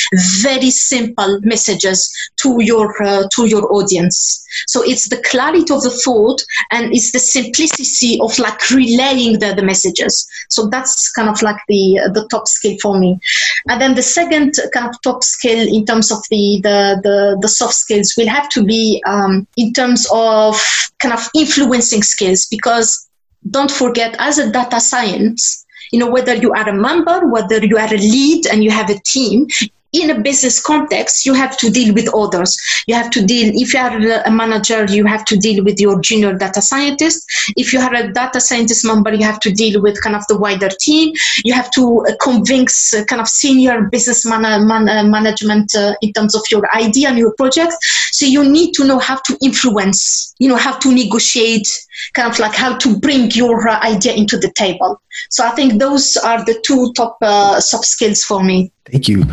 very 0.41 0.69
simple 0.69 1.39
messages 1.43 2.09
to 2.37 2.57
your, 2.61 3.03
uh, 3.03 3.23
to 3.35 3.45
your 3.45 3.69
audience. 3.73 4.45
So 4.67 4.83
it's 4.83 5.09
the 5.09 5.21
clarity 5.23 5.73
of 5.73 5.83
the 5.83 5.91
thought 6.03 6.41
and 6.71 6.93
it's 6.93 7.11
the 7.11 7.19
simplicity 7.19 8.19
of 8.21 8.37
like 8.39 8.69
relaying 8.71 9.39
the, 9.39 9.53
the 9.53 9.63
messages. 9.63 10.27
So 10.49 10.67
that's 10.67 11.11
kind 11.11 11.29
of 11.29 11.41
like 11.41 11.59
the 11.67 12.09
the 12.13 12.27
top 12.29 12.47
skill 12.47 12.77
for 12.81 12.99
me. 12.99 13.19
And 13.67 13.81
then 13.81 13.95
the 13.95 14.03
second 14.03 14.55
kind 14.73 14.87
of 14.87 15.01
top 15.01 15.23
skill 15.23 15.67
in 15.67 15.85
terms 15.85 16.11
of 16.11 16.19
the 16.29 16.59
the 16.63 16.99
the, 17.03 17.37
the 17.41 17.47
soft 17.47 17.75
skills 17.75 18.13
will 18.17 18.27
have 18.27 18.49
to 18.49 18.63
be 18.63 19.01
um, 19.05 19.47
in 19.57 19.73
terms 19.73 20.07
of 20.11 20.61
kind 20.99 21.13
of 21.13 21.27
influencing 21.35 22.03
skills 22.03 22.47
because 22.49 23.09
don't 23.49 23.71
forget 23.71 24.15
as 24.19 24.37
a 24.37 24.51
data 24.51 24.79
science 24.79 25.65
you 25.91 25.99
know 25.99 26.09
whether 26.09 26.35
you 26.35 26.51
are 26.51 26.67
a 26.69 26.73
member 26.73 27.27
whether 27.27 27.63
you 27.65 27.77
are 27.77 27.93
a 27.93 27.97
lead 27.97 28.45
and 28.47 28.63
you 28.63 28.71
have 28.71 28.89
a 28.89 28.99
team 29.05 29.47
in 29.91 30.09
a 30.11 30.19
business 30.19 30.61
context, 30.61 31.25
you 31.25 31.33
have 31.33 31.57
to 31.57 31.69
deal 31.69 31.93
with 31.93 32.13
others. 32.13 32.57
You 32.87 32.95
have 32.95 33.09
to 33.11 33.25
deal, 33.25 33.51
if 33.55 33.73
you 33.73 33.79
are 33.79 34.23
a 34.25 34.31
manager, 34.31 34.85
you 34.85 35.05
have 35.05 35.25
to 35.25 35.37
deal 35.37 35.63
with 35.63 35.79
your 35.79 35.99
junior 36.01 36.33
data 36.33 36.61
scientist. 36.61 37.25
If 37.57 37.73
you 37.73 37.79
are 37.79 37.93
a 37.93 38.11
data 38.11 38.39
scientist 38.39 38.85
member, 38.85 39.13
you 39.13 39.23
have 39.25 39.39
to 39.41 39.51
deal 39.51 39.81
with 39.81 40.01
kind 40.01 40.15
of 40.15 40.25
the 40.27 40.37
wider 40.37 40.69
team. 40.79 41.13
You 41.43 41.53
have 41.53 41.71
to 41.71 42.05
uh, 42.07 42.13
convince 42.21 42.93
uh, 42.93 43.03
kind 43.05 43.21
of 43.21 43.27
senior 43.27 43.83
business 43.83 44.25
man- 44.25 44.67
man- 44.67 44.89
uh, 44.89 45.03
management 45.03 45.73
uh, 45.75 45.95
in 46.01 46.13
terms 46.13 46.35
of 46.35 46.43
your 46.51 46.63
idea 46.75 47.09
and 47.09 47.17
your 47.17 47.33
project. 47.33 47.73
So 48.11 48.25
you 48.25 48.47
need 48.47 48.73
to 48.73 48.85
know 48.85 48.99
how 48.99 49.15
to 49.15 49.37
influence, 49.41 50.35
you 50.39 50.49
know, 50.49 50.57
how 50.57 50.77
to 50.77 50.93
negotiate, 50.93 51.67
kind 52.13 52.31
of 52.31 52.37
like 52.39 52.53
how 52.53 52.77
to 52.77 52.99
bring 52.99 53.31
your 53.31 53.69
idea 53.69 54.13
into 54.13 54.37
the 54.37 54.51
table. 54.51 55.01
So 55.29 55.45
I 55.45 55.51
think 55.51 55.79
those 55.79 56.15
are 56.17 56.43
the 56.45 56.59
two 56.63 56.93
top 56.93 57.17
uh, 57.21 57.59
soft 57.59 57.85
skills 57.85 58.23
for 58.23 58.43
me. 58.43 58.71
Thank 58.91 59.07
you. 59.07 59.23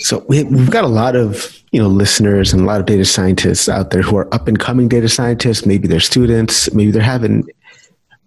So 0.00 0.24
we, 0.28 0.38
have 0.38 0.70
got 0.70 0.84
a 0.84 0.88
lot 0.88 1.16
of 1.16 1.54
you 1.72 1.80
know 1.80 1.88
listeners 1.88 2.52
and 2.52 2.62
a 2.62 2.64
lot 2.64 2.80
of 2.80 2.86
data 2.86 3.04
scientists 3.04 3.68
out 3.68 3.90
there 3.90 4.02
who 4.02 4.16
are 4.16 4.32
up 4.34 4.48
and 4.48 4.58
coming 4.58 4.88
data 4.88 5.08
scientists. 5.08 5.66
Maybe 5.66 5.88
they're 5.88 6.00
students. 6.00 6.72
Maybe 6.72 6.90
they're 6.90 7.02
having 7.02 7.44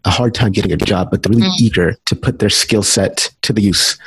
a 0.05 0.09
hard 0.09 0.33
time 0.33 0.51
getting 0.51 0.71
a 0.71 0.77
job, 0.77 1.11
but 1.11 1.23
they're 1.23 1.31
really 1.31 1.47
mm. 1.47 1.59
eager 1.59 1.95
to 2.07 2.15
put 2.15 2.39
their 2.39 2.49
skill 2.49 2.83
set 2.83 3.31
to 3.43 3.53
the 3.53 3.61
use. 3.61 3.97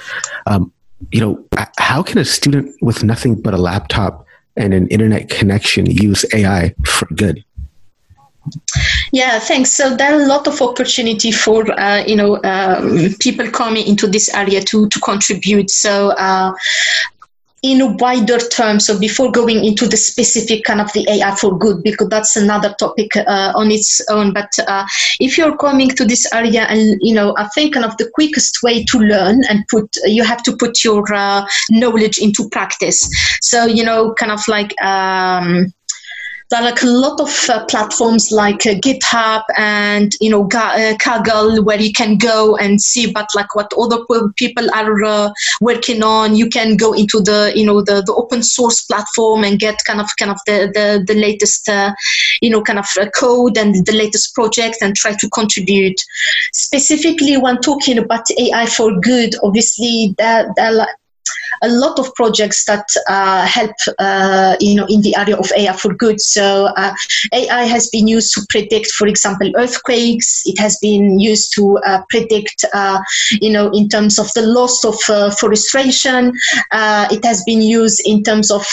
Um, 0.47 0.73
you 1.13 1.21
know, 1.21 1.45
how 1.79 2.03
can 2.03 2.19
a 2.19 2.25
student 2.25 2.75
with 2.83 3.05
nothing 3.05 3.41
but 3.41 3.55
a 3.55 3.59
laptop 3.59 4.27
and 4.57 4.73
an 4.73 4.89
internet 4.89 5.29
connection 5.31 5.87
use 5.87 6.25
AI 6.35 6.75
for 6.85 7.07
good? 7.15 7.45
Yeah, 9.13 9.39
thanks. 9.39 9.71
So 9.73 9.97
there 9.97 10.15
are 10.15 10.23
a 10.23 10.27
lot 10.27 10.47
of 10.47 10.61
opportunity 10.61 11.33
for 11.33 11.71
uh, 11.79 12.05
you 12.07 12.17
know 12.17 12.43
um, 12.43 13.15
people 13.21 13.51
coming 13.51 13.87
into 13.87 14.07
this 14.07 14.33
area 14.35 14.61
to 14.63 14.89
to 14.89 15.01
contribute. 15.01 15.71
So. 15.71 16.11
Uh, 16.11 16.53
in 17.65 17.81
a 17.81 17.87
wider 17.97 18.37
term, 18.37 18.79
so 18.79 18.99
before 18.99 19.33
going 19.33 19.65
into 19.65 19.89
the 19.89 19.97
specific 19.97 20.65
kind 20.65 20.83
of 20.83 20.93
the 20.93 21.09
AI 21.09 21.35
for 21.35 21.59
good, 21.59 21.83
because 21.83 22.11
that's 22.11 22.37
another 22.37 22.75
topic 22.79 23.17
uh, 23.17 23.55
on 23.57 23.71
its 23.71 24.03
own. 24.11 24.35
But 24.35 24.51
uh, 24.69 24.85
if 25.19 25.39
you're 25.39 25.57
coming 25.57 25.89
to 25.89 26.05
this 26.05 26.31
area, 26.35 26.65
and 26.65 26.99
you 27.01 27.15
know, 27.15 27.35
I 27.39 27.49
think 27.55 27.73
kind 27.73 27.87
of 27.87 27.97
the 27.97 28.11
quickest 28.13 28.63
way 28.63 28.85
to 28.85 28.99
learn 28.99 29.45
and 29.49 29.65
put, 29.71 29.89
you 30.05 30.25
have 30.25 30.43
to 30.43 30.55
put 30.55 30.85
your 30.85 31.11
uh, 31.15 31.47
knowledge 31.71 32.19
into 32.19 32.51
practice. 32.51 33.09
So 33.41 33.65
you 33.65 33.83
know, 33.83 34.13
kind 34.13 34.31
of 34.31 34.47
like. 34.47 34.79
Um, 34.83 35.73
there 36.55 36.63
are 36.63 36.75
a 36.83 36.87
lot 36.87 37.21
of 37.21 37.51
uh, 37.51 37.65
platforms 37.65 38.31
like 38.31 38.65
uh, 38.65 38.75
GitHub 38.75 39.43
and 39.57 40.13
you 40.21 40.31
know 40.31 40.45
uh, 40.45 40.95
Kaggle 40.99 41.65
where 41.65 41.81
you 41.81 41.93
can 41.93 42.17
go 42.17 42.57
and 42.57 42.81
see 42.81 43.11
but 43.11 43.29
like 43.35 43.57
what 43.57 43.73
other 43.77 44.05
people 44.37 44.73
are 44.73 45.03
uh, 45.05 45.33
working 45.61 46.05
on. 46.05 46.37
You 46.37 46.49
can 46.49 46.77
go 46.77 46.93
into 46.93 47.21
the 47.21 47.53
you 47.57 47.67
know 47.67 47.83
the, 47.83 48.03
the 48.07 48.15
open 48.15 48.45
source 48.45 48.83
platform 48.83 49.43
and 49.43 49.59
get 49.59 49.85
kind 49.85 50.01
of 50.01 50.09
kind 50.17 50.31
of 50.31 50.39
the 50.47 50.71
the, 50.73 51.05
the 51.13 51.19
latest 51.19 51.69
uh, 51.69 51.93
you 52.41 52.51
know 52.51 52.63
kind 52.63 52.79
of 52.79 52.87
code 53.17 53.59
and 53.59 53.75
the 53.87 53.93
latest 53.93 54.33
project 54.35 54.77
and 54.81 54.95
try 54.95 55.13
to 55.13 55.29
contribute. 55.31 56.01
Specifically 56.53 57.37
when 57.37 57.61
talking 57.61 57.99
about 57.99 58.31
AI 58.39 58.67
for 58.67 59.01
good, 59.01 59.35
obviously 59.43 60.15
that, 60.19 60.55
that 60.57 60.97
a 61.63 61.69
lot 61.69 61.99
of 61.99 62.15
projects 62.15 62.65
that 62.65 62.87
uh, 63.09 63.47
help, 63.47 63.75
uh, 63.99 64.57
you 64.61 64.75
know, 64.75 64.87
in 64.89 65.01
the 65.03 65.15
area 65.17 65.37
of 65.37 65.51
AI 65.57 65.73
for 65.73 65.95
good. 65.95 66.21
So 66.21 66.67
uh, 66.77 66.95
AI 67.33 67.65
has 67.65 67.89
been 67.91 68.09
used 68.09 68.33
to 68.35 68.43
predict, 68.49 68.93
for 68.93 69.07
example, 69.07 69.51
earthquakes. 69.57 70.43
It 70.47 70.59
has 70.59 70.79
been 70.81 71.19
used 71.19 71.55
to 71.55 71.79
uh, 71.79 72.03
predict, 72.09 72.65
uh, 72.73 73.01
you 73.41 73.51
know, 73.51 73.71
in 73.73 73.89
terms 73.89 74.19
of 74.19 74.33
the 74.35 74.43
loss 74.43 74.85
of 74.85 75.01
forestation. 75.39 76.33
it 76.73 77.25
has 77.25 77.43
been 77.45 77.63
used 77.63 78.01
in 78.05 78.23
terms 78.23 78.51
of 78.51 78.67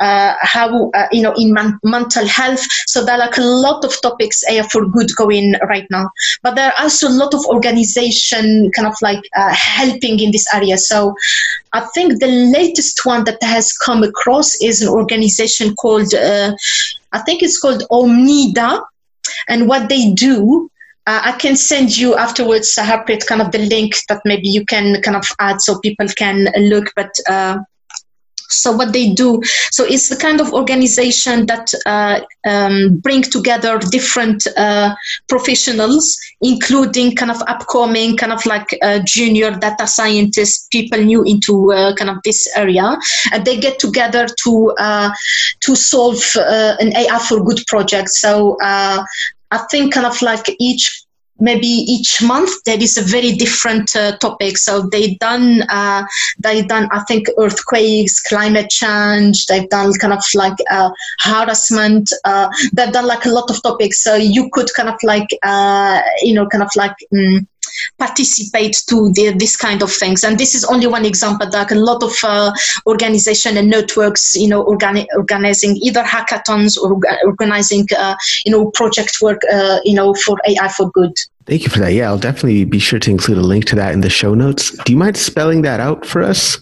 how, 0.00 0.90
you 1.12 1.22
know, 1.22 1.34
in 1.36 1.52
man- 1.52 1.78
mental 1.82 2.26
health. 2.26 2.64
So 2.86 3.04
there 3.04 3.14
are 3.16 3.18
like 3.18 3.36
a 3.38 3.42
lot 3.42 3.84
of 3.84 4.00
topics 4.00 4.44
AI 4.48 4.62
for 4.68 4.86
good 4.86 5.14
going 5.16 5.54
right 5.68 5.86
now. 5.90 6.10
But 6.42 6.54
there 6.54 6.68
are 6.68 6.82
also 6.82 7.08
a 7.08 7.16
lot 7.22 7.34
of 7.34 7.44
organization 7.46 8.70
kind 8.72 8.88
of 8.88 8.94
like 9.02 9.22
helping 9.34 10.20
in 10.20 10.30
this 10.30 10.46
area. 10.54 10.76
So 10.78 11.14
I 11.74 11.80
think 11.92 12.20
the 12.20 12.28
latest 12.28 13.04
one 13.04 13.24
that 13.24 13.42
has 13.42 13.72
come 13.72 14.04
across 14.04 14.54
is 14.62 14.80
an 14.80 14.88
organization 14.88 15.74
called, 15.74 16.14
uh, 16.14 16.54
I 17.12 17.18
think 17.22 17.42
it's 17.42 17.60
called 17.60 17.82
Omdena. 17.90 18.84
And 19.48 19.68
what 19.68 19.88
they 19.88 20.12
do, 20.12 20.70
uh, 21.06 21.20
I 21.24 21.32
can 21.32 21.56
send 21.56 21.96
you 21.96 22.14
afterwards, 22.14 22.76
Harpreet, 22.76 23.26
kind 23.26 23.42
of 23.42 23.50
the 23.50 23.58
link 23.58 23.96
that 24.08 24.22
maybe 24.24 24.48
you 24.48 24.64
can 24.64 25.02
kind 25.02 25.16
of 25.16 25.26
add 25.40 25.60
so 25.60 25.80
people 25.80 26.06
can 26.16 26.46
look. 26.56 26.92
But 26.94 27.12
uh, 27.28 27.58
so 28.48 28.72
what 28.72 28.92
they 28.92 29.12
do 29.12 29.40
so 29.70 29.84
it's 29.84 30.08
the 30.08 30.16
kind 30.16 30.40
of 30.40 30.52
organization 30.52 31.46
that 31.46 31.72
uh, 31.86 32.20
um, 32.48 32.98
bring 32.98 33.22
together 33.22 33.78
different 33.90 34.46
uh, 34.56 34.94
professionals 35.28 36.18
including 36.40 37.14
kind 37.16 37.30
of 37.30 37.40
upcoming 37.46 38.16
kind 38.16 38.32
of 38.32 38.44
like 38.46 38.66
uh, 38.82 38.98
junior 39.04 39.50
data 39.50 39.86
scientists 39.86 40.68
people 40.70 40.98
new 40.98 41.22
into 41.24 41.72
uh, 41.72 41.94
kind 41.94 42.10
of 42.10 42.18
this 42.24 42.48
area. 42.56 42.96
And 43.32 43.44
they 43.44 43.58
get 43.58 43.78
together 43.78 44.26
to 44.44 44.74
uh, 44.78 45.10
to 45.60 45.76
solve 45.76 46.22
uh, 46.36 46.76
an 46.80 46.94
ai 46.96 47.18
for 47.18 47.44
good 47.44 47.60
project. 47.66 48.10
So 48.10 48.56
I 48.60 49.58
think 49.70 49.94
kind 49.94 50.06
of 50.06 50.20
like 50.20 50.46
each 50.58 51.03
maybe 51.38 51.66
each 51.66 52.22
month 52.22 52.50
there 52.64 52.80
is 52.80 52.96
a 52.96 53.02
very 53.02 53.32
different 53.32 53.94
uh, 53.96 54.16
topic. 54.18 54.58
So 54.58 54.82
they 54.92 55.14
done 55.14 55.62
uh, 55.68 56.04
they 56.38 56.62
done 56.62 56.88
i 56.92 57.00
think 57.04 57.26
earthquakes 57.38 58.20
climate 58.22 58.70
change 58.70 59.46
they've 59.46 59.68
done 59.68 59.92
kind 59.94 60.12
of 60.12 60.24
like 60.34 60.56
uh, 60.70 60.90
harassment 61.20 62.10
uh, 62.24 62.48
they've 62.72 62.92
done 62.92 63.06
like 63.06 63.24
a 63.24 63.30
lot 63.30 63.50
of 63.50 63.62
topics. 63.62 64.02
So 64.02 64.14
you 64.14 64.48
could 64.52 64.68
kind 64.74 64.88
of 64.88 64.98
like 65.02 65.28
uh, 65.42 66.00
you 66.22 66.34
know 66.34 66.46
kind 66.46 66.62
of 66.62 66.70
like 66.76 66.96
um, 67.12 67.46
participate 67.98 68.82
to 68.88 69.12
the, 69.12 69.34
this 69.38 69.56
kind 69.56 69.82
of 69.82 69.92
things. 69.92 70.24
And 70.24 70.38
this 70.38 70.54
is 70.54 70.64
only 70.64 70.86
one 70.86 71.04
example. 71.04 71.48
Like 71.52 71.70
a 71.70 71.76
lot 71.76 72.02
of 72.02 72.12
uh, 72.22 72.52
organization 72.86 73.56
and 73.56 73.70
networks, 73.70 74.34
you 74.34 74.48
know, 74.48 74.64
organi- 74.64 75.06
organizing 75.16 75.76
either 75.76 76.02
hackathons 76.02 76.76
or 76.78 77.00
organizing, 77.24 77.86
uh, 77.96 78.16
you 78.44 78.52
know, 78.52 78.70
project 78.72 79.18
work, 79.20 79.40
uh, 79.52 79.78
you 79.84 79.94
know, 79.94 80.14
for 80.14 80.38
AI 80.46 80.68
for 80.68 80.90
good. 80.90 81.14
Thank 81.46 81.64
you 81.64 81.68
for 81.68 81.78
that. 81.80 81.92
Yeah, 81.92 82.08
I'll 82.08 82.18
definitely 82.18 82.64
be 82.64 82.78
sure 82.78 82.98
to 82.98 83.10
include 83.10 83.38
a 83.38 83.42
link 83.42 83.66
to 83.66 83.76
that 83.76 83.92
in 83.92 84.00
the 84.00 84.10
show 84.10 84.34
notes. 84.34 84.70
Do 84.84 84.92
you 84.92 84.98
mind 84.98 85.16
spelling 85.16 85.62
that 85.62 85.78
out 85.78 86.06
for 86.06 86.22
us? 86.22 86.58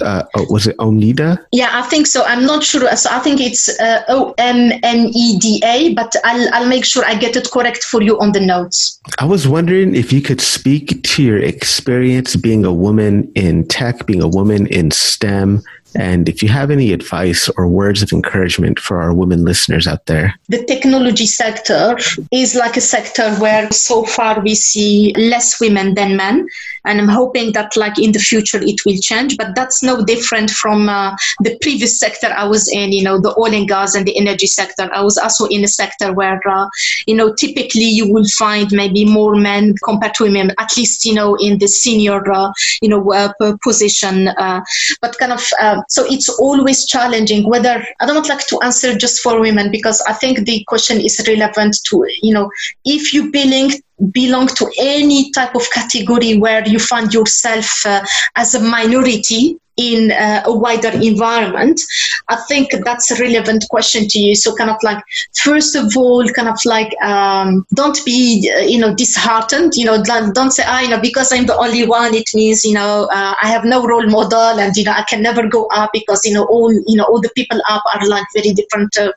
Uh, 0.00 0.22
oh, 0.36 0.46
was 0.48 0.68
it 0.68 0.76
Omdena? 0.76 1.44
Yeah, 1.50 1.70
I 1.72 1.82
think 1.82 2.06
so. 2.06 2.22
I'm 2.24 2.46
not 2.46 2.62
sure. 2.62 2.88
So 2.96 3.10
I 3.10 3.18
think 3.18 3.40
it's 3.40 3.68
uh, 3.80 4.04
O 4.08 4.32
M 4.38 4.78
N 4.84 5.10
E 5.12 5.38
D 5.38 5.60
A, 5.64 5.92
but 5.94 6.14
I'll, 6.22 6.54
I'll 6.54 6.68
make 6.68 6.84
sure 6.84 7.04
I 7.04 7.16
get 7.16 7.34
it 7.34 7.50
correct 7.50 7.82
for 7.82 8.00
you 8.00 8.18
on 8.20 8.30
the 8.30 8.40
notes. 8.40 9.00
I 9.18 9.24
was 9.24 9.48
wondering 9.48 9.96
if 9.96 10.12
you 10.12 10.22
could 10.22 10.40
speak 10.40 11.02
to 11.02 11.22
your 11.22 11.38
experience 11.38 12.36
being 12.36 12.64
a 12.64 12.72
woman 12.72 13.30
in 13.34 13.66
tech, 13.66 14.06
being 14.06 14.22
a 14.22 14.28
woman 14.28 14.68
in 14.68 14.92
STEM, 14.92 15.62
and 15.94 16.28
if 16.28 16.42
you 16.42 16.48
have 16.48 16.70
any 16.70 16.92
advice 16.92 17.48
or 17.56 17.66
words 17.68 18.02
of 18.02 18.12
encouragement 18.12 18.78
for 18.78 19.00
our 19.00 19.12
women 19.12 19.44
listeners 19.44 19.86
out 19.86 20.06
there. 20.06 20.34
The 20.48 20.64
technology 20.64 21.26
sector 21.26 21.98
is 22.30 22.54
like 22.54 22.76
a 22.76 22.80
sector 22.80 23.34
where 23.36 23.70
so 23.70 24.04
far 24.04 24.40
we 24.40 24.54
see 24.54 25.12
less 25.16 25.60
women 25.60 25.94
than 25.94 26.16
men. 26.16 26.48
And 26.84 27.00
I'm 27.00 27.08
hoping 27.08 27.52
that 27.52 27.76
like 27.76 27.98
in 27.98 28.12
the 28.12 28.18
future 28.18 28.60
it 28.60 28.84
will 28.84 28.98
change, 29.00 29.36
but 29.36 29.54
that's 29.54 29.82
no 29.82 30.04
different 30.04 30.50
from 30.50 30.88
uh, 30.88 31.16
the 31.40 31.56
previous 31.60 31.98
sector 31.98 32.28
I 32.28 32.44
was 32.44 32.68
in, 32.70 32.92
you 32.92 33.04
know, 33.04 33.18
the 33.18 33.34
oil 33.38 33.54
and 33.54 33.68
gas 33.68 33.94
and 33.94 34.06
the 34.06 34.16
energy 34.16 34.46
sector. 34.46 34.88
I 34.92 35.02
was 35.02 35.18
also 35.18 35.46
in 35.46 35.64
a 35.64 35.68
sector 35.68 36.12
where, 36.12 36.40
uh, 36.48 36.68
you 37.06 37.14
know, 37.14 37.34
typically 37.34 37.84
you 37.84 38.12
will 38.12 38.26
find 38.36 38.70
maybe 38.72 39.04
more 39.04 39.36
men 39.36 39.74
compared 39.84 40.14
to 40.14 40.24
women, 40.24 40.52
at 40.58 40.76
least, 40.76 41.04
you 41.04 41.14
know, 41.14 41.36
in 41.36 41.58
the 41.58 41.68
senior, 41.68 42.22
uh, 42.32 42.52
you 42.80 42.88
know, 42.88 43.12
uh, 43.12 43.32
position. 43.62 44.28
Uh, 44.28 44.60
but 45.00 45.16
kind 45.18 45.32
of 45.32 45.44
uh, 45.60 45.82
so 45.88 46.04
it's 46.06 46.28
always 46.28 46.86
challenging 46.86 47.48
whether 47.48 47.84
I 48.00 48.06
don't 48.06 48.28
like 48.28 48.46
to 48.48 48.60
answer 48.60 48.96
just 48.96 49.20
for 49.20 49.40
women 49.40 49.70
because 49.70 50.00
I 50.02 50.12
think 50.12 50.44
the 50.44 50.64
question 50.66 51.00
is 51.00 51.24
relevant 51.26 51.76
to 51.90 52.06
you 52.22 52.34
know 52.34 52.50
if 52.84 53.12
you 53.12 53.30
belong 53.30 53.72
belong 54.10 54.48
to 54.48 54.70
any 54.78 55.30
type 55.30 55.54
of 55.54 55.70
category 55.70 56.36
where 56.38 56.66
you 56.66 56.78
find 56.78 57.12
yourself 57.12 57.86
uh, 57.86 58.02
as 58.36 58.54
a 58.54 58.60
minority 58.60 59.58
in 59.76 60.12
uh, 60.12 60.42
a 60.46 60.56
wider 60.56 60.90
environment 60.90 61.80
i 62.28 62.36
think 62.48 62.70
that's 62.84 63.10
a 63.10 63.16
relevant 63.22 63.64
question 63.70 64.06
to 64.08 64.18
you. 64.18 64.34
So 64.34 64.54
kind 64.54 64.70
of 64.70 64.76
like 64.82 65.02
first 65.34 65.74
of 65.76 65.96
all 65.96 66.26
kind 66.28 66.48
of 66.48 66.58
like 66.64 66.92
um, 67.02 67.66
don't 67.74 67.98
be 68.04 68.50
uh, 68.54 68.60
you 68.60 68.78
know 68.78 68.94
disheartened 68.94 69.74
you 69.74 69.84
know 69.84 70.02
don't, 70.02 70.50
say 70.52 70.64
ah 70.66 70.80
you 70.80 70.88
know 70.88 71.00
because 71.00 71.32
i'm 71.32 71.46
the 71.46 71.56
only 71.56 71.86
one 71.86 72.14
it 72.14 72.28
means 72.34 72.64
you 72.64 72.74
know 72.74 73.08
uh, 73.12 73.34
i 73.42 73.48
have 73.48 73.64
no 73.64 73.86
role 73.86 74.06
model 74.06 74.60
and 74.60 74.76
you 74.76 74.84
know 74.84 74.92
i 74.92 75.04
can 75.08 75.22
never 75.22 75.46
go 75.48 75.66
up 75.68 75.90
because 75.92 76.24
you 76.24 76.34
know 76.34 76.44
all 76.46 76.72
you 76.72 76.96
know 76.96 77.04
all 77.04 77.20
the 77.20 77.30
people 77.34 77.60
up 77.68 77.82
are 77.94 78.06
like 78.08 78.26
very 78.34 78.52
different 78.52 78.96
uh, 78.98 79.12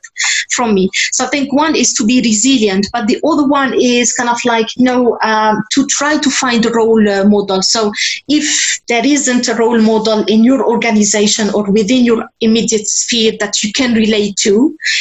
from 0.50 0.74
me. 0.74 0.88
So 1.12 1.24
i 1.24 1.28
think 1.28 1.52
one 1.52 1.74
is 1.76 1.92
to 1.94 2.04
be 2.04 2.20
resilient 2.22 2.86
but 2.92 3.06
the 3.06 3.20
other 3.24 3.46
one 3.46 3.74
is 3.74 4.12
kind 4.12 4.30
of 4.30 4.38
like 4.44 4.68
you 4.76 4.84
know 4.84 5.18
um, 5.22 5.62
to 5.72 5.86
try 5.86 6.16
to 6.18 6.30
find 6.30 6.64
a 6.64 6.70
role 6.70 7.08
uh, 7.08 7.24
model. 7.24 7.62
So 7.62 7.92
if 8.28 8.80
there 8.88 9.04
isn't 9.04 9.48
a 9.48 9.54
role 9.54 9.80
model 9.80 10.24
in 10.26 10.44
your 10.46 10.66
organization 10.66 11.50
or 11.50 11.64
within 11.78 12.04
your 12.04 12.20
immediate 12.40 12.86
sphere 12.86 13.32
that 13.40 13.62
you 13.62 13.72
can 13.72 13.94
relate 13.94 14.36
to. 14.46 14.54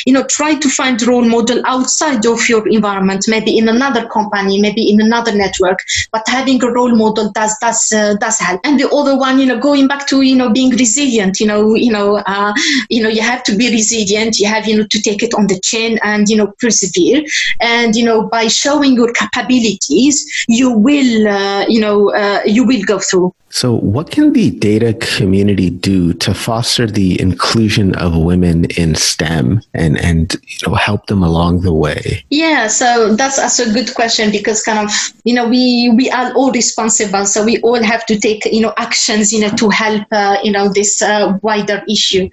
You 0.06 0.14
know 0.14 0.26
try 0.38 0.56
to 0.56 0.70
find 0.70 1.02
role 1.12 1.28
model 1.36 1.62
outside 1.66 2.26
of 2.26 2.50
your 2.50 2.68
environment 2.68 3.26
maybe 3.28 3.58
in 3.58 3.70
another 3.70 4.08
company 4.08 4.60
maybe 4.60 4.90
in 4.92 5.00
another 5.02 5.34
network 5.44 5.80
but 6.12 6.24
having 6.28 6.64
a 6.64 6.72
role 6.72 6.96
model 6.96 7.32
does 7.32 7.56
does 7.62 7.82
uh, 7.94 8.16
does 8.16 8.40
help. 8.40 8.62
And 8.64 8.80
the 8.80 8.90
other 8.90 9.18
one 9.18 9.40
you 9.40 9.46
know 9.46 9.60
going 9.60 9.88
back 9.88 10.08
to 10.08 10.22
you 10.22 10.36
know 10.36 10.50
being 10.52 10.72
resilient 10.72 11.40
you 11.40 11.48
know 11.48 11.76
you 11.76 11.92
know 11.92 12.18
uh, 12.18 12.54
you 12.90 13.02
know 13.04 13.10
you 13.10 13.22
have 13.22 13.44
to 13.44 13.56
be 13.56 13.70
resilient 13.70 14.40
you 14.40 14.48
have 14.48 14.68
you 14.68 14.78
know 14.78 14.88
to 14.90 15.02
take 15.02 15.22
it 15.24 15.34
on 15.34 15.48
the 15.48 15.60
chin 15.62 16.00
and 16.04 16.30
you 16.30 16.38
know 16.38 16.54
persevere. 16.60 17.24
And 17.60 17.96
you 17.96 18.06
know 18.06 18.28
by 18.28 18.48
showing 18.48 18.94
your 18.96 19.12
capabilities 19.14 20.26
you 20.48 20.72
will 20.72 21.28
uh, 21.28 21.66
you 21.68 21.80
know 21.80 22.14
uh, 22.14 22.42
you 22.46 22.66
will 22.66 22.84
go 22.84 23.00
through 23.00 23.34
so, 23.56 23.72
what 23.72 24.12
can 24.12 24.34
the 24.34 24.52
data 24.52 24.94
community 24.94 25.70
do 25.70 26.12
to 26.16 26.34
foster 26.34 26.88
the 26.88 27.18
inclusion 27.22 27.96
of 27.96 28.14
women 28.18 28.66
in 28.72 28.96
STEM 28.96 29.62
and 29.74 29.98
and 29.98 30.34
you 30.34 30.68
know 30.68 30.76
help 30.76 31.06
them 31.06 31.24
along 31.24 31.62
the 31.62 31.72
way? 31.72 32.26
Yeah, 32.30 32.68
so 32.68 33.16
that's 33.16 33.40
also 33.40 33.70
a 33.70 33.72
good 33.72 33.96
question 33.96 34.30
because 34.30 34.62
kind 34.62 34.80
of 34.80 34.92
you 35.24 35.34
know 35.34 35.48
we 35.48 35.90
we 35.96 36.12
are 36.12 36.34
all 36.34 36.52
responsible, 36.52 37.26
so 37.26 37.46
we 37.46 37.62
all 37.62 37.82
have 37.82 38.06
to 38.08 38.20
take 38.20 38.44
you 38.44 38.60
know 38.60 38.74
actions 38.76 39.32
you 39.32 39.40
know 39.40 39.56
to 39.56 39.70
help 39.70 40.04
uh, 40.12 40.36
you 40.44 40.52
know 40.52 40.68
this 40.68 41.02
uh, 41.02 41.40
wider 41.42 41.82
issue. 41.90 42.30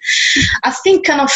I 0.64 0.72
think 0.72 1.06
kind 1.06 1.20
of 1.20 1.30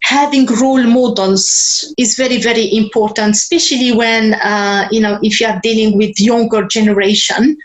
having 0.00 0.46
role 0.46 0.82
models 0.82 1.94
is 1.96 2.16
very 2.16 2.42
very 2.42 2.68
important, 2.76 3.36
especially 3.36 3.92
when 3.92 4.34
uh, 4.34 4.88
you 4.90 5.00
know 5.00 5.20
if 5.22 5.40
you 5.40 5.46
are 5.46 5.60
dealing 5.62 5.96
with 5.96 6.18
younger 6.18 6.66
generation 6.66 7.56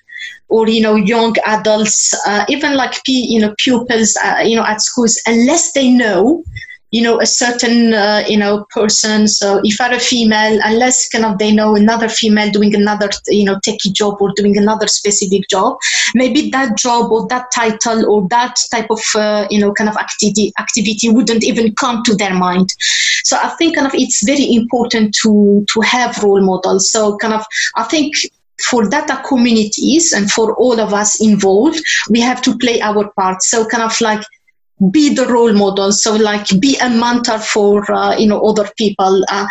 or 0.49 0.67
you 0.67 0.81
know 0.81 0.95
young 0.95 1.35
adults, 1.45 2.13
uh, 2.27 2.45
even 2.49 2.75
like 2.75 2.99
you 3.07 3.39
know 3.39 3.53
pupils, 3.57 4.17
uh, 4.23 4.41
you 4.43 4.55
know 4.55 4.65
at 4.65 4.81
schools, 4.81 5.21
unless 5.25 5.71
they 5.73 5.89
know 5.89 6.43
you 6.95 7.01
know 7.01 7.19
a 7.19 7.25
certain 7.25 7.93
uh, 7.93 8.23
you 8.27 8.37
know 8.37 8.65
person. 8.69 9.27
So 9.27 9.59
if 9.63 9.79
you're 9.79 9.93
a 9.93 9.99
female 9.99 10.59
unless 10.63 11.09
kind 11.09 11.25
of 11.25 11.37
they 11.37 11.51
know 11.51 11.75
another 11.75 12.07
female 12.07 12.49
doing 12.51 12.73
another 12.75 13.09
you 13.27 13.43
know 13.43 13.57
techie 13.67 13.91
job 13.91 14.21
or 14.21 14.31
doing 14.35 14.57
another 14.57 14.87
specific 14.87 15.49
job 15.49 15.77
maybe 16.13 16.49
that 16.51 16.77
job 16.77 17.11
or 17.11 17.27
that 17.27 17.47
title 17.53 18.09
or 18.09 18.27
that 18.29 18.55
type 18.71 18.89
of 18.89 19.01
uh, 19.15 19.45
you 19.49 19.59
know 19.59 19.73
kind 19.73 19.89
of 19.89 19.97
activity 19.97 20.53
activity 20.59 21.09
wouldn't 21.09 21.43
even 21.43 21.75
come 21.75 22.01
to 22.03 22.15
their 22.15 22.33
mind. 22.33 22.69
So 23.25 23.37
i 23.41 23.49
think 23.57 23.75
kind 23.75 23.87
of 23.87 23.93
it's 23.95 24.23
very 24.25 24.47
important 24.53 25.13
to 25.23 25.65
to 25.73 25.81
have 25.81 26.23
role 26.23 26.41
models. 26.41 26.91
So 26.91 27.17
kind 27.17 27.33
of 27.33 27.45
i 27.75 27.83
think 27.83 28.13
for 28.61 28.87
data 28.89 29.21
communities 29.27 30.13
and 30.13 30.31
for 30.31 30.55
all 30.55 30.79
of 30.79 30.93
us 30.93 31.21
involved, 31.21 31.81
we 32.09 32.21
have 32.21 32.41
to 32.43 32.57
play 32.57 32.79
our 32.81 33.11
part. 33.13 33.41
So, 33.41 33.65
kind 33.65 33.83
of 33.83 33.99
like 34.01 34.23
be 34.91 35.13
the 35.13 35.25
role 35.27 35.53
model. 35.53 35.91
So 35.91 36.15
like 36.15 36.47
be 36.59 36.77
a 36.77 36.89
mentor 36.89 37.39
for 37.39 37.89
uh, 37.91 38.17
you 38.17 38.27
know 38.27 38.41
other 38.41 38.69
people. 38.77 39.23
Uh, 39.29 39.47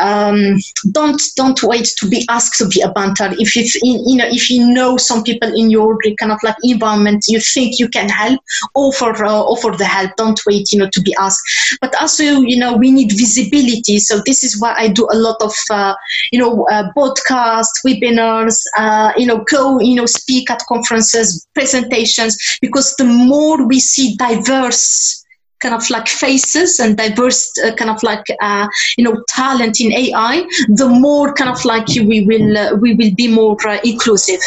um, 0.00 0.58
don't 0.90 1.20
don't 1.36 1.62
wait 1.62 1.88
to 1.98 2.08
be 2.08 2.26
asked 2.30 2.58
to 2.58 2.68
be 2.68 2.80
a 2.80 2.92
mentor. 2.96 3.30
If 3.38 3.54
you 3.54 3.64
you 3.82 4.16
know 4.16 4.26
if 4.26 4.50
you 4.50 4.66
know 4.66 4.96
some 4.96 5.22
people 5.22 5.52
in 5.54 5.70
your 5.70 5.98
kind 6.18 6.32
of 6.32 6.42
like 6.42 6.56
environment 6.62 7.24
you 7.28 7.40
think 7.40 7.78
you 7.78 7.88
can 7.88 8.08
help 8.08 8.40
offer 8.74 9.24
uh, 9.24 9.40
offer 9.42 9.76
the 9.76 9.84
help. 9.84 10.16
Don't 10.16 10.40
wait 10.46 10.72
you 10.72 10.78
know 10.78 10.88
to 10.90 11.00
be 11.02 11.14
asked. 11.18 11.42
But 11.80 11.94
also 12.00 12.22
you 12.22 12.58
know 12.58 12.76
we 12.76 12.90
need 12.90 13.12
visibility. 13.12 13.98
So 13.98 14.20
this 14.24 14.42
is 14.42 14.60
why 14.60 14.74
i 14.76 14.88
do 14.88 15.06
a 15.10 15.16
lot 15.16 15.36
of 15.40 15.54
uh, 15.70 15.94
you 16.32 16.38
know 16.38 16.66
uh, 16.68 16.84
podcasts 16.96 17.76
webinars 17.86 18.56
uh, 18.78 19.12
you 19.16 19.26
know 19.26 19.44
go 19.50 19.80
you 19.80 19.94
know 19.94 20.06
speak 20.06 20.50
at 20.50 20.62
conferences 20.68 21.46
presentations 21.54 22.36
because 22.60 22.94
the 22.96 23.04
more 23.04 23.66
we 23.66 23.78
see 23.78 24.16
diverse 24.16 24.61
diverse 24.62 25.24
kind 25.60 25.74
of 25.74 25.88
like 25.90 26.08
faces 26.08 26.80
and 26.80 26.96
diverse 26.96 27.52
uh, 27.64 27.72
kind 27.74 27.90
of 27.90 28.02
like 28.02 28.24
uh, 28.40 28.66
you 28.96 29.04
know 29.04 29.22
talent 29.28 29.80
in 29.80 29.92
AI, 29.92 30.42
the 30.68 30.88
more 30.88 31.32
kind 31.34 31.50
of 31.50 31.64
like 31.64 31.86
we 31.88 32.24
will 32.26 32.58
uh, 32.58 32.74
we 32.76 32.94
will 32.94 33.14
be 33.16 33.28
more 33.28 33.56
uh, 33.66 33.78
inclusive. 33.84 34.40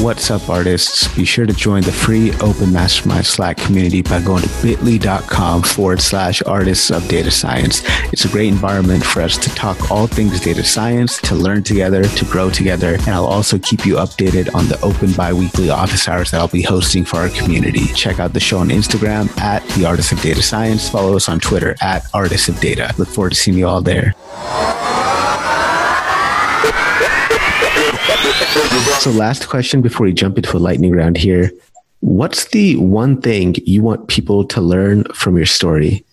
What's 0.00 0.30
up, 0.30 0.48
artists? 0.48 1.08
Be 1.16 1.24
sure 1.24 1.44
to 1.44 1.52
join 1.52 1.82
the 1.82 1.90
free 1.90 2.32
open 2.34 2.72
mastermind 2.72 3.26
Slack 3.26 3.56
community 3.56 4.00
by 4.00 4.20
going 4.22 4.42
to 4.42 4.62
bit.ly.com 4.62 5.62
forward 5.62 6.00
slash 6.00 6.40
artists 6.42 6.92
of 6.92 7.06
data 7.08 7.32
science. 7.32 7.82
It's 8.12 8.24
a 8.24 8.28
great 8.28 8.46
environment 8.46 9.04
for 9.04 9.22
us 9.22 9.36
to 9.36 9.50
talk 9.56 9.90
all 9.90 10.06
things 10.06 10.40
data 10.40 10.62
science, 10.62 11.20
to 11.22 11.34
learn 11.34 11.64
together, 11.64 12.04
to 12.04 12.24
grow 12.26 12.48
together. 12.48 12.94
And 12.94 13.08
I'll 13.08 13.26
also 13.26 13.58
keep 13.58 13.84
you 13.84 13.96
updated 13.96 14.54
on 14.54 14.68
the 14.68 14.80
open 14.82 15.12
bi 15.12 15.32
weekly 15.32 15.68
office 15.68 16.08
hours 16.08 16.30
that 16.30 16.40
I'll 16.40 16.46
be 16.46 16.62
hosting 16.62 17.04
for 17.04 17.16
our 17.16 17.28
community. 17.30 17.86
Check 17.88 18.20
out 18.20 18.32
the 18.32 18.40
show 18.40 18.58
on 18.58 18.68
Instagram 18.68 19.36
at 19.38 19.66
the 19.70 19.84
artists 19.84 20.12
of 20.12 20.22
data 20.22 20.42
science. 20.42 20.88
Follow 20.88 21.16
us 21.16 21.28
on 21.28 21.40
Twitter 21.40 21.74
at 21.80 22.06
artists 22.14 22.48
of 22.48 22.58
data. 22.60 22.94
Look 22.98 23.08
forward 23.08 23.30
to 23.30 23.36
seeing 23.36 23.58
you 23.58 23.66
all 23.66 23.82
there. 23.82 24.14
So, 29.00 29.10
last 29.10 29.48
question 29.48 29.80
before 29.80 30.06
we 30.06 30.12
jump 30.12 30.36
into 30.36 30.56
a 30.56 30.58
lightning 30.58 30.92
round 30.92 31.16
here. 31.16 31.50
What's 32.00 32.46
the 32.46 32.76
one 32.76 33.20
thing 33.20 33.56
you 33.64 33.82
want 33.82 34.08
people 34.08 34.44
to 34.46 34.60
learn 34.60 35.04
from 35.14 35.36
your 35.36 35.46
story? 35.46 36.04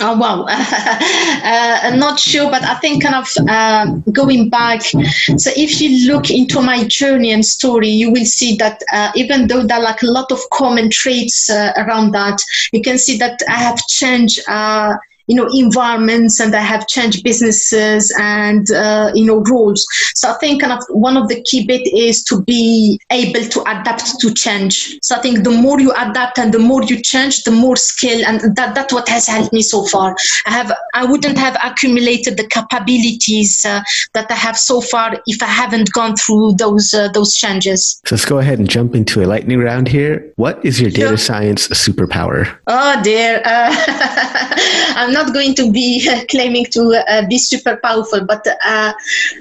Oh 0.00 0.16
wow, 0.16 0.46
uh, 0.48 1.80
I'm 1.82 1.98
not 1.98 2.18
sure, 2.18 2.50
but 2.50 2.62
I 2.62 2.74
think 2.76 3.02
kind 3.02 3.14
of 3.14 3.28
uh, 3.46 3.86
going 4.10 4.48
back. 4.48 4.80
So 4.82 5.50
if 5.54 5.80
you 5.80 6.10
look 6.10 6.30
into 6.30 6.62
my 6.62 6.84
journey 6.84 7.30
and 7.30 7.44
story, 7.44 7.88
you 7.88 8.10
will 8.10 8.24
see 8.24 8.56
that 8.56 8.82
uh, 8.92 9.12
even 9.14 9.48
though 9.48 9.62
there 9.62 9.78
are 9.78 9.82
like 9.82 10.02
a 10.02 10.06
lot 10.06 10.32
of 10.32 10.40
common 10.52 10.88
traits 10.90 11.50
uh, 11.50 11.72
around 11.76 12.12
that, 12.12 12.40
you 12.72 12.80
can 12.80 12.98
see 12.98 13.18
that 13.18 13.40
I 13.48 13.56
have 13.56 13.86
changed 13.86 14.40
uh, 14.48 14.94
you 15.32 15.38
know 15.38 15.48
environments 15.54 16.40
and 16.40 16.52
they 16.52 16.60
have 16.60 16.86
changed 16.88 17.24
businesses 17.24 18.14
and 18.20 18.70
uh, 18.70 19.10
you 19.14 19.24
know 19.24 19.38
rules. 19.52 19.86
So 20.14 20.30
i 20.30 20.34
think 20.34 20.60
kind 20.60 20.74
of 20.74 20.84
one 20.90 21.16
of 21.16 21.28
the 21.28 21.40
key 21.48 21.66
bit 21.66 21.84
is 22.06 22.22
to 22.24 22.42
be 22.42 23.00
able 23.10 23.44
to 23.54 23.60
adapt 23.62 24.20
to 24.20 24.34
change. 24.34 24.74
So 25.00 25.16
i 25.16 25.20
think 25.20 25.44
the 25.44 25.54
more 25.64 25.80
you 25.80 25.90
adapt 25.92 26.38
and 26.38 26.52
the 26.52 26.58
more 26.58 26.82
you 26.82 27.00
change 27.00 27.44
the 27.44 27.50
more 27.50 27.76
skill 27.76 28.20
and 28.26 28.54
that 28.56 28.74
that's 28.74 28.92
what 28.92 29.08
has 29.08 29.26
helped 29.26 29.54
me 29.54 29.62
so 29.62 29.86
far. 29.86 30.14
I 30.44 30.50
have 30.50 30.70
i 30.92 31.02
wouldn't 31.10 31.38
have 31.38 31.56
accumulated 31.64 32.36
the 32.36 32.46
capabilities 32.56 33.64
uh, 33.64 33.80
that 34.12 34.30
i 34.30 34.38
have 34.46 34.58
so 34.58 34.82
far 34.82 35.08
if 35.26 35.42
i 35.42 35.52
haven't 35.62 35.90
gone 35.92 36.14
through 36.16 36.52
those 36.64 36.92
uh, 36.92 37.08
those 37.16 37.32
changes. 37.34 38.00
So 38.04 38.14
let's 38.16 38.26
go 38.26 38.38
ahead 38.38 38.58
and 38.58 38.68
jump 38.68 38.94
into 38.94 39.24
a 39.24 39.26
lightning 39.32 39.60
round 39.60 39.88
here. 39.88 40.30
What 40.36 40.62
is 40.62 40.78
your 40.78 40.90
data 40.90 41.16
sure. 41.16 41.16
science 41.30 41.68
superpower? 41.68 42.40
Oh 42.66 43.00
dear. 43.02 43.40
Uh, 43.46 43.70
i'm 45.00 45.12
not 45.12 45.21
going 45.30 45.54
to 45.54 45.70
be 45.70 46.08
claiming 46.30 46.66
to 46.66 47.02
uh, 47.08 47.26
be 47.28 47.38
super 47.38 47.76
powerful, 47.76 48.24
but 48.24 48.46
uh, 48.64 48.92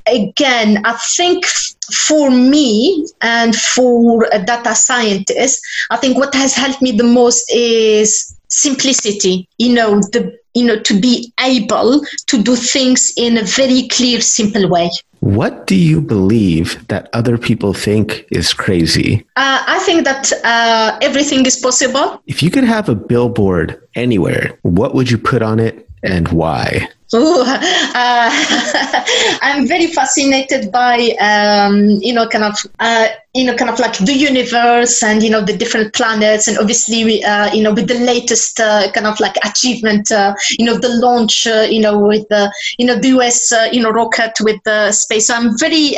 again, 0.07 0.81
I 0.85 0.93
think 1.15 1.45
for 1.45 2.29
me 2.29 3.07
and 3.21 3.55
for 3.55 4.27
a 4.31 4.39
data 4.39 4.75
scientist, 4.75 5.61
I 5.89 5.97
think 5.97 6.17
what 6.17 6.33
has 6.35 6.53
helped 6.53 6.81
me 6.81 6.91
the 6.91 7.03
most 7.03 7.51
is 7.51 8.35
simplicity. 8.47 9.47
You 9.57 9.73
know, 9.73 9.99
the 9.99 10.37
you 10.53 10.65
know 10.65 10.79
to 10.79 10.99
be 10.99 11.31
able 11.39 12.01
to 12.27 12.41
do 12.41 12.55
things 12.55 13.13
in 13.17 13.37
a 13.37 13.43
very 13.43 13.87
clear, 13.87 14.21
simple 14.21 14.69
way. 14.69 14.89
What 15.21 15.67
do 15.67 15.75
you 15.75 16.01
believe 16.01 16.87
that 16.87 17.07
other 17.13 17.37
people 17.37 17.73
think 17.75 18.25
is 18.31 18.53
crazy? 18.53 19.23
Uh, 19.35 19.63
I 19.67 19.77
think 19.79 20.03
that 20.05 20.31
uh, 20.43 20.97
everything 21.01 21.45
is 21.45 21.57
possible. 21.57 22.21
If 22.25 22.41
you 22.41 22.49
could 22.49 22.63
have 22.63 22.89
a 22.89 22.95
billboard 22.95 23.87
anywhere, 23.93 24.57
what 24.63 24.95
would 24.95 25.11
you 25.11 25.19
put 25.19 25.43
on 25.43 25.59
it 25.59 25.87
and 26.03 26.27
why? 26.29 26.87
Ooh, 27.13 27.41
uh, 27.45 28.29
I'm 29.41 29.67
very 29.67 29.87
fascinated 29.87 30.71
by 30.71 31.09
um, 31.19 31.89
you 32.01 32.13
know 32.13 32.27
kind 32.27 32.45
of 32.45 32.55
uh, 32.79 33.07
you 33.33 33.45
know 33.45 33.55
kind 33.55 33.69
of 33.69 33.79
like 33.79 33.97
the 33.97 34.13
universe 34.13 35.03
and 35.03 35.21
you 35.21 35.29
know 35.29 35.41
the 35.41 35.57
different 35.57 35.93
planets 35.93 36.47
and 36.47 36.57
obviously 36.57 37.03
we, 37.03 37.23
uh, 37.23 37.53
you 37.53 37.63
know 37.63 37.73
with 37.73 37.87
the 37.87 37.99
latest 37.99 38.59
uh, 38.61 38.89
kind 38.93 39.07
of 39.07 39.19
like 39.19 39.35
achievement 39.43 40.09
uh, 40.11 40.33
you 40.57 40.65
know 40.65 40.77
the 40.77 40.89
launch 41.01 41.45
uh, 41.47 41.67
you 41.69 41.81
know 41.81 41.99
with 41.99 42.27
the 42.29 42.51
you 42.77 42.85
know 42.85 42.95
the 42.95 43.09
US 43.09 43.51
you 43.73 43.81
know 43.81 43.91
rocket 43.91 44.31
with 44.41 44.61
the 44.63 44.91
space. 44.91 45.27
So 45.27 45.35
I'm 45.35 45.57
very 45.57 45.97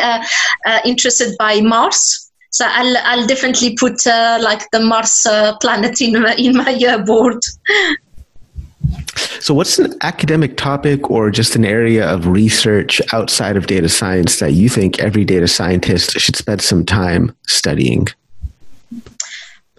interested 0.83 1.35
by 1.37 1.61
Mars. 1.61 2.31
So 2.49 2.65
I'll 2.67 2.97
I'll 3.03 3.27
definitely 3.27 3.75
put 3.75 4.03
like 4.05 4.69
the 4.71 4.79
Mars 4.79 5.27
planet 5.61 6.01
in 6.01 6.15
in 6.39 6.57
my 6.57 7.03
board. 7.05 7.39
So, 9.43 9.53
what's 9.53 9.77
an 9.77 9.93
academic 9.99 10.55
topic 10.55 11.11
or 11.11 11.29
just 11.29 11.57
an 11.57 11.65
area 11.65 12.07
of 12.09 12.27
research 12.27 13.01
outside 13.11 13.57
of 13.57 13.67
data 13.67 13.89
science 13.89 14.39
that 14.39 14.53
you 14.53 14.69
think 14.69 15.01
every 15.01 15.25
data 15.25 15.49
scientist 15.49 16.11
should 16.11 16.37
spend 16.37 16.61
some 16.61 16.85
time 16.85 17.35
studying? 17.45 18.07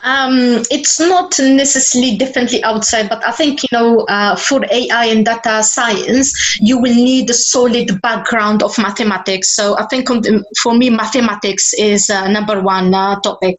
Um, 0.03 0.61
it's 0.71 1.01
not 1.01 1.39
necessarily 1.39 2.15
differently 2.19 2.63
outside, 2.63 3.09
but 3.09 3.27
I 3.27 3.31
think 3.31 3.63
you 3.63 3.71
know 3.73 4.01
uh, 4.01 4.37
for 4.37 4.67
AI 4.71 5.07
and 5.07 5.25
data 5.25 5.63
science, 5.63 6.61
you 6.61 6.79
will 6.79 6.95
need 6.95 7.31
a 7.31 7.33
solid 7.33 8.03
background 8.03 8.63
of 8.63 8.77
mathematics. 8.77 9.51
So 9.53 9.79
I 9.79 9.87
think 9.87 10.09
for 10.59 10.75
me, 10.75 10.91
mathematics 10.91 11.73
is 11.73 12.11
uh, 12.11 12.29
number 12.29 12.61
one 12.61 12.93
uh, 12.93 13.19
topic. 13.21 13.57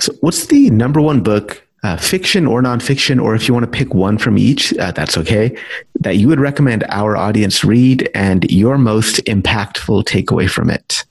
So, 0.00 0.14
what's 0.22 0.46
the 0.46 0.70
number 0.70 1.02
one 1.02 1.20
book 1.20 1.63
uh, 1.84 1.96
fiction 1.98 2.46
or 2.46 2.62
nonfiction, 2.62 3.22
or 3.22 3.34
if 3.34 3.46
you 3.46 3.54
want 3.54 3.64
to 3.64 3.70
pick 3.70 3.94
one 3.94 4.18
from 4.18 4.38
each, 4.38 4.76
uh, 4.78 4.90
that's 4.90 5.16
okay, 5.18 5.56
that 6.00 6.16
you 6.16 6.26
would 6.26 6.40
recommend 6.40 6.82
our 6.88 7.16
audience 7.16 7.62
read 7.62 8.10
and 8.14 8.50
your 8.50 8.78
most 8.78 9.16
impactful 9.26 10.04
takeaway 10.04 10.48
from 10.50 10.70
it? 10.70 11.04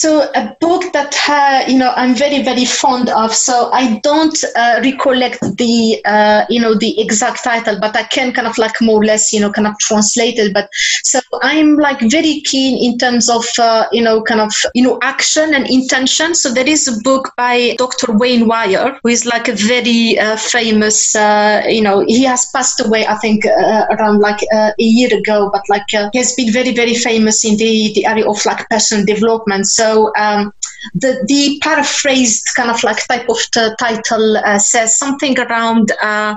So 0.00 0.30
a 0.34 0.56
book 0.62 0.94
that 0.94 1.14
uh, 1.28 1.70
you 1.70 1.78
know 1.78 1.92
I'm 1.94 2.14
very 2.14 2.42
very 2.42 2.64
fond 2.64 3.10
of. 3.10 3.34
So 3.34 3.70
I 3.70 3.98
don't 4.02 4.38
uh, 4.56 4.80
recollect 4.82 5.40
the 5.58 6.00
uh, 6.06 6.46
you 6.48 6.58
know 6.58 6.74
the 6.74 6.98
exact 6.98 7.44
title, 7.44 7.76
but 7.78 7.94
I 7.94 8.04
can 8.04 8.32
kind 8.32 8.48
of 8.48 8.56
like 8.56 8.80
more 8.80 9.02
or 9.02 9.04
less 9.04 9.30
you 9.30 9.40
know 9.40 9.52
kind 9.52 9.66
of 9.66 9.78
translate 9.78 10.38
it. 10.38 10.54
But 10.54 10.70
so 11.04 11.20
I'm 11.42 11.76
like 11.76 12.00
very 12.00 12.40
keen 12.46 12.78
in 12.82 12.96
terms 12.96 13.28
of 13.28 13.44
uh, 13.58 13.88
you 13.92 14.00
know 14.00 14.22
kind 14.22 14.40
of 14.40 14.54
you 14.74 14.82
know 14.82 14.98
action 15.02 15.52
and 15.52 15.68
intention. 15.68 16.34
So 16.34 16.50
there 16.50 16.66
is 16.76 16.88
a 16.88 16.98
book 17.02 17.32
by 17.36 17.74
Dr. 17.76 18.16
Wayne 18.16 18.48
Dyer, 18.48 18.98
who 19.02 19.10
is 19.10 19.26
like 19.26 19.48
a 19.48 19.54
very 19.54 20.18
uh, 20.18 20.38
famous 20.38 21.14
uh, 21.14 21.62
you 21.68 21.82
know 21.82 22.00
he 22.06 22.24
has 22.24 22.46
passed 22.54 22.80
away 22.80 23.06
I 23.06 23.16
think 23.16 23.44
around 23.44 24.20
like 24.20 24.40
a 24.50 24.72
year 24.78 25.14
ago, 25.14 25.50
but 25.52 25.68
like 25.68 25.84
he 25.90 26.18
has 26.18 26.32
been 26.32 26.50
very 26.50 26.72
very 26.72 26.94
famous 26.94 27.44
in 27.44 27.58
the 27.58 27.92
the 27.94 28.06
area 28.06 28.26
of 28.26 28.42
like 28.46 28.66
personal 28.70 29.04
development. 29.04 29.66
So 29.66 29.89
um, 30.16 30.52
the, 30.94 31.24
the 31.26 31.58
paraphrased 31.62 32.46
kind 32.56 32.70
of 32.70 32.82
like 32.82 33.06
type 33.06 33.28
of 33.28 33.38
t- 33.52 33.74
title 33.78 34.36
uh, 34.38 34.58
says 34.58 34.98
something 34.98 35.38
around 35.38 35.92
uh, 36.02 36.34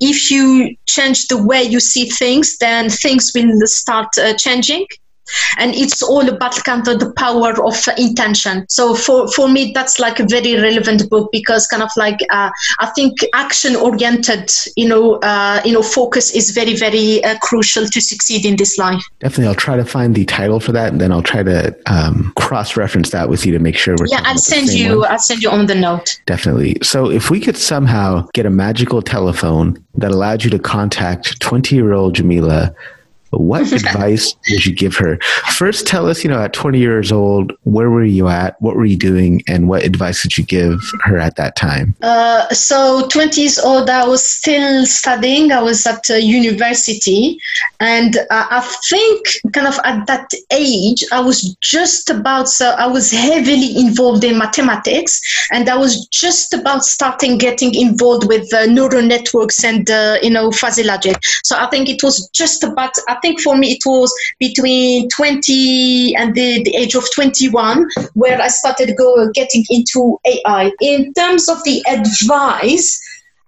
if 0.00 0.30
you 0.30 0.76
change 0.86 1.28
the 1.28 1.42
way 1.42 1.62
you 1.62 1.80
see 1.80 2.08
things, 2.08 2.58
then 2.58 2.90
things 2.90 3.32
will 3.34 3.66
start 3.66 4.08
uh, 4.18 4.34
changing 4.34 4.86
and 5.58 5.74
it's 5.74 6.02
all 6.02 6.28
about 6.28 6.54
kind 6.64 6.86
of 6.88 6.98
the 6.98 7.12
power 7.12 7.52
of 7.64 7.76
intention. 7.96 8.66
So 8.68 8.94
for 8.94 9.28
for 9.28 9.48
me 9.48 9.72
that's 9.74 9.98
like 9.98 10.20
a 10.20 10.26
very 10.26 10.56
relevant 10.56 11.08
book 11.10 11.30
because 11.32 11.66
kind 11.66 11.82
of 11.82 11.90
like 11.96 12.18
uh, 12.30 12.50
i 12.78 12.86
think 12.96 13.18
action 13.34 13.76
oriented 13.76 14.50
you 14.76 14.88
know 14.88 15.16
uh, 15.16 15.60
you 15.64 15.72
know 15.72 15.82
focus 15.82 16.34
is 16.34 16.50
very 16.50 16.76
very 16.76 17.22
uh, 17.24 17.36
crucial 17.38 17.86
to 17.86 18.00
succeed 18.00 18.44
in 18.44 18.56
this 18.56 18.78
life. 18.78 19.02
Definitely 19.20 19.48
i'll 19.48 19.54
try 19.54 19.76
to 19.76 19.84
find 19.84 20.14
the 20.14 20.24
title 20.24 20.60
for 20.60 20.72
that 20.72 20.92
and 20.92 21.00
then 21.00 21.12
i'll 21.12 21.22
try 21.22 21.42
to 21.42 21.76
um, 21.86 22.32
cross 22.36 22.76
reference 22.76 23.10
that 23.10 23.28
with 23.28 23.44
you 23.46 23.52
to 23.52 23.58
make 23.58 23.76
sure 23.76 23.94
we're 23.98 24.06
yeah 24.06 24.22
i'll 24.24 24.38
send 24.38 24.72
you 24.72 25.00
one. 25.00 25.10
i'll 25.10 25.18
send 25.18 25.42
you 25.42 25.50
on 25.50 25.66
the 25.66 25.74
note. 25.74 26.20
Definitely. 26.26 26.76
So 26.82 27.10
if 27.10 27.30
we 27.30 27.40
could 27.40 27.56
somehow 27.56 28.26
get 28.34 28.46
a 28.46 28.50
magical 28.50 29.02
telephone 29.02 29.84
that 29.94 30.10
allowed 30.10 30.44
you 30.44 30.50
to 30.50 30.58
contact 30.58 31.40
20 31.40 31.74
year 31.74 31.92
old 31.92 32.16
Djamila 32.16 32.74
what 33.40 33.72
advice 33.72 34.34
would 34.50 34.64
you 34.64 34.74
give 34.74 34.96
her? 34.96 35.18
First, 35.56 35.86
tell 35.86 36.08
us, 36.08 36.24
you 36.24 36.30
know, 36.30 36.40
at 36.42 36.52
20 36.52 36.78
years 36.78 37.12
old, 37.12 37.52
where 37.64 37.90
were 37.90 38.04
you 38.04 38.28
at? 38.28 38.60
What 38.60 38.76
were 38.76 38.84
you 38.84 38.96
doing? 38.96 39.42
And 39.48 39.68
what 39.68 39.84
advice 39.84 40.22
did 40.22 40.38
you 40.38 40.44
give 40.44 40.80
her 41.04 41.18
at 41.18 41.36
that 41.36 41.56
time? 41.56 41.94
Uh, 42.02 42.48
so, 42.50 43.06
20 43.08 43.40
years 43.40 43.58
old, 43.58 43.88
I 43.90 44.06
was 44.06 44.26
still 44.26 44.86
studying. 44.86 45.52
I 45.52 45.62
was 45.62 45.86
at 45.86 46.08
university. 46.08 47.38
And 47.80 48.16
uh, 48.16 48.46
I 48.50 48.60
think, 48.88 49.26
kind 49.52 49.66
of 49.66 49.78
at 49.84 50.06
that 50.06 50.30
age, 50.50 51.04
I 51.12 51.20
was 51.20 51.54
just 51.60 52.10
about, 52.10 52.48
so 52.48 52.70
I 52.70 52.86
was 52.86 53.10
heavily 53.10 53.78
involved 53.78 54.24
in 54.24 54.38
mathematics. 54.38 55.20
And 55.52 55.68
I 55.68 55.76
was 55.76 56.06
just 56.06 56.52
about 56.54 56.84
starting 56.84 57.38
getting 57.38 57.74
involved 57.74 58.28
with 58.28 58.52
uh, 58.52 58.66
neural 58.66 59.02
networks 59.02 59.64
and, 59.64 59.90
uh, 59.90 60.18
you 60.22 60.30
know, 60.30 60.50
fuzzy 60.50 60.82
logic. 60.82 61.16
So, 61.44 61.56
I 61.56 61.68
think 61.70 61.88
it 61.88 62.02
was 62.02 62.28
just 62.30 62.64
about, 62.64 62.92
I 63.08 63.16
think 63.24 63.40
for 63.40 63.56
me, 63.56 63.72
it 63.72 63.82
was 63.86 64.12
between 64.38 65.08
20 65.08 66.14
and 66.16 66.34
the, 66.34 66.62
the 66.62 66.76
age 66.76 66.94
of 66.94 67.04
21 67.14 67.88
where 68.12 68.40
I 68.40 68.48
started 68.48 68.94
go 68.96 69.30
getting 69.32 69.64
into 69.70 70.18
AI. 70.26 70.72
In 70.80 71.12
terms 71.14 71.48
of 71.48 71.64
the 71.64 71.82
advice, 71.88 73.00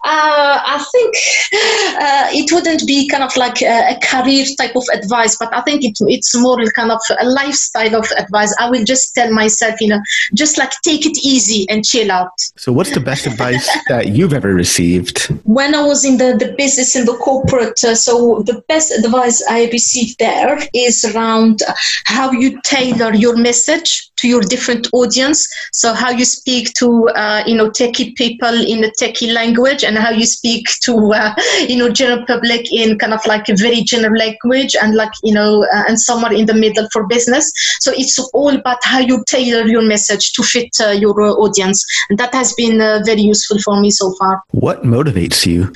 uh, 0.07 0.61
I 0.65 0.85
think 0.93 1.15
uh, 2.01 2.29
it 2.33 2.53
wouldn't 2.53 2.87
be 2.87 3.09
kind 3.09 3.25
of 3.25 3.37
like 3.37 3.61
a, 3.61 3.95
a, 3.95 3.99
career 4.01 4.45
type 4.57 4.77
of 4.77 4.85
advice, 4.95 5.37
but 5.37 5.53
I 5.53 5.63
think 5.63 5.85
it, 5.85 5.99
it's 6.01 6.35
more 6.37 6.59
kind 6.77 6.93
of 6.93 7.01
a 7.19 7.27
lifestyle 7.27 7.97
of 7.97 8.07
advice. 8.17 8.55
I 8.61 8.71
will 8.71 8.85
just 8.85 9.15
tell 9.15 9.33
myself, 9.33 9.81
you 9.81 9.89
know, 9.89 10.01
just 10.33 10.59
like 10.59 10.71
take 10.85 11.07
it 11.07 11.19
easy 11.25 11.67
and 11.69 11.85
chill 11.85 12.13
out. 12.13 12.31
So, 12.57 12.73
what's 12.73 12.93
the 12.93 13.01
best 13.01 13.27
advice 13.27 13.69
that 13.89 14.09
you've 14.09 14.33
ever 14.33 14.55
received? 14.55 15.25
When 15.43 15.75
I 15.75 15.83
was 15.83 16.05
in 16.05 16.19
the, 16.19 16.37
the 16.37 16.55
business 16.57 16.95
in 16.95 17.05
the 17.05 17.17
corporate, 17.17 17.83
uh, 17.83 17.97
so 17.97 18.43
the 18.47 18.63
best 18.69 18.93
advice 18.93 19.43
I 19.51 19.69
received 19.73 20.21
there 20.21 20.59
is 20.73 21.05
around 21.05 21.61
how 22.05 22.31
you 22.31 22.61
tailor 22.63 23.13
your 23.13 23.37
message 23.37 24.11
to 24.27 24.31
your 24.31 24.43
different 24.43 24.89
audience. 24.93 25.49
So, 25.72 25.95
how 25.95 26.11
you 26.11 26.24
speak 26.24 26.74
to, 26.74 27.09
uh, 27.11 27.45
you 27.47 27.55
know, 27.55 27.70
techie 27.70 28.14
people 28.16 28.55
in 28.72 28.85
a 28.85 28.91
techie 29.01 29.33
language 29.33 29.85
and 29.85 29.97
how 29.97 30.11
you 30.11 30.27
speak 30.27 30.66
to 30.83 31.12
uh, 31.12 31.35
you 31.68 31.77
know 31.77 31.89
general 31.91 32.24
public 32.27 32.72
in 32.72 32.99
kind 32.99 33.14
of 33.14 33.24
like 33.27 33.49
a 33.49 33.57
very 33.57 33.83
general 33.83 34.16
language 34.18 34.77
and 34.83 34.95
like 34.95 35.12
you 35.22 35.33
know 35.33 35.64
uh, 35.72 35.85
and 35.89 36.01
somewhere 36.01 36.33
in 36.33 36.47
the 36.47 36.55
middle 36.55 36.89
for 36.93 37.07
business. 37.07 37.53
So 37.81 37.93
it's 37.95 38.18
all 38.35 38.55
about 38.55 38.79
how 38.83 38.99
you 38.99 39.24
tailor 39.29 39.66
your 39.66 39.83
message 39.83 40.33
to 40.33 40.43
fit 40.43 40.70
uh, 40.81 40.91
your 40.91 41.20
audience. 41.20 41.85
And 42.11 42.18
that 42.18 42.35
has 42.35 42.53
been 42.55 42.81
uh, 42.81 43.03
very 43.05 43.20
useful 43.20 43.59
for 43.59 43.81
me 43.81 43.91
so 43.91 44.14
far. 44.18 44.43
What 44.51 44.83
motivates 44.83 45.47
you? 45.47 45.72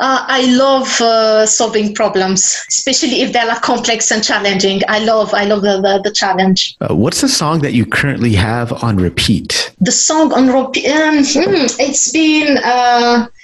Uh, 0.00 0.24
i 0.28 0.42
love 0.56 0.88
solving 1.48 1.94
problems 1.94 2.64
especially 2.68 3.20
if 3.20 3.32
they're 3.32 3.46
like 3.46 3.62
complex 3.62 4.10
and 4.10 4.24
challenging. 4.24 4.80
I 4.88 5.04
love 5.04 5.34
i 5.34 5.44
love 5.44 5.62
the, 5.62 5.80
the, 5.80 6.00
the 6.04 6.10
challenge. 6.10 6.76
What's 6.88 7.20
the 7.20 7.28
song 7.28 7.60
that 7.60 7.72
you 7.72 7.86
currently 7.92 8.32
have 8.32 8.72
on 8.82 8.96
repeat? 8.96 9.74
The 9.80 9.92
song 9.92 10.32
on 10.32 10.48
repeat 10.48 10.76
um, 10.86 11.18
hmm, 11.18 11.66
it's 11.78 12.10
been 12.10 12.58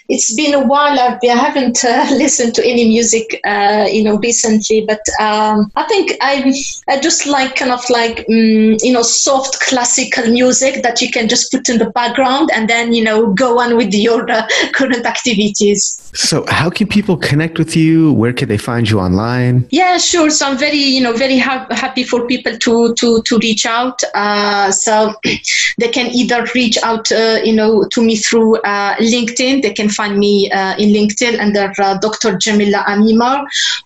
it's 0.09 0.35
been 0.35 0.55
a 0.55 0.67
while. 0.67 0.99
I've, 0.99 1.19
I 1.23 1.37
haven't 1.37 1.85
uh, 1.85 2.07
listened 2.11 2.55
to 2.55 2.67
any 2.67 2.89
music, 2.89 3.41
uh, 3.45 3.87
you 3.91 4.03
know, 4.03 4.17
recently. 4.17 4.85
But 4.87 5.01
um, 5.21 5.71
I 5.77 5.85
think 5.85 6.13
I 6.21 6.55
I 6.89 6.99
just 7.01 7.27
like 7.27 7.57
kind 7.57 7.71
of 7.71 7.83
like 7.91 8.21
um, 8.29 8.77
you 8.83 8.93
know 8.93 9.03
soft 9.03 9.61
classical 9.61 10.27
music 10.27 10.83
that 10.83 11.03
you 11.03 11.11
can 11.11 11.29
just 11.29 11.53
put 11.53 11.69
in 11.69 11.79
the 11.79 11.91
background 11.91 12.51
and 12.55 12.69
then 12.69 12.93
you 12.93 13.05
know 13.05 13.33
go 13.33 13.61
on 13.61 13.77
with 13.77 13.93
your 13.93 14.29
uh, 14.31 14.47
current 14.73 15.05
activities. 15.05 16.01
So, 16.15 16.45
how 16.49 16.71
can 16.71 16.87
people 16.87 17.17
connect 17.17 17.59
with 17.59 17.77
you? 17.77 18.13
Where 18.13 18.33
can 18.33 18.49
they 18.49 18.57
find 18.57 18.89
you 18.89 18.99
online? 18.99 19.67
Yeah, 19.71 19.99
sure. 19.99 20.31
So, 20.31 20.49
I'm 20.49 20.57
very, 20.57 20.79
you 20.79 21.03
know, 21.03 21.13
very 21.13 21.39
ha- 21.39 21.67
happy 21.71 22.03
for 22.03 22.27
people 22.27 22.57
to 22.57 22.95
to 22.95 23.23
to 23.23 23.39
reach 23.39 23.67
out. 23.67 24.01
Uh, 24.15 24.71
so, 24.71 25.15
they 25.79 25.89
can 25.89 26.07
either 26.15 26.47
reach 26.55 26.79
out, 26.83 27.13
uh, 27.13 27.39
you 27.45 27.55
know, 27.55 27.85
to 27.93 28.03
me 28.03 28.17
through 28.17 28.57
uh, 28.63 28.95
LinkedIn. 28.97 29.63
They 29.63 29.73
can 29.73 29.91
find 30.01 30.15
me 30.19 30.35
uh, 30.51 30.75
in 30.83 30.89
LinkedIn 30.99 31.35
under 31.45 31.67
uh, 31.79 31.99
Dr. 31.99 32.31
Djamila 32.41 32.81
Amimer, 32.93 33.37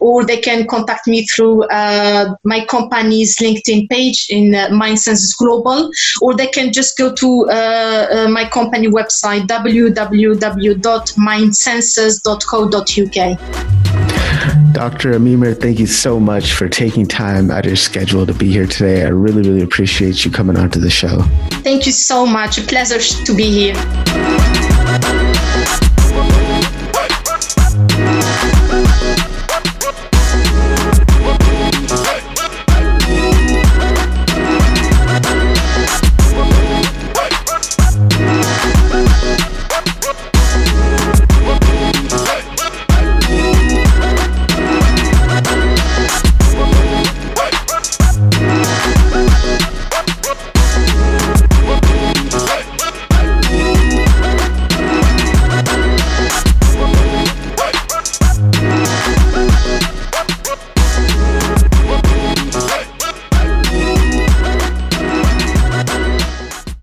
or 0.01 0.25
they 0.25 0.41
can 0.49 0.67
contact 0.75 1.05
me 1.07 1.19
through 1.27 1.57
uh, 1.81 2.25
my 2.45 2.61
company's 2.67 3.37
LinkedIn 3.45 3.89
page 3.89 4.27
in 4.31 4.55
uh, 4.55 4.59
MindSenses 4.83 5.35
Global, 5.37 5.91
or 6.21 6.31
they 6.37 6.51
can 6.57 6.73
just 6.73 6.97
go 6.97 7.13
to 7.23 7.29
my 8.39 8.45
company 8.59 8.89
website 8.89 9.43
www.mindsenses 9.47 12.23
www.co.uk. 12.23 14.73
Dr. 14.73 15.13
Amimer, 15.13 15.55
thank 15.55 15.79
you 15.79 15.87
so 15.87 16.19
much 16.19 16.55
for 16.55 16.69
taking 16.69 17.07
time 17.07 17.51
out 17.51 17.61
of 17.61 17.67
your 17.67 17.77
schedule 17.77 18.27
to 18.27 18.33
be 18.33 18.51
here 18.51 18.67
today. 18.67 19.05
I 19.05 19.09
really, 19.09 19.43
really 19.43 19.63
appreciate 19.63 20.25
you 20.25 20.31
coming 20.31 20.57
onto 20.57 20.81
the 20.81 20.91
show. 20.91 21.21
Thank 21.63 21.87
you 21.87 21.93
so 21.93 22.27
much. 22.27 22.59
A 22.59 22.63
pleasure 22.63 22.99
to 22.99 23.35
be 23.35 23.51
here. 23.51 23.75